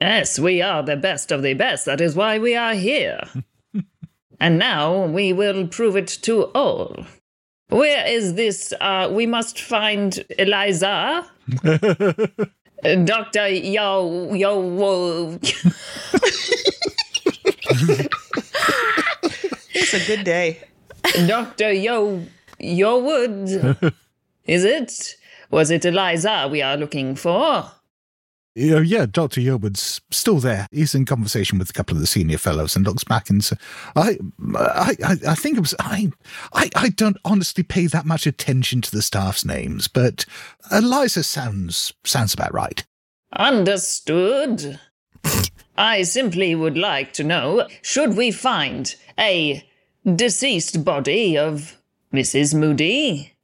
Yes, 0.00 0.38
we 0.38 0.60
are 0.60 0.82
the 0.82 0.96
best 0.96 1.30
of 1.30 1.42
the 1.42 1.54
best. 1.54 1.86
That 1.86 2.00
is 2.00 2.14
why 2.14 2.38
we 2.38 2.54
are 2.56 2.74
here. 2.74 3.20
and 4.40 4.58
now 4.58 5.04
we 5.06 5.32
will 5.32 5.66
prove 5.68 5.96
it 5.96 6.08
to 6.22 6.44
all. 6.46 7.06
Where 7.68 8.06
is 8.06 8.34
this? 8.34 8.72
Uh, 8.80 9.08
we 9.10 9.26
must 9.26 9.60
find 9.60 10.24
Eliza. 10.38 11.26
Dr. 12.82 13.48
Yo, 13.48 14.34
Yo, 14.34 15.38
It's 19.94 20.08
a 20.08 20.16
good 20.16 20.24
day. 20.24 20.58
Dr. 21.28 21.72
Yo, 21.72 22.26
Yowood. 22.58 23.94
is 24.44 24.64
it? 24.64 25.14
Was 25.52 25.70
it 25.70 25.84
Eliza 25.84 26.48
we 26.50 26.62
are 26.62 26.76
looking 26.76 27.14
for? 27.14 27.70
Yeah, 28.56 28.80
yeah, 28.80 29.06
Dr. 29.06 29.40
Yearwood's 29.40 30.00
still 30.10 30.40
there. 30.40 30.66
He's 30.72 30.96
in 30.96 31.04
conversation 31.04 31.60
with 31.60 31.70
a 31.70 31.72
couple 31.72 31.94
of 31.94 32.00
the 32.00 32.08
senior 32.08 32.38
fellows 32.38 32.74
and 32.74 32.84
looks 32.84 33.04
back 33.04 33.30
and 33.30 33.44
says, 33.44 33.58
I, 33.94 34.18
I, 34.56 34.96
I, 35.04 35.16
I 35.28 35.34
think 35.36 35.58
it 35.58 35.60
was, 35.60 35.76
I, 35.78 36.10
I, 36.52 36.70
I 36.74 36.88
don't 36.88 37.18
honestly 37.24 37.62
pay 37.62 37.86
that 37.86 38.04
much 38.04 38.26
attention 38.26 38.80
to 38.80 38.90
the 38.90 39.02
staff's 39.02 39.44
names, 39.44 39.86
but 39.86 40.24
Eliza 40.72 41.22
sounds, 41.22 41.92
sounds 42.02 42.34
about 42.34 42.52
right. 42.52 42.84
Understood. 43.32 44.80
I 45.76 46.02
simply 46.02 46.56
would 46.56 46.76
like 46.76 47.12
to 47.12 47.22
know, 47.22 47.68
should 47.82 48.16
we 48.16 48.32
find 48.32 48.92
a 49.16 49.64
deceased 50.04 50.84
body 50.84 51.36
of 51.36 51.80
Mrs. 52.12 52.54
Moody? 52.54 53.34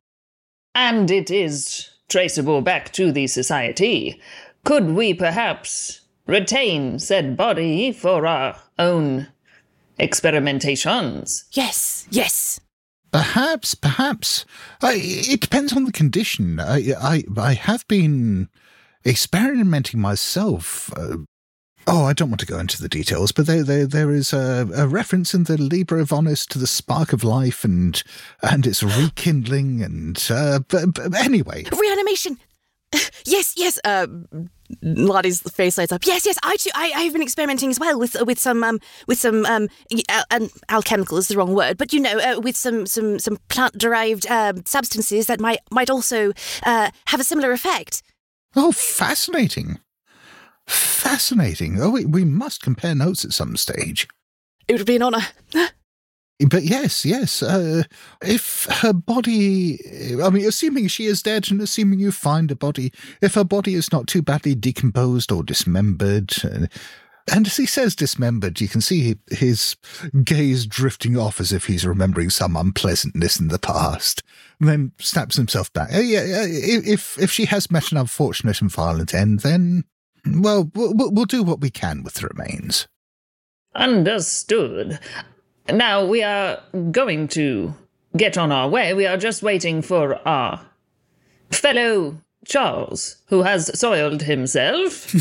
And 0.75 1.11
it 1.11 1.31
is 1.31 1.91
traceable 2.09 2.61
back 2.61 2.93
to 2.93 3.13
the 3.13 3.27
society. 3.27 4.21
Could 4.65 4.91
we 4.91 5.15
perhaps 5.15 6.03
retain 6.27 6.99
said 6.99 7.37
body 7.37 7.93
for 7.93 8.27
our 8.27 8.57
own 8.79 9.29
experimentations? 9.99 11.45
Yes, 11.53 12.07
yes. 12.11 12.61
Perhaps, 13.13 13.75
perhaps. 13.75 14.45
I, 14.83 15.01
it 15.03 15.41
depends 15.41 15.73
on 15.73 15.85
the 15.85 15.93
condition. 15.93 16.61
I, 16.61 16.93
I, 17.01 17.25
I 17.37 17.55
have 17.55 17.87
been 17.89 18.49
experimenting 19.05 20.01
myself. 20.01 20.93
Uh, 20.97 21.19
oh, 21.87 22.05
I 22.05 22.13
don't 22.13 22.31
want 22.31 22.41
to 22.41 22.47
go 22.47 22.59
into 22.59 22.81
the 22.81 22.89
details, 22.89 23.33
but 23.33 23.47
there, 23.47 23.63
there, 23.63 23.87
there 23.87 24.11
is 24.11 24.33
a, 24.33 24.69
a 24.75 24.87
reference 24.87 25.35
in 25.35 25.45
the 25.45 25.61
Liber 25.61 26.03
Ivonis 26.03 26.47
to 26.49 26.59
the 26.59 26.67
spark 26.67 27.13
of 27.13 27.25
life 27.25 27.65
and 27.65 28.03
and 28.43 28.67
its 28.67 28.83
rekindling. 28.83 29.83
And 29.83 30.23
uh, 30.31 30.61
but, 30.69 30.95
but 30.95 31.15
anyway, 31.15 31.65
reanimation. 31.73 32.39
Yes, 33.27 33.55
yes. 33.57 33.79
Uh, 33.85 34.07
Lottie's 34.83 35.41
face 35.53 35.77
lights 35.79 35.93
up. 35.93 36.03
Yes, 36.07 36.25
yes. 36.25 36.39
I 36.43 36.57
too. 36.57 36.71
I, 36.75 36.93
I 36.97 37.03
have 37.03 37.13
been 37.13 37.23
experimenting 37.23 37.71
as 37.71 37.79
well 37.79 37.99
with 37.99 38.17
with 38.23 38.39
some 38.39 38.65
um 38.65 38.81
with 39.07 39.19
some 39.19 39.45
um 39.47 39.69
al- 40.09 40.25
and 40.31 40.51
alchemical 40.69 41.19
is 41.19 41.29
the 41.29 41.37
wrong 41.37 41.55
word, 41.55 41.77
but 41.77 41.93
you 41.93 42.01
know 42.01 42.19
uh, 42.19 42.41
with 42.41 42.57
some 42.57 42.87
some 42.87 43.19
some 43.19 43.37
plant 43.49 43.77
derived 43.77 44.27
um, 44.29 44.65
substances 44.65 45.27
that 45.27 45.41
might 45.41 45.59
might 45.71 45.91
also 45.91 46.33
uh, 46.65 46.91
have 47.07 47.21
a 47.21 47.25
similar 47.25 47.53
effect. 47.53 48.03
Oh, 48.57 48.73
fascinating! 48.73 49.79
Fascinating. 50.71 51.81
Oh, 51.81 51.91
we, 51.91 52.05
we 52.05 52.25
must 52.25 52.63
compare 52.63 52.95
notes 52.95 53.25
at 53.25 53.33
some 53.33 53.57
stage. 53.57 54.07
It 54.69 54.79
would 54.79 54.87
be 54.87 54.97
an 54.97 55.03
honour. 55.03 55.23
But 56.49 56.63
yes, 56.63 57.05
yes. 57.05 57.43
Uh, 57.43 57.83
if 58.23 58.67
her 58.81 58.93
body, 58.93 59.79
I 60.23 60.31
mean, 60.31 60.47
assuming 60.47 60.89
she 60.89 61.07
is 61.07 61.23
dead 61.23 61.51
and 61.51 61.61
assuming 61.61 62.01
you 62.01 62.13
find 62.13 62.51
a 62.51 62.57
body, 62.57 62.93
if 63.21 63.35
her 63.35 63.45
body 63.45 63.75
is 63.75 63.93
not 63.93 64.07
too 64.07 64.23
badly 64.23 64.55
decomposed 64.55 65.33
or 65.33 65.43
dismembered, 65.43 66.33
uh, 66.45 66.67
And 67.33 67.47
as 67.47 67.57
he 67.57 67.67
says 67.67 67.95
dismembered, 67.95 68.61
you 68.61 68.69
can 68.69 68.81
see 68.81 69.17
his 69.31 69.77
gaze 70.25 70.67
drifting 70.67 71.17
off 71.17 71.41
as 71.41 71.53
if 71.53 71.67
he's 71.67 71.87
remembering 71.87 72.31
some 72.31 72.57
unpleasantness 72.57 73.39
in 73.39 73.49
the 73.49 73.59
past. 73.59 74.23
And 74.59 74.69
then 74.69 74.93
snaps 74.99 75.37
himself 75.37 75.73
back. 75.73 75.95
Uh, 75.95 76.01
yeah, 76.01 76.21
uh, 76.21 76.47
if 76.49 77.19
if 77.19 77.31
she 77.31 77.45
has 77.47 77.71
met 77.71 77.93
an 77.93 77.99
unfortunate 77.99 78.61
and 78.61 78.71
violent 78.71 79.15
end, 79.15 79.41
then 79.41 79.85
well, 80.27 80.71
we'll, 80.75 80.93
we'll 80.95 81.25
do 81.25 81.43
what 81.43 81.61
we 81.61 81.71
can 81.71 82.03
with 82.03 82.15
the 82.15 82.29
remains. 82.29 82.89
Understood. 83.75 84.99
Now 85.69 86.05
we 86.05 86.23
are 86.23 86.61
going 86.91 87.29
to 87.29 87.75
get 88.17 88.37
on 88.37 88.51
our 88.51 88.69
way. 88.69 88.95
We 88.95 89.07
are 89.07 89.17
just 89.17 89.43
waiting 89.43 89.83
for 89.83 90.17
our 90.27 90.61
fellow 91.51 92.21
Charles, 92.47 93.17
who 93.27 93.43
has 93.43 93.79
soiled 93.79 94.23
himself. 94.23 95.15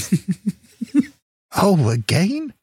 oh, 1.56 1.89
again? 1.89 2.54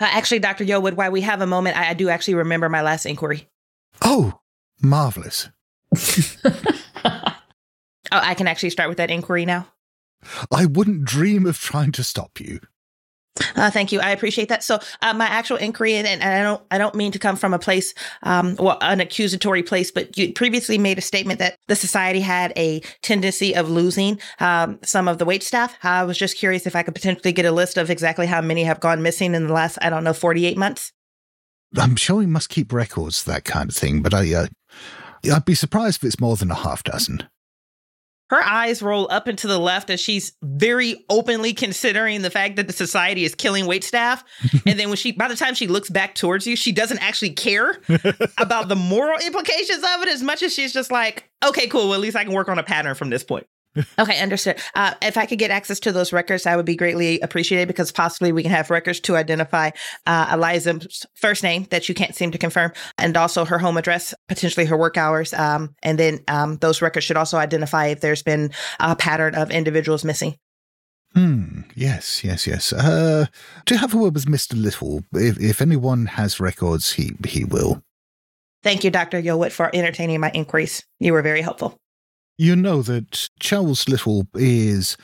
Uh, 0.00 0.08
actually, 0.10 0.38
Dr. 0.38 0.64
Yearwood, 0.64 0.94
while 0.94 1.10
we 1.10 1.22
have 1.22 1.40
a 1.40 1.46
moment, 1.46 1.76
I, 1.76 1.90
I 1.90 1.94
do 1.94 2.08
actually 2.08 2.34
remember 2.34 2.68
my 2.68 2.82
last 2.82 3.06
inquiry. 3.06 3.48
Oh, 4.02 4.38
marvelous. 4.80 5.48
oh, 6.44 7.32
I 8.12 8.34
can 8.34 8.46
actually 8.46 8.70
start 8.70 8.88
with 8.88 8.98
that 8.98 9.10
inquiry 9.10 9.46
now. 9.46 9.66
I 10.50 10.66
wouldn't 10.66 11.04
dream 11.04 11.46
of 11.46 11.58
trying 11.58 11.92
to 11.92 12.04
stop 12.04 12.40
you. 12.40 12.60
Uh, 13.54 13.70
thank 13.70 13.92
you. 13.92 14.00
I 14.00 14.10
appreciate 14.10 14.48
that. 14.48 14.64
So, 14.64 14.80
uh, 15.00 15.14
my 15.14 15.26
actual 15.26 15.58
inquiry, 15.58 15.94
and, 15.94 16.08
and, 16.08 16.24
I 16.24 16.42
don't, 16.42 16.62
I 16.72 16.78
don't 16.78 16.96
mean 16.96 17.12
to 17.12 17.20
come 17.20 17.36
from 17.36 17.54
a 17.54 17.58
place, 17.58 17.94
um, 18.24 18.56
well, 18.58 18.78
an 18.80 19.00
accusatory 19.00 19.62
place, 19.62 19.92
but 19.92 20.18
you 20.18 20.32
previously 20.32 20.76
made 20.76 20.98
a 20.98 21.02
statement 21.02 21.38
that 21.38 21.56
the 21.68 21.76
society 21.76 22.18
had 22.18 22.52
a 22.56 22.80
tendency 23.02 23.54
of 23.54 23.70
losing 23.70 24.18
um, 24.40 24.80
some 24.82 25.06
of 25.06 25.18
the 25.18 25.24
wait 25.24 25.44
staff. 25.44 25.76
I 25.84 26.02
was 26.02 26.18
just 26.18 26.36
curious 26.36 26.66
if 26.66 26.74
I 26.74 26.82
could 26.82 26.96
potentially 26.96 27.32
get 27.32 27.44
a 27.44 27.52
list 27.52 27.78
of 27.78 27.90
exactly 27.90 28.26
how 28.26 28.40
many 28.40 28.64
have 28.64 28.80
gone 28.80 29.02
missing 29.02 29.36
in 29.36 29.46
the 29.46 29.52
last, 29.52 29.78
I 29.80 29.88
don't 29.88 30.02
know, 30.02 30.12
forty-eight 30.12 30.58
months. 30.58 30.92
I'm 31.76 31.94
sure 31.94 32.16
we 32.16 32.26
must 32.26 32.48
keep 32.48 32.72
records, 32.72 33.22
that 33.22 33.44
kind 33.44 33.70
of 33.70 33.76
thing, 33.76 34.02
but 34.02 34.14
I, 34.14 34.34
uh, 34.34 34.46
I'd 35.32 35.44
be 35.44 35.54
surprised 35.54 36.02
if 36.02 36.08
it's 36.08 36.20
more 36.20 36.34
than 36.34 36.50
a 36.50 36.56
half 36.56 36.82
dozen 36.82 37.28
her 38.30 38.42
eyes 38.42 38.82
roll 38.82 39.08
up 39.10 39.26
and 39.26 39.38
to 39.38 39.46
the 39.46 39.58
left 39.58 39.90
as 39.90 40.00
she's 40.00 40.32
very 40.42 41.04
openly 41.08 41.52
considering 41.52 42.22
the 42.22 42.30
fact 42.30 42.56
that 42.56 42.66
the 42.66 42.72
society 42.72 43.24
is 43.24 43.34
killing 43.34 43.66
wait 43.66 43.84
staff. 43.84 44.24
and 44.66 44.78
then 44.78 44.88
when 44.88 44.96
she, 44.96 45.12
by 45.12 45.28
the 45.28 45.36
time 45.36 45.54
she 45.54 45.66
looks 45.66 45.90
back 45.90 46.14
towards 46.14 46.46
you, 46.46 46.56
she 46.56 46.72
doesn't 46.72 46.98
actually 46.98 47.30
care 47.30 47.80
about 48.38 48.68
the 48.68 48.76
moral 48.76 49.18
implications 49.20 49.82
of 49.82 50.02
it 50.02 50.08
as 50.08 50.22
much 50.22 50.42
as 50.42 50.52
she's 50.52 50.72
just 50.72 50.90
like, 50.90 51.30
okay, 51.44 51.66
cool. 51.68 51.88
Well, 51.88 51.94
at 51.94 52.00
least 52.00 52.16
I 52.16 52.24
can 52.24 52.32
work 52.32 52.48
on 52.48 52.58
a 52.58 52.62
pattern 52.62 52.94
from 52.94 53.10
this 53.10 53.24
point 53.24 53.46
okay, 53.98 54.20
understood. 54.20 54.58
Uh, 54.74 54.94
if 55.02 55.16
I 55.16 55.26
could 55.26 55.38
get 55.38 55.50
access 55.50 55.80
to 55.80 55.92
those 55.92 56.12
records, 56.12 56.46
I 56.46 56.56
would 56.56 56.66
be 56.66 56.76
greatly 56.76 57.20
appreciated 57.20 57.68
because 57.68 57.92
possibly 57.92 58.32
we 58.32 58.42
can 58.42 58.50
have 58.50 58.70
records 58.70 59.00
to 59.00 59.16
identify 59.16 59.70
uh, 60.06 60.30
Eliza's 60.32 61.06
first 61.14 61.42
name 61.42 61.66
that 61.70 61.88
you 61.88 61.94
can't 61.94 62.14
seem 62.14 62.30
to 62.30 62.38
confirm, 62.38 62.72
and 62.96 63.16
also 63.16 63.44
her 63.44 63.58
home 63.58 63.76
address, 63.76 64.14
potentially 64.28 64.66
her 64.66 64.76
work 64.76 64.96
hours. 64.96 65.32
Um, 65.34 65.74
and 65.82 65.98
then 65.98 66.20
um, 66.28 66.56
those 66.58 66.82
records 66.82 67.04
should 67.04 67.16
also 67.16 67.38
identify 67.38 67.86
if 67.86 68.00
there's 68.00 68.22
been 68.22 68.50
a 68.80 68.96
pattern 68.96 69.34
of 69.34 69.50
individuals 69.50 70.04
missing. 70.04 70.36
Hmm. 71.14 71.62
Yes. 71.74 72.22
Yes. 72.22 72.46
Yes. 72.46 72.72
Uh, 72.72 73.26
to 73.64 73.76
have 73.78 73.94
a 73.94 73.96
word 73.96 74.14
with 74.14 74.28
Mister 74.28 74.56
Little. 74.56 75.04
If, 75.12 75.40
if 75.40 75.62
anyone 75.62 76.06
has 76.06 76.38
records, 76.38 76.92
he 76.92 77.12
he 77.26 77.44
will. 77.44 77.82
Thank 78.62 78.84
you, 78.84 78.90
Doctor 78.90 79.22
Yearwood, 79.22 79.52
for 79.52 79.70
entertaining 79.74 80.20
my 80.20 80.30
inquiries. 80.32 80.84
You 80.98 81.12
were 81.12 81.22
very 81.22 81.40
helpful 81.40 81.78
you 82.38 82.56
know 82.56 82.82
that 82.82 83.28
Charles 83.40 83.88
Little 83.88 84.26
is 84.34 84.96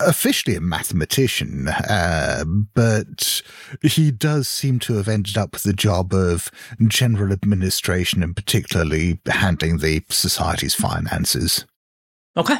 officially 0.00 0.56
a 0.56 0.60
mathematician, 0.60 1.68
uh, 1.68 2.44
but 2.74 3.42
he 3.82 4.10
does 4.10 4.46
seem 4.46 4.78
to 4.80 4.94
have 4.94 5.08
ended 5.08 5.36
up 5.36 5.52
with 5.52 5.62
the 5.64 5.72
job 5.72 6.14
of 6.14 6.50
general 6.86 7.32
administration 7.32 8.22
and 8.22 8.36
particularly 8.36 9.18
handling 9.26 9.78
the 9.78 10.02
society's 10.08 10.74
finances. 10.74 11.66
Okay. 12.36 12.56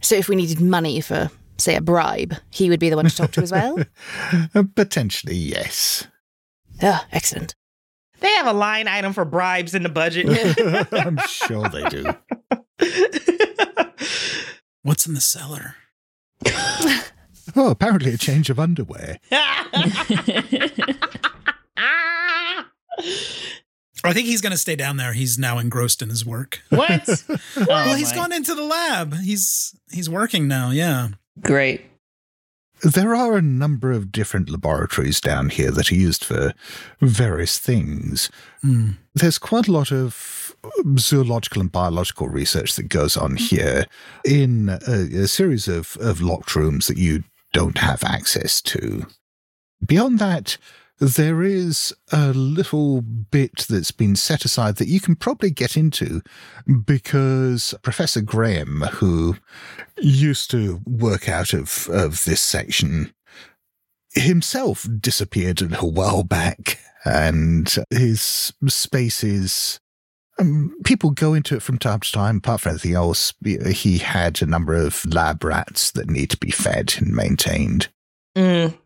So 0.00 0.16
if 0.16 0.28
we 0.28 0.36
needed 0.36 0.60
money 0.60 1.00
for, 1.00 1.30
say, 1.56 1.76
a 1.76 1.80
bribe, 1.80 2.34
he 2.50 2.68
would 2.68 2.80
be 2.80 2.90
the 2.90 2.96
one 2.96 3.06
to 3.06 3.16
talk 3.16 3.32
to 3.32 3.42
as 3.42 3.52
well? 3.52 3.78
Potentially, 4.74 5.36
yes. 5.36 6.06
Oh, 6.82 7.04
excellent. 7.12 7.54
They 8.20 8.32
have 8.32 8.46
a 8.46 8.52
line 8.52 8.88
item 8.88 9.12
for 9.12 9.24
bribes 9.24 9.74
in 9.74 9.82
the 9.82 9.88
budget. 9.88 10.26
I'm 10.92 11.18
sure 11.28 11.68
they 11.68 11.84
do. 11.88 12.04
What's 14.82 15.06
in 15.06 15.14
the 15.14 15.20
cellar? 15.20 15.76
oh, 17.56 17.70
apparently 17.70 18.14
a 18.14 18.16
change 18.16 18.50
of 18.50 18.58
underwear. 18.58 19.18
I 24.04 24.12
think 24.12 24.26
he's 24.26 24.40
going 24.40 24.52
to 24.52 24.58
stay 24.58 24.76
down 24.76 24.96
there. 24.96 25.12
He's 25.12 25.38
now 25.38 25.58
engrossed 25.58 26.02
in 26.02 26.08
his 26.08 26.24
work. 26.24 26.62
What? 26.70 27.02
oh, 27.28 27.38
well, 27.66 27.96
he's 27.96 28.10
my. 28.10 28.16
gone 28.16 28.32
into 28.32 28.54
the 28.54 28.62
lab. 28.62 29.14
He's 29.14 29.74
he's 29.90 30.08
working 30.08 30.48
now. 30.48 30.70
Yeah. 30.70 31.08
Great. 31.40 31.84
There 32.82 33.14
are 33.14 33.36
a 33.36 33.42
number 33.42 33.90
of 33.90 34.12
different 34.12 34.48
laboratories 34.48 35.20
down 35.20 35.50
here 35.50 35.70
that 35.72 35.90
are 35.90 35.96
used 35.96 36.24
for 36.24 36.54
various 37.00 37.58
things. 37.58 38.30
Mm. 38.64 38.96
There's 39.14 39.38
quite 39.38 39.68
a 39.68 39.72
lot 39.72 39.90
of 39.90 40.54
zoological 40.98 41.60
and 41.60 41.72
biological 41.72 42.28
research 42.28 42.74
that 42.76 42.88
goes 42.88 43.16
on 43.16 43.32
mm. 43.32 43.48
here 43.48 43.86
in 44.24 44.68
a, 44.68 45.22
a 45.22 45.28
series 45.28 45.66
of, 45.66 45.96
of 46.00 46.20
locked 46.20 46.54
rooms 46.54 46.86
that 46.86 46.98
you 46.98 47.24
don't 47.52 47.78
have 47.78 48.04
access 48.04 48.60
to. 48.62 49.06
Beyond 49.84 50.18
that, 50.18 50.58
there 50.98 51.42
is 51.42 51.94
a 52.12 52.28
little 52.32 53.02
bit 53.02 53.66
that's 53.68 53.92
been 53.92 54.16
set 54.16 54.44
aside 54.44 54.76
that 54.76 54.88
you 54.88 55.00
can 55.00 55.14
probably 55.14 55.50
get 55.50 55.76
into 55.76 56.22
because 56.84 57.74
Professor 57.82 58.20
Graham, 58.20 58.82
who 58.92 59.36
used 59.98 60.50
to 60.50 60.80
work 60.84 61.28
out 61.28 61.52
of, 61.52 61.88
of 61.90 62.24
this 62.24 62.40
section, 62.40 63.12
himself 64.12 64.86
disappeared 65.00 65.62
a 65.62 65.66
little 65.66 65.92
while 65.92 66.24
back, 66.24 66.78
and 67.04 67.76
his 67.90 68.52
spaces. 68.66 69.80
Um, 70.40 70.76
people 70.84 71.10
go 71.10 71.34
into 71.34 71.56
it 71.56 71.62
from 71.62 71.78
time 71.78 72.00
to 72.00 72.12
time. 72.12 72.36
Apart 72.38 72.60
from 72.62 72.70
anything 72.70 72.94
else, 72.94 73.32
he 73.44 73.98
had 73.98 74.40
a 74.40 74.46
number 74.46 74.74
of 74.74 75.04
lab 75.12 75.42
rats 75.42 75.90
that 75.92 76.10
need 76.10 76.30
to 76.30 76.36
be 76.36 76.50
fed 76.50 76.94
and 76.98 77.14
maintained. 77.14 77.88
Mm. 78.36 78.76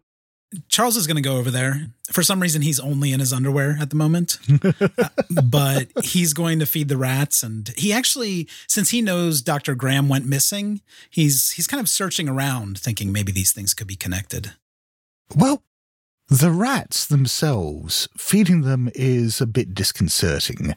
Charles 0.68 0.96
is 0.96 1.06
going 1.06 1.16
to 1.16 1.22
go 1.22 1.36
over 1.36 1.50
there. 1.50 1.88
For 2.10 2.22
some 2.22 2.40
reason, 2.40 2.62
he's 2.62 2.80
only 2.80 3.12
in 3.12 3.20
his 3.20 3.32
underwear 3.32 3.78
at 3.80 3.90
the 3.90 3.96
moment, 3.96 4.38
uh, 4.62 5.08
but 5.42 5.88
he's 6.04 6.32
going 6.32 6.58
to 6.58 6.66
feed 6.66 6.88
the 6.88 6.96
rats. 6.96 7.42
And 7.42 7.72
he 7.76 7.92
actually, 7.92 8.48
since 8.66 8.90
he 8.90 9.00
knows 9.00 9.40
Dr. 9.40 9.74
Graham 9.74 10.08
went 10.08 10.26
missing, 10.26 10.82
he's 11.08 11.52
he's 11.52 11.66
kind 11.66 11.80
of 11.80 11.88
searching 11.88 12.28
around, 12.28 12.78
thinking 12.78 13.12
maybe 13.12 13.32
these 13.32 13.52
things 13.52 13.74
could 13.74 13.86
be 13.86 13.96
connected. 13.96 14.52
Well, 15.34 15.62
the 16.28 16.50
rats 16.50 17.06
themselves, 17.06 18.08
feeding 18.16 18.62
them 18.62 18.90
is 18.94 19.40
a 19.40 19.46
bit 19.46 19.74
disconcerting. 19.74 20.74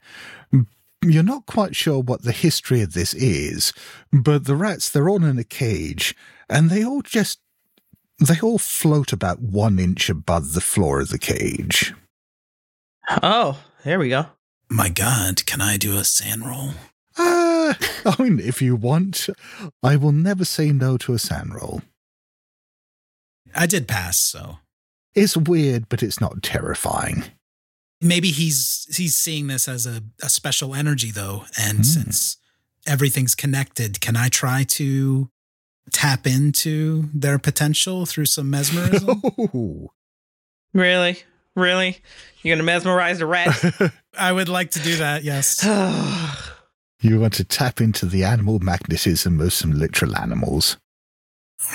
You're 1.01 1.23
not 1.23 1.45
quite 1.45 1.75
sure 1.75 1.99
what 1.99 2.23
the 2.23 2.31
history 2.31 2.81
of 2.81 2.93
this 2.93 3.13
is, 3.13 3.73
but 4.11 4.45
the 4.45 4.55
rats, 4.55 4.89
they're 4.89 5.07
all 5.09 5.23
in 5.23 5.37
a 5.37 5.43
cage, 5.43 6.15
and 6.49 6.69
they 6.69 6.83
all 6.83 7.01
just 7.01 7.39
they 8.19 8.39
all 8.41 8.57
float 8.57 9.11
about 9.11 9.41
one 9.41 9.79
inch 9.79 10.09
above 10.09 10.53
the 10.53 10.61
floor 10.61 11.01
of 11.01 11.09
the 11.09 11.19
cage. 11.19 11.93
Oh, 13.21 13.63
there 13.83 13.99
we 13.99 14.09
go. 14.09 14.27
My 14.69 14.89
God, 14.89 15.45
can 15.45 15.61
I 15.61 15.77
do 15.77 15.97
a 15.97 16.03
SAN 16.03 16.41
roll? 16.41 16.71
Uh, 17.17 17.73
I 18.05 18.15
mean, 18.19 18.39
if 18.39 18.61
you 18.61 18.75
want, 18.75 19.29
I 19.83 19.95
will 19.95 20.11
never 20.11 20.43
say 20.43 20.71
no 20.71 20.97
to 20.97 21.13
a 21.13 21.19
SAN 21.19 21.51
roll. 21.51 21.81
I 23.53 23.67
did 23.67 23.87
pass, 23.87 24.17
so. 24.17 24.57
It's 25.13 25.37
weird, 25.37 25.87
but 25.87 26.03
it's 26.03 26.19
not 26.19 26.43
terrifying. 26.43 27.23
Maybe 28.01 28.31
he's 28.31 28.85
he's 28.95 29.15
seeing 29.15 29.47
this 29.47 29.67
as 29.67 29.85
a, 29.85 30.03
a 30.21 30.29
special 30.29 30.75
energy, 30.75 31.11
though. 31.11 31.45
And 31.57 31.79
mm. 31.79 31.85
since 31.85 32.37
everything's 32.85 33.33
connected, 33.33 34.01
can 34.01 34.17
I 34.17 34.27
try 34.27 34.63
to 34.63 35.29
tap 35.91 36.27
into 36.27 37.09
their 37.13 37.39
potential 37.39 38.05
through 38.05 38.25
some 38.25 38.49
mesmerism. 38.49 39.21
really? 40.73 41.17
Really? 41.55 41.97
You're 42.41 42.55
going 42.55 42.59
to 42.59 42.63
mesmerize 42.65 43.21
a 43.21 43.25
rat? 43.25 43.93
I 44.17 44.31
would 44.31 44.49
like 44.49 44.71
to 44.71 44.79
do 44.79 44.97
that, 44.97 45.23
yes. 45.23 45.63
you 47.01 47.19
want 47.19 47.33
to 47.35 47.43
tap 47.43 47.79
into 47.81 48.05
the 48.05 48.23
animal 48.23 48.59
magnetism 48.59 49.39
of 49.39 49.53
some 49.53 49.71
literal 49.71 50.15
animals. 50.15 50.77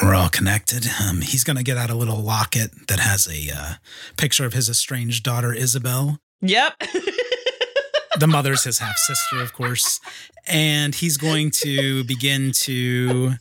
We're 0.03 0.15
all 0.15 0.29
connected. 0.29 0.87
Um, 1.03 1.23
he's 1.23 1.43
going 1.45 1.57
to 1.57 1.63
get 1.65 1.77
out 1.77 1.91
a 1.91 1.95
little 1.95 2.19
locket 2.19 2.89
that 2.89 3.01
has 3.01 3.27
a 3.27 3.51
uh, 3.55 3.75
picture 4.17 4.45
of 4.45 4.53
his 4.53 4.69
estranged 4.69 5.25
daughter, 5.25 5.53
Isabel. 5.53 6.19
Yep. 6.43 6.75
the 8.19 8.27
mother's 8.27 8.65
his 8.65 8.79
half 8.79 8.97
sister, 8.97 9.43
of 9.43 9.53
course. 9.53 10.01
And 10.47 10.95
he's 10.95 11.17
going 11.17 11.51
to 11.63 12.05
begin 12.05 12.53
to 12.53 13.35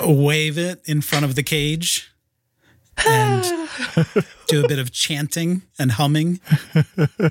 wave 0.00 0.58
it 0.58 0.80
in 0.86 1.00
front 1.00 1.24
of 1.24 1.34
the 1.34 1.42
cage. 1.42 2.12
and 3.06 3.42
do 4.48 4.64
a 4.64 4.68
bit 4.68 4.78
of 4.78 4.92
chanting 4.92 5.62
and 5.78 5.92
humming. 5.92 6.40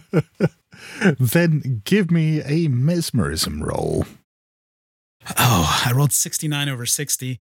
then 1.20 1.82
give 1.84 2.10
me 2.12 2.42
a 2.42 2.68
mesmerism 2.68 3.62
roll. 3.64 4.06
Oh, 5.38 5.84
I 5.86 5.92
rolled 5.92 6.14
69 6.14 6.70
over 6.70 6.86
60. 6.86 7.40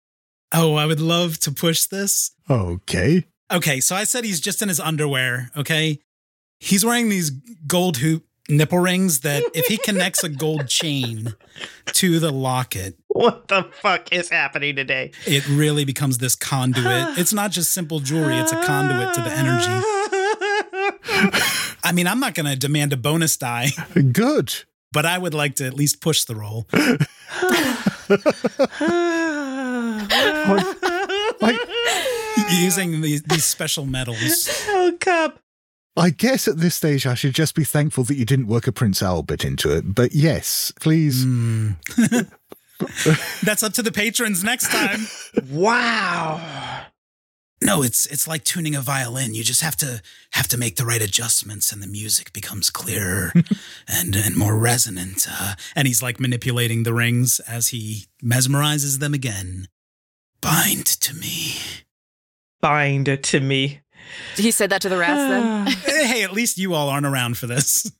Oh, 0.53 0.75
I 0.75 0.85
would 0.85 0.99
love 0.99 1.39
to 1.39 1.51
push 1.51 1.85
this. 1.85 2.31
Okay. 2.49 3.25
Okay, 3.51 3.79
so 3.79 3.95
I 3.95 4.03
said 4.03 4.25
he's 4.25 4.41
just 4.41 4.61
in 4.61 4.67
his 4.67 4.79
underwear, 4.79 5.51
okay? 5.55 5.99
He's 6.59 6.83
wearing 6.83 7.09
these 7.09 7.29
gold 7.65 7.97
hoop 7.97 8.25
nipple 8.49 8.79
rings 8.79 9.21
that 9.21 9.43
if 9.53 9.67
he 9.67 9.77
connects 9.77 10.23
a 10.23 10.29
gold 10.29 10.67
chain 10.67 11.35
to 11.87 12.19
the 12.19 12.31
locket, 12.31 12.95
What 13.27 13.47
the 13.47 13.63
fuck 13.81 14.11
is 14.13 14.29
happening 14.29 14.75
today? 14.75 15.11
it 15.25 15.47
really 15.49 15.85
becomes 15.85 16.19
this 16.19 16.35
conduit. 16.35 17.17
It's 17.17 17.33
not 17.33 17.49
just 17.51 17.71
simple 17.71 17.99
jewelry, 17.99 18.37
it's 18.37 18.51
a 18.51 18.63
conduit 18.63 19.13
to 19.15 19.21
the 19.21 19.31
energy. 19.31 19.71
I 21.83 21.91
mean, 21.93 22.05
I'm 22.07 22.19
not 22.19 22.33
going 22.35 22.45
to 22.45 22.55
demand 22.55 22.93
a 22.93 22.97
bonus 22.97 23.35
die, 23.37 23.69
Good. 24.11 24.53
but 24.91 25.05
I 25.05 25.17
would 25.17 25.33
like 25.33 25.55
to 25.55 25.65
at 25.65 25.73
least 25.73 26.01
push 26.01 26.25
the 26.25 26.35
roll. 26.35 26.67
Like, 31.39 31.59
Using 32.49 33.01
these, 33.01 33.21
these 33.23 33.45
special 33.45 33.85
metals. 33.85 34.49
oh, 34.69 34.93
cup. 34.99 35.39
I 35.95 36.09
guess 36.11 36.47
at 36.47 36.57
this 36.57 36.75
stage 36.75 37.05
I 37.07 37.15
should 37.15 37.33
just 37.33 37.55
be 37.55 37.63
thankful 37.63 38.03
that 38.05 38.15
you 38.15 38.25
didn't 38.25 38.47
work 38.47 38.67
a 38.67 38.71
Prince 38.71 39.01
Albert 39.01 39.43
into 39.43 39.75
it. 39.75 39.95
But 39.95 40.13
yes, 40.13 40.71
please. 40.79 41.23
Hmm. 41.23 41.71
That's 43.43 43.63
up 43.63 43.73
to 43.73 43.83
the 43.83 43.91
patrons 43.91 44.43
next 44.43 44.69
time. 44.71 45.07
Wow. 45.51 46.85
No, 47.61 47.81
it's 47.81 48.05
it's 48.05 48.27
like 48.27 48.43
tuning 48.43 48.75
a 48.75 48.81
violin. 48.81 49.33
You 49.33 49.43
just 49.43 49.61
have 49.61 49.75
to 49.77 50.01
have 50.33 50.47
to 50.49 50.57
make 50.57 50.75
the 50.75 50.85
right 50.85 51.01
adjustments, 51.01 51.71
and 51.71 51.81
the 51.81 51.87
music 51.87 52.31
becomes 52.31 52.69
clearer 52.69 53.33
and 53.87 54.15
and 54.15 54.37
more 54.37 54.57
resonant. 54.57 55.27
Uh, 55.29 55.55
and 55.75 55.87
he's 55.87 56.03
like 56.03 56.19
manipulating 56.19 56.83
the 56.83 56.93
rings 56.93 57.39
as 57.41 57.69
he 57.69 58.05
mesmerizes 58.23 58.99
them 58.99 59.13
again. 59.13 59.67
Bind 60.39 60.85
to 60.85 61.15
me. 61.15 61.55
Bind 62.61 63.23
to 63.23 63.39
me. 63.39 63.81
He 64.35 64.51
said 64.51 64.69
that 64.69 64.81
to 64.83 64.89
the 64.89 64.97
rats 64.97 65.75
then? 65.85 66.05
hey, 66.05 66.23
at 66.23 66.33
least 66.33 66.57
you 66.57 66.73
all 66.73 66.89
aren't 66.89 67.05
around 67.05 67.37
for 67.37 67.47
this. 67.47 67.91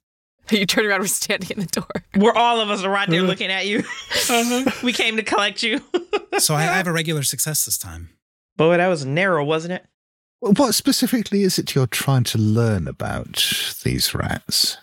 you 0.52 0.66
turn 0.66 0.86
around, 0.86 1.02
we're 1.02 1.08
standing 1.08 1.50
in 1.52 1.60
the 1.60 1.66
door. 1.68 1.88
We're 2.16 2.34
all 2.34 2.60
of 2.62 2.70
us 2.70 2.84
are 2.84 2.90
right 2.90 3.10
there 3.10 3.20
uh-huh. 3.20 3.28
looking 3.28 3.52
at 3.52 3.68
you. 3.68 3.80
Uh-huh. 3.80 4.72
we 4.84 4.94
came 4.94 5.18
to 5.18 5.24
collect 5.24 5.62
you. 5.64 5.82
So 6.40 6.56
I, 6.56 6.62
I 6.62 6.78
have 6.78 6.88
a 6.88 6.94
regular 6.94 7.24
success 7.24 7.66
this 7.66 7.78
time. 7.78 8.10
Boy, 8.56 8.78
that 8.78 8.88
was 8.88 9.06
narrow, 9.06 9.44
wasn't 9.44 9.74
it? 9.74 9.86
What 10.40 10.76
specifically 10.76 11.44
is 11.44 11.58
it 11.58 11.74
you're 11.74 11.88
trying 11.88 12.24
to 12.26 12.38
learn 12.38 12.88
about 12.88 13.54
these 13.84 14.14
rats? 14.14 14.78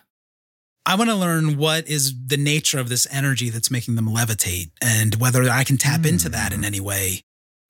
I 0.86 0.96
want 0.96 1.10
to 1.10 1.16
learn 1.16 1.56
what 1.56 1.88
is 1.88 2.12
the 2.26 2.36
nature 2.36 2.78
of 2.78 2.88
this 2.88 3.06
energy 3.10 3.50
that's 3.50 3.70
making 3.70 3.94
them 3.94 4.08
levitate, 4.08 4.70
and 4.82 5.14
whether 5.16 5.42
I 5.48 5.64
can 5.64 5.78
tap 5.78 6.04
into 6.04 6.28
that 6.28 6.52
in 6.52 6.60
hmm. 6.60 6.64
any 6.64 6.80
way. 6.80 7.22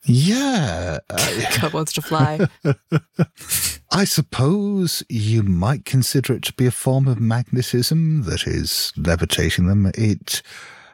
Yeah. 0.07 0.99
uh, 1.11 1.43
God 1.61 1.73
wants 1.73 1.93
to 1.95 2.03
fly. 2.03 2.41
I 3.91 4.05
suppose 4.05 5.03
you 5.09 5.43
might 5.43 5.85
consider 5.85 6.35
it 6.35 6.43
to 6.45 6.53
be 6.53 6.67
a 6.67 6.71
form 6.71 7.07
of 7.09 7.21
magnetism 7.21 8.23
that 8.25 8.47
is 8.47 8.93
levitating 8.97 9.67
them. 9.67 9.91
It. 9.95 10.43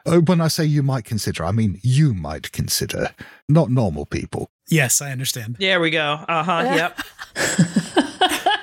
uh, 0.05 0.19
When 0.19 0.39
I 0.41 0.47
say 0.49 0.65
you 0.65 0.83
might 0.83 1.03
consider, 1.05 1.43
I 1.45 1.51
mean 1.51 1.79
you 1.83 2.13
might 2.13 2.51
consider, 2.51 3.09
not 3.49 3.69
normal 3.71 4.05
people. 4.05 4.51
Yes, 4.69 5.01
I 5.01 5.11
understand. 5.11 5.57
There 5.59 5.79
we 5.81 5.89
go. 5.89 6.23
Uh 6.27 6.43
huh. 6.43 6.61
Yep. 6.75 7.01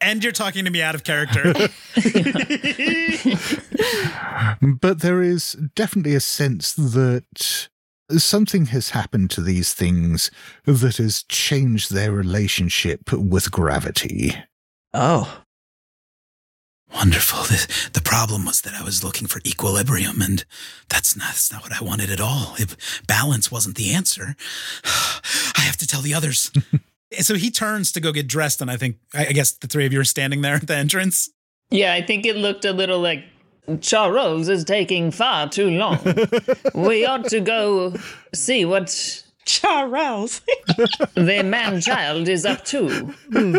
And 0.00 0.24
you're 0.24 0.32
talking 0.32 0.64
to 0.64 0.70
me 0.72 0.82
out 0.82 0.96
of 0.96 1.04
character. 1.04 1.52
But 4.60 5.00
there 5.00 5.22
is 5.22 5.52
definitely 5.76 6.14
a 6.16 6.20
sense 6.20 6.72
that 6.74 7.68
something 8.16 8.66
has 8.66 8.90
happened 8.90 9.30
to 9.30 9.40
these 9.40 9.74
things 9.74 10.30
that 10.64 10.96
has 10.96 11.22
changed 11.24 11.92
their 11.92 12.12
relationship 12.12 13.12
with 13.12 13.50
gravity. 13.50 14.34
Oh. 14.94 15.42
Wonderful. 16.94 17.42
The, 17.44 17.90
the 17.92 18.00
problem 18.00 18.46
was 18.46 18.62
that 18.62 18.74
I 18.74 18.82
was 18.82 19.04
looking 19.04 19.26
for 19.28 19.40
equilibrium, 19.46 20.22
and 20.22 20.44
that's 20.88 21.16
not, 21.16 21.28
that's 21.28 21.52
not 21.52 21.62
what 21.62 21.78
I 21.78 21.84
wanted 21.84 22.10
at 22.10 22.20
all. 22.20 22.54
If 22.58 23.02
balance 23.06 23.52
wasn't 23.52 23.76
the 23.76 23.92
answer, 23.92 24.34
I 24.84 25.60
have 25.60 25.76
to 25.76 25.86
tell 25.86 26.00
the 26.00 26.14
others. 26.14 26.50
So 27.20 27.36
he 27.36 27.50
turns 27.50 27.90
to 27.92 28.00
go 28.00 28.12
get 28.12 28.26
dressed, 28.26 28.60
and 28.60 28.70
I 28.70 28.76
think, 28.76 28.98
I 29.14 29.28
I 29.28 29.32
guess 29.32 29.52
the 29.52 29.66
three 29.66 29.86
of 29.86 29.94
you 29.94 30.00
are 30.00 30.04
standing 30.04 30.42
there 30.42 30.56
at 30.56 30.66
the 30.66 30.76
entrance. 30.76 31.30
Yeah, 31.70 31.94
I 31.94 32.02
think 32.02 32.26
it 32.26 32.36
looked 32.36 32.66
a 32.66 32.72
little 32.74 33.00
like 33.00 33.24
Charles 33.80 34.48
is 34.48 34.64
taking 34.64 35.10
far 35.10 35.48
too 35.48 35.70
long. 35.70 35.98
we 36.74 37.04
ought 37.06 37.26
to 37.26 37.40
go 37.40 37.94
see 38.34 38.64
what 38.64 39.24
Charles 39.44 40.40
the 41.14 41.42
man 41.44 41.80
child 41.80 42.28
is 42.28 42.44
up 42.44 42.64
to. 42.66 42.88
Hmm. 43.32 43.56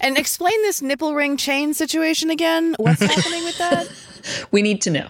And 0.00 0.16
explain 0.16 0.60
this 0.62 0.80
nipple 0.80 1.14
ring 1.14 1.36
chain 1.36 1.74
situation 1.74 2.30
again. 2.30 2.74
What's 2.78 3.02
happening 3.02 3.44
with 3.44 3.58
that? 3.58 3.88
We 4.50 4.60
need 4.62 4.82
to 4.82 4.90
know. 4.90 5.08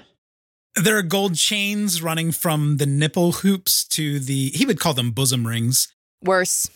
There 0.76 0.96
are 0.96 1.02
gold 1.02 1.34
chains 1.34 2.00
running 2.02 2.30
from 2.30 2.76
the 2.76 2.86
nipple 2.86 3.32
hoops 3.32 3.84
to 3.88 4.20
the, 4.20 4.50
he 4.50 4.64
would 4.64 4.78
call 4.78 4.94
them 4.94 5.10
bosom 5.10 5.44
rings, 5.46 5.88
Worse. 6.22 6.68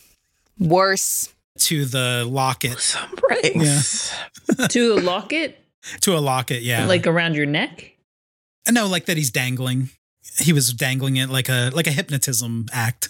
Worse. 0.59 1.33
to 1.59 1.85
the 1.85 2.25
locket. 2.29 2.81
Some 2.81 3.15
rings. 3.31 4.13
to 4.71 4.95
a 4.95 5.01
locket, 5.01 5.62
To 6.03 6.17
a 6.17 6.21
locket, 6.21 6.63
yeah. 6.63 6.87
like 6.87 7.07
around 7.07 7.35
your 7.35 7.47
neck. 7.47 7.97
no, 8.71 8.87
like 8.87 9.07
that 9.07 9.17
he's 9.17 9.31
dangling. 9.31 9.91
He 10.39 10.53
was 10.53 10.73
dangling 10.73 11.17
it 11.17 11.29
like 11.29 11.49
a 11.49 11.71
like 11.75 11.87
a 11.87 11.91
hypnotism 11.93 12.67
act. 12.73 13.09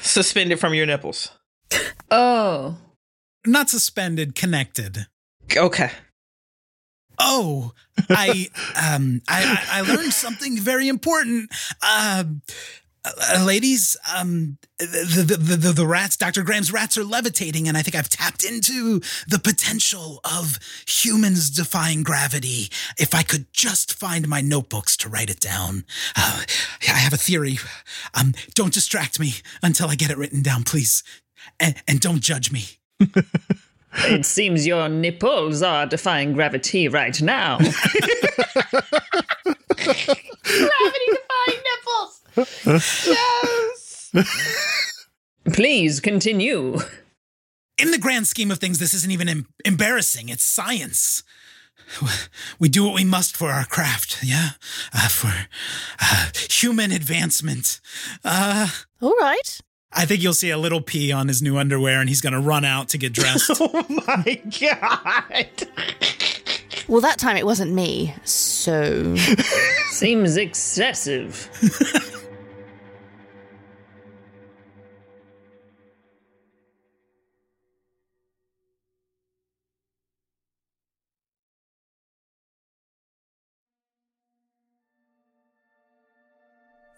Suspended 0.00 0.60
from 0.60 0.74
your 0.74 0.86
nipples. 0.86 1.30
Oh, 2.10 2.76
Not 3.46 3.70
suspended, 3.70 4.34
connected. 4.34 5.06
Okay. 5.56 5.90
Oh, 7.18 7.72
I 8.10 8.48
um 8.76 9.22
I 9.26 9.44
I 9.72 9.78
I 9.78 9.80
learned 9.80 10.12
something 10.12 10.58
very 10.58 10.88
important. 10.88 11.50
Um 11.80 11.80
uh, 11.82 12.24
ladies, 13.44 13.96
um, 14.14 14.58
the, 14.78 14.86
the, 15.26 15.36
the, 15.36 15.56
the, 15.56 15.72
the 15.72 15.86
rats, 15.86 16.16
Dr. 16.16 16.42
Graham's 16.42 16.72
rats 16.72 16.96
are 16.96 17.04
levitating, 17.04 17.66
and 17.66 17.76
I 17.76 17.82
think 17.82 17.96
I've 17.96 18.08
tapped 18.08 18.44
into 18.44 19.00
the 19.26 19.40
potential 19.42 20.20
of 20.24 20.58
humans 20.86 21.50
defying 21.50 22.02
gravity. 22.02 22.68
If 22.98 23.14
I 23.14 23.22
could 23.22 23.52
just 23.52 23.92
find 23.92 24.28
my 24.28 24.40
notebooks 24.40 24.96
to 24.98 25.08
write 25.08 25.30
it 25.30 25.40
down. 25.40 25.84
Uh, 26.16 26.42
I 26.88 26.98
have 26.98 27.12
a 27.12 27.16
theory. 27.16 27.58
Um, 28.14 28.34
don't 28.54 28.72
distract 28.72 29.18
me 29.18 29.34
until 29.62 29.88
I 29.88 29.96
get 29.96 30.10
it 30.10 30.18
written 30.18 30.42
down, 30.42 30.62
please. 30.62 31.02
And, 31.58 31.74
and 31.88 32.00
don't 32.00 32.20
judge 32.20 32.52
me. 32.52 32.64
it 33.94 34.24
seems 34.24 34.66
your 34.66 34.88
nipples 34.88 35.62
are 35.62 35.86
defying 35.86 36.34
gravity 36.34 36.88
right 36.88 37.20
now. 37.20 37.58
Gravity 39.82 41.06
defying 41.10 41.48
nipples. 41.48 41.61
Yes. 42.36 44.12
Please 45.52 46.00
continue. 46.00 46.78
in 47.78 47.90
the 47.90 47.98
grand 47.98 48.26
scheme 48.26 48.50
of 48.50 48.58
things, 48.58 48.78
this 48.78 48.94
isn't 48.94 49.10
even 49.10 49.28
em- 49.28 49.46
embarrassing. 49.64 50.28
It's 50.28 50.44
science. 50.44 51.22
We 52.58 52.68
do 52.68 52.84
what 52.84 52.94
we 52.94 53.04
must 53.04 53.36
for 53.36 53.50
our 53.50 53.64
craft, 53.64 54.22
yeah? 54.22 54.50
Uh, 54.94 55.08
for 55.08 55.32
uh, 56.00 56.28
human 56.48 56.90
advancement. 56.92 57.80
Uh, 58.24 58.68
All 59.00 59.14
right. 59.20 59.60
I 59.92 60.06
think 60.06 60.22
you'll 60.22 60.32
see 60.32 60.48
a 60.50 60.56
little 60.56 60.80
pee 60.80 61.12
on 61.12 61.28
his 61.28 61.42
new 61.42 61.58
underwear 61.58 62.00
and 62.00 62.08
he's 62.08 62.22
going 62.22 62.32
to 62.32 62.40
run 62.40 62.64
out 62.64 62.88
to 62.90 62.98
get 62.98 63.12
dressed. 63.12 63.50
Oh 63.60 63.84
my 64.06 64.40
god. 64.60 65.68
Well, 66.88 67.00
that 67.02 67.18
time 67.18 67.36
it 67.36 67.44
wasn't 67.44 67.72
me, 67.72 68.14
so. 68.24 69.14
Seems 69.90 70.36
excessive. 70.36 71.48